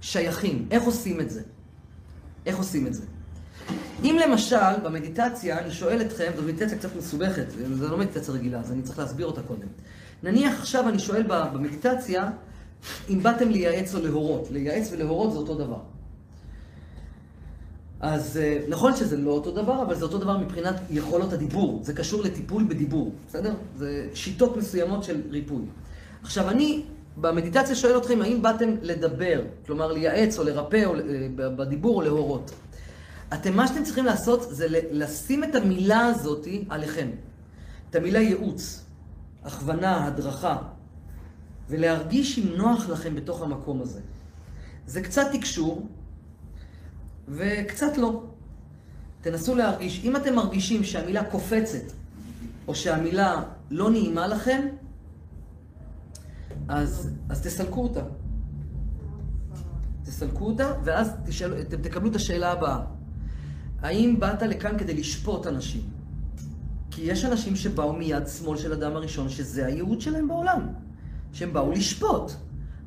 שייכים. 0.00 0.66
איך 0.70 0.82
עושים 0.82 1.20
את 1.20 1.30
זה? 1.30 1.42
איך 2.46 2.58
עושים 2.58 2.86
את 2.86 2.94
זה? 2.94 3.02
אם 4.04 4.18
למשל, 4.26 4.80
במדיטציה, 4.82 5.58
אני 5.58 5.70
שואל 5.70 6.00
אתכם, 6.00 6.30
זו 6.36 6.42
מדיטציה 6.42 6.78
קצת 6.78 6.96
מסובכת, 6.96 7.44
זו 7.72 7.88
לא 7.88 7.98
מדיטציה 7.98 8.34
רגילה, 8.34 8.60
אז 8.60 8.72
אני 8.72 8.82
צריך 8.82 8.98
להסביר 8.98 9.26
אותה 9.26 9.42
קודם. 9.42 9.68
נניח 10.22 10.60
עכשיו 10.60 10.88
אני 10.88 10.98
שואל 10.98 11.22
במדיטציה, 11.22 12.30
אם 13.10 13.22
באתם 13.22 13.48
לייעץ 13.48 13.94
או 13.94 14.00
להורות. 14.00 14.48
לייעץ 14.50 14.88
ולהורות 14.92 15.32
זה 15.32 15.38
אותו 15.38 15.54
דבר. 15.54 15.80
אז 18.00 18.36
אה, 18.36 18.58
נכון 18.68 18.96
שזה 18.96 19.16
לא 19.16 19.30
אותו 19.30 19.50
דבר, 19.50 19.82
אבל 19.82 19.94
זה 19.94 20.04
אותו 20.04 20.18
דבר 20.18 20.38
מבחינת 20.38 20.74
יכולות 20.90 21.32
הדיבור. 21.32 21.80
זה 21.82 21.92
קשור 21.92 22.22
לטיפול 22.22 22.64
בדיבור, 22.64 23.12
בסדר? 23.28 23.54
זה 23.76 24.08
שיטות 24.14 24.56
מסוימות 24.56 25.04
של 25.04 25.20
ריפוי. 25.30 25.62
עכשיו, 26.22 26.48
אני 26.48 26.82
במדיטציה 27.16 27.74
שואל 27.74 27.98
אתכם, 27.98 28.22
האם 28.22 28.42
באתם 28.42 28.74
לדבר, 28.82 29.42
כלומר 29.66 29.92
לייעץ 29.92 30.38
או 30.38 30.44
לרפא 30.44 30.84
או, 30.84 30.94
אה, 30.94 31.00
בדיבור 31.56 31.94
או 31.96 32.02
להורות? 32.02 32.50
אתם, 33.34 33.56
מה 33.56 33.68
שאתם 33.68 33.84
צריכים 33.84 34.04
לעשות 34.04 34.46
זה 34.50 34.66
לשים 34.90 35.44
את 35.44 35.54
המילה 35.54 36.06
הזאת 36.06 36.46
עליכם. 36.68 37.08
את 37.90 37.96
המילה 37.96 38.18
ייעוץ, 38.18 38.84
הכוונה, 39.44 40.06
הדרכה, 40.06 40.56
ולהרגיש 41.68 42.38
אם 42.38 42.56
נוח 42.56 42.88
לכם 42.88 43.14
בתוך 43.14 43.42
המקום 43.42 43.82
הזה. 43.82 44.00
זה 44.86 45.02
קצת 45.02 45.26
תקשור, 45.32 45.86
וקצת 47.30 47.96
לא. 47.96 48.22
תנסו 49.20 49.54
להרגיש, 49.54 50.04
אם 50.04 50.16
אתם 50.16 50.34
מרגישים 50.34 50.84
שהמילה 50.84 51.24
קופצת, 51.24 51.92
או 52.68 52.74
שהמילה 52.74 53.42
לא 53.70 53.90
נעימה 53.90 54.26
לכם, 54.26 54.68
אז, 56.68 57.10
אז 57.28 57.42
תסלקו 57.42 57.82
אותה. 57.82 58.00
תסלקו 60.04 60.46
אותה, 60.46 60.72
ואז 60.84 61.10
תשאל, 61.26 61.60
אתם 61.60 61.82
תקבלו 61.82 62.10
את 62.10 62.16
השאלה 62.16 62.52
הבאה. 62.52 62.80
האם 63.82 64.20
באת 64.20 64.42
לכאן 64.42 64.78
כדי 64.78 64.94
לשפוט 64.94 65.46
אנשים? 65.46 65.80
כי 66.90 67.02
יש 67.02 67.24
אנשים 67.24 67.56
שבאו 67.56 67.92
מיד 67.92 68.28
שמאל 68.28 68.58
של 68.58 68.72
אדם 68.72 68.96
הראשון, 68.96 69.28
שזה 69.28 69.66
הייעוד 69.66 70.00
שלהם 70.00 70.28
בעולם. 70.28 70.68
שהם 71.32 71.52
באו 71.52 71.72
לשפוט. 71.72 72.32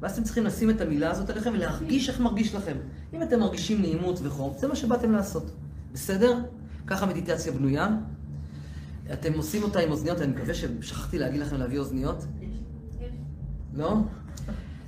ואז 0.02 0.12
אתם 0.12 0.24
צריכים 0.24 0.44
לשים 0.44 0.70
את 0.70 0.82
המילה 0.82 1.12
הזאת 1.12 1.30
עליכם 1.30 1.52
ולהרגיש 1.54 2.10
איך 2.10 2.20
מרגיש 2.20 2.56
לכם. 2.56 2.78
אם 3.14 3.24
אתם 3.24 3.40
מרגישים 3.40 3.82
נעימות 3.82 4.20
וחום, 4.24 4.54
זה 4.58 4.68
מה 4.68 4.76
שבאתם 4.76 5.12
לעשות. 5.12 5.52
בסדר? 5.94 6.40
ככה 6.88 7.06
מדיטציה 7.06 7.52
בנויה. 7.52 7.90
אתם 9.14 9.34
עושים 9.34 9.64
אותה 9.64 9.80
עם 9.80 9.92
אוזניות, 9.92 10.22
אני 10.22 10.32
מקווה 10.32 10.54
ששכחתי 10.54 11.20
להגיד 11.20 11.42
לכם 11.42 11.58
להביא 11.58 11.80
אוזניות. 11.80 12.26
לא? 13.74 13.96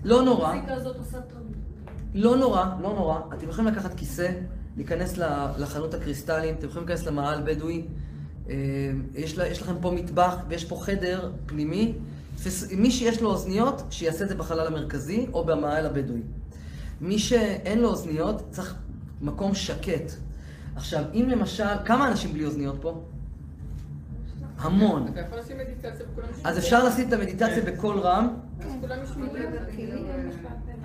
לא 0.04 0.24
נורא. 0.24 0.54
לא 2.14 2.38
נורא, 2.38 2.66
לא 2.82 2.94
נורא. 2.94 3.20
אתם 3.34 3.50
יכולים 3.50 3.74
לקחת 3.74 3.94
כיסא, 3.94 4.32
להיכנס 4.78 5.18
לחנות 5.58 5.94
הקריסטלים, 5.94 6.56
אתם 6.56 6.68
יכולים 6.68 6.88
להיכנס 6.88 7.08
למאהל 7.08 7.42
בדואי. 7.46 7.86
אה, 8.50 8.56
יש, 9.16 9.38
לה, 9.38 9.48
יש 9.48 9.62
לכם 9.62 9.76
פה 9.82 9.92
מטבח 9.92 10.36
ויש 10.48 10.66
פה 10.66 10.76
חדר 10.82 11.32
פנימי. 11.46 11.94
מי 12.78 12.92
שיש 12.92 13.22
לו 13.22 13.30
אוזניות, 13.30 13.84
שיעשה 13.90 14.24
את 14.24 14.30
זה 14.30 14.36
בחלל 14.36 14.68
המרכזי 14.68 15.28
או 15.34 15.46
במאהל 15.46 15.86
הבדואי. 15.86 16.22
מי 17.02 17.20
שאין 17.20 17.80
לו 17.80 17.90
אוזניות, 17.90 18.44
צריך 18.52 18.76
מקום 19.22 19.56
שקט. 19.56 20.12
עכשיו, 20.76 21.04
אם 21.14 21.26
למשל, 21.30 21.64
כמה 21.86 22.08
אנשים 22.08 22.34
בלי 22.34 22.46
אוזניות 22.46 22.76
פה? 22.82 23.02
המון. 24.58 25.08
אתה 25.12 25.20
יכול 25.20 25.40
לשים 25.40 25.58
מדיטציה 25.58 26.06
וכולם 26.12 26.28
ישמעו. 26.32 26.48
אז 26.52 26.58
אפשר 26.58 26.84
לשים 26.86 27.08
את 27.08 27.14
המדיטציה 27.14 27.64
בקול 27.66 28.00
רם. 28.00 28.28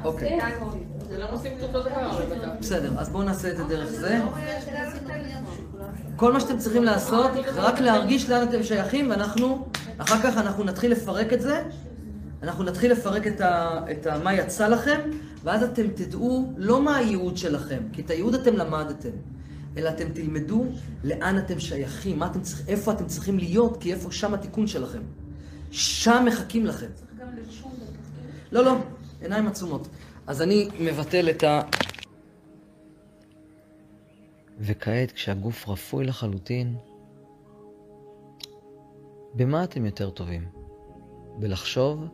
אוקיי. 0.04 0.38
זה 1.08 1.18
לא 1.18 1.26
עושים 1.32 1.52
את 1.58 1.62
אותו 1.62 1.80
דבר. 1.82 2.10
אבל 2.10 2.36
אתה- 2.38 2.54
בסדר, 2.60 2.92
אז 2.98 3.08
בואו 3.08 3.22
נעשה 3.22 3.50
את 3.50 3.56
זה 3.56 3.64
דרך 3.64 3.88
זה. 3.90 4.20
כל 6.16 6.32
מה 6.32 6.40
שאתם 6.40 6.58
צריכים 6.58 6.84
לעשות, 6.84 7.30
רק 7.54 7.80
להרגיש 7.80 8.30
לאן 8.30 8.48
אתם 8.48 8.62
שייכים, 8.62 9.10
ואנחנו, 9.10 9.66
אחר 9.98 10.22
כך 10.22 10.36
אנחנו 10.36 10.64
נתחיל 10.64 10.92
לפרק 10.92 11.32
את 11.32 11.40
זה. 11.40 11.62
אנחנו 12.42 12.64
נתחיל 12.64 12.92
לפרק 12.92 13.26
את, 13.26 13.40
ה, 13.40 13.80
את 13.90 14.06
ה, 14.06 14.18
מה 14.18 14.34
יצא 14.34 14.68
לכם, 14.68 15.00
ואז 15.44 15.62
אתם 15.62 15.88
תדעו 15.94 16.52
לא 16.56 16.82
מה 16.82 16.96
הייעוד 16.96 17.36
שלכם, 17.36 17.82
כי 17.92 18.02
את 18.02 18.10
הייעוד 18.10 18.34
אתם 18.34 18.56
למדתם, 18.56 19.10
אלא 19.76 19.88
אתם 19.88 20.08
תלמדו 20.12 20.64
לאן 21.04 21.38
אתם 21.38 21.60
שייכים, 21.60 22.18
מה 22.18 22.26
אתם 22.26 22.40
צריכים, 22.40 22.66
איפה 22.68 22.92
אתם 22.92 23.06
צריכים 23.06 23.38
להיות, 23.38 23.76
כי 23.80 23.92
איפה 23.92 24.12
שם 24.12 24.34
התיקון 24.34 24.66
שלכם. 24.66 25.02
שם 25.70 26.24
מחכים 26.26 26.66
לכם. 26.66 26.86
צריך 26.94 27.10
גם 27.20 27.26
לרשום. 27.36 27.72
לא, 28.52 28.64
לא, 28.64 28.76
עיניים 29.20 29.46
עצומות. 29.46 29.88
אז 30.26 30.42
אני 30.42 30.68
מבטל 30.80 31.30
את 31.30 31.42
ה... 31.42 31.60
וכעת, 34.60 35.12
כשהגוף 35.12 35.68
רפוי 35.68 36.04
לחלוטין, 36.04 36.76
במה 39.34 39.64
אתם 39.64 39.84
יותר 39.86 40.10
טובים? 40.10 40.44
בלחשוב, 41.38 42.04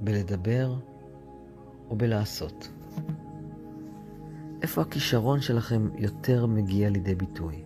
בלדבר 0.00 0.74
או 1.90 1.96
בלעשות? 1.96 2.68
איפה 4.62 4.82
הכישרון 4.82 5.40
שלכם 5.40 5.88
יותר 5.98 6.46
מגיע 6.46 6.90
לידי 6.90 7.14
ביטוי? 7.14 7.64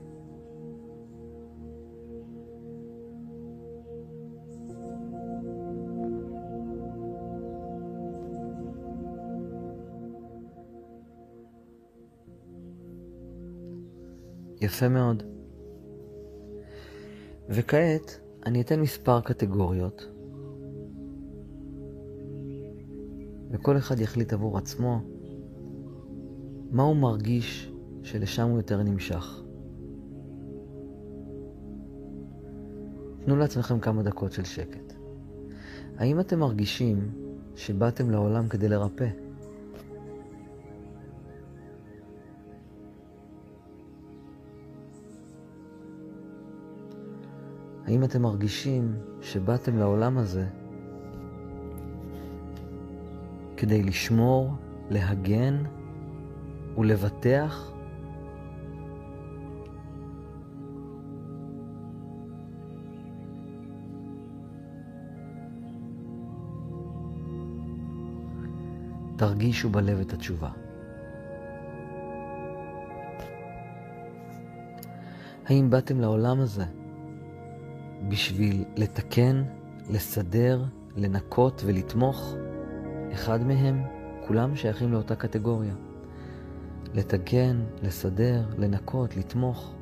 יפה 14.61 14.89
מאוד. 14.89 15.40
וכעת 17.53 18.21
אני 18.47 18.61
אתן 18.61 18.81
מספר 18.81 19.21
קטגוריות, 19.21 20.09
וכל 23.51 23.77
אחד 23.77 24.01
יחליט 24.01 24.33
עבור 24.33 24.59
עצמו 24.59 25.01
מה 26.71 26.83
הוא 26.83 26.97
מרגיש 26.97 27.73
שלשם 28.03 28.49
הוא 28.49 28.57
יותר 28.57 28.83
נמשך. 28.83 29.43
תנו 33.25 33.37
לעצמכם 33.37 33.81
כמה 33.81 34.03
דקות 34.03 34.33
של 34.33 34.45
שקט. 34.45 34.93
האם 35.97 36.21
אתם 36.21 36.39
מרגישים 36.39 37.11
שבאתם 37.55 38.11
לעולם 38.11 38.49
כדי 38.49 38.69
לרפא? 38.69 39.09
האם 47.91 48.05
אתם 48.05 48.23
מרגישים 48.23 48.95
שבאתם 49.21 49.77
לעולם 49.77 50.19
הזה 50.19 50.47
כדי 53.57 53.83
לשמור, 53.83 54.55
להגן 54.91 55.63
ולבטח? 56.79 57.73
תרגישו 69.17 69.69
בלב 69.69 70.01
את 70.01 70.13
התשובה. 70.13 70.51
האם 75.47 75.71
באתם 75.71 76.01
לעולם 76.01 76.41
הזה 76.41 76.80
בשביל 78.11 78.65
לתקן, 78.77 79.45
לסדר, 79.91 80.65
לנקות 80.97 81.63
ולתמוך? 81.67 82.35
אחד 83.13 83.43
מהם, 83.47 83.83
כולם 84.27 84.57
שייכים 84.57 84.93
לאותה 84.93 85.17
קטגוריה. 85.17 85.75
לתקן, 86.95 87.65
לסדר, 87.83 88.43
לנקות, 88.59 89.17
לתמוך. 89.17 89.75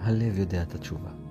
הלב 0.00 0.38
יודע 0.38 0.62
את 0.62 0.74
התשובה. 0.74 1.27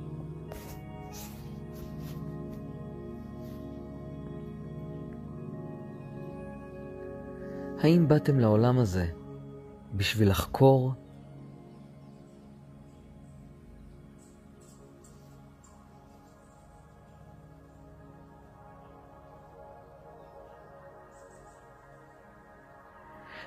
האם 7.88 8.08
באתם 8.08 8.40
לעולם 8.40 8.80
הזה 8.80 9.08
בשביל 9.94 10.30
לחקור? 10.30 10.92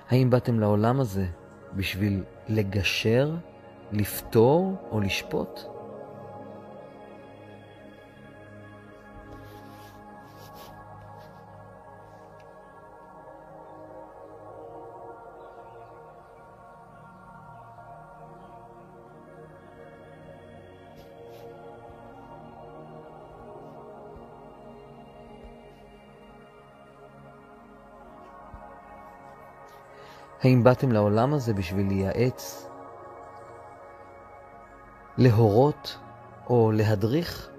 האם 0.09 0.31
באתם 0.31 0.61
לעולם 0.61 1.01
הזה 1.01 1.27
בשביל 1.77 2.25
לגשר, 2.49 3.37
לפתור 3.93 4.89
או 4.91 5.01
לשפוט? 5.01 5.61
האם 30.43 30.65
באתם 30.65 30.93
לעולם 30.93 31.35
הזה 31.35 31.55
בשביל 31.55 31.89
לייעץ, 31.89 32.67
להורות 35.19 35.99
או 36.47 36.73
להדריך? 36.75 37.51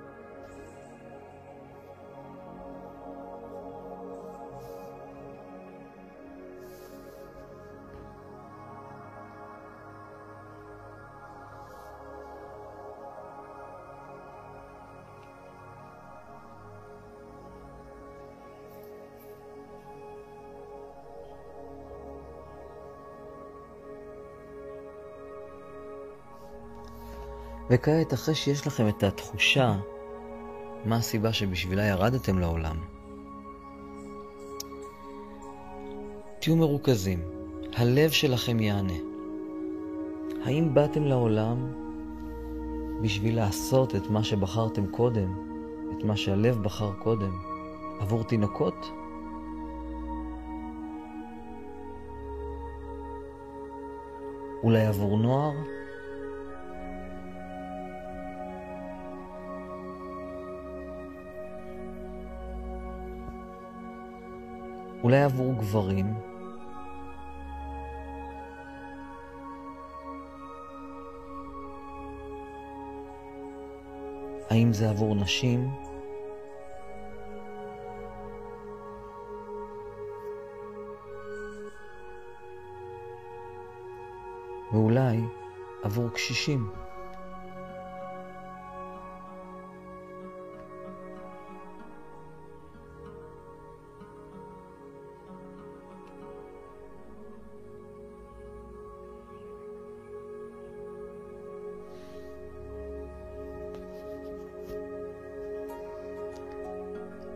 וכעת, 27.73 28.13
אחרי 28.13 28.35
שיש 28.35 28.67
לכם 28.67 28.87
את 28.87 29.03
התחושה 29.03 29.75
מה 30.85 30.95
הסיבה 30.95 31.33
שבשבילה 31.33 31.85
ירדתם 31.85 32.39
לעולם, 32.39 32.75
תהיו 36.39 36.55
מרוכזים, 36.55 37.19
הלב 37.73 38.09
שלכם 38.09 38.59
יענה. 38.59 38.93
האם 40.45 40.73
באתם 40.73 41.03
לעולם 41.03 41.71
בשביל 43.01 43.35
לעשות 43.35 43.95
את 43.95 44.09
מה 44.09 44.23
שבחרתם 44.23 44.87
קודם, 44.87 45.33
את 45.97 46.03
מה 46.03 46.17
שהלב 46.17 46.63
בחר 46.63 46.91
קודם, 46.93 47.39
עבור 47.99 48.23
תינוקות? 48.23 48.91
אולי 54.63 54.85
עבור 54.85 55.17
נוער? 55.17 55.80
אולי 65.03 65.23
עבור 65.23 65.53
גברים? 65.53 66.13
האם 74.49 74.73
זה 74.73 74.89
עבור 74.89 75.15
נשים? 75.15 75.69
ואולי 84.71 85.21
עבור 85.83 86.09
קשישים. 86.09 86.80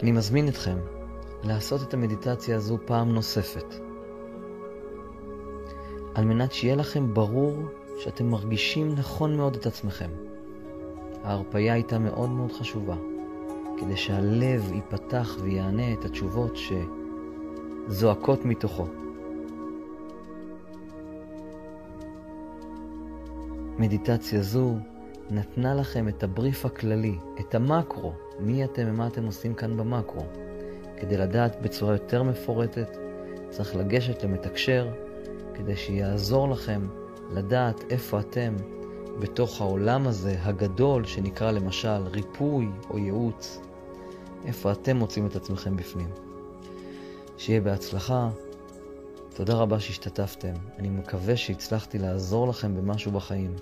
אני 0.06 0.12
מזמין 0.12 0.48
אתכם 0.48 0.78
לעשות 1.44 1.82
את 1.82 1.94
המדיטציה 1.94 2.56
הזו 2.56 2.78
פעם 2.86 3.14
נוספת, 3.14 3.76
על 6.16 6.26
מנת 6.26 6.52
שיהיה 6.52 6.76
לכם 6.76 7.14
ברור 7.14 7.58
שאתם 8.00 8.26
מרגישים 8.26 8.96
נכון 8.96 9.38
מאוד 9.38 9.56
את 9.56 9.66
עצמכם. 9.66 10.10
ההרפאיה 11.24 11.74
הייתה 11.74 12.00
מאוד 12.00 12.30
מאוד 12.30 12.52
חשובה, 12.52 12.96
כדי 13.78 13.98
שהלב 13.98 14.72
ייפתח 14.74 15.38
ויענה 15.42 15.94
את 15.94 16.06
התשובות 16.06 16.58
שזועקות 17.88 18.46
מתוכו. 18.46 18.88
מדיטציה 23.78 24.42
זו 24.42 24.76
נתנה 25.30 25.76
לכם 25.76 26.08
את 26.08 26.24
הבריף 26.24 26.66
הכללי, 26.66 27.16
את 27.40 27.56
המקרו, 27.56 28.14
מי 28.40 28.64
אתם 28.64 28.84
ומה 28.88 29.08
אתם 29.08 29.26
עושים 29.26 29.54
כאן 29.54 29.78
במקרו. 29.78 30.26
כדי 30.98 31.18
לדעת 31.18 31.62
בצורה 31.62 31.94
יותר 31.94 32.24
מפורטת, 32.24 32.98
צריך 33.50 33.76
לגשת 33.76 34.24
למתקשר, 34.24 34.88
כדי 35.54 35.76
שיעזור 35.76 36.50
לכם 36.50 36.88
לדעת 37.32 37.84
איפה 37.90 38.20
אתם 38.20 38.56
בתוך 39.20 39.62
העולם 39.62 40.08
הזה 40.08 40.36
הגדול 40.42 41.06
שנקרא 41.06 41.52
למשל 41.52 42.08
ריפוי 42.08 42.68
או 42.90 42.98
ייעוץ, 42.98 43.60
איפה 44.46 44.72
אתם 44.72 44.98
מוצאים 44.98 45.28
את 45.28 45.36
עצמכם 45.36 45.76
בפנים. 45.76 46.10
שיהיה 47.38 47.62
בהצלחה. 47.62 48.30
תודה 49.36 49.54
רבה 49.54 49.80
שהשתתפתם. 49.80 50.54
אני 50.80 50.90
מקווה 50.90 51.38
שהצלחתי 51.38 51.98
לעזור 51.98 52.48
לכם 52.48 52.76
במשהו 52.76 53.12
בחיים. 53.12 53.56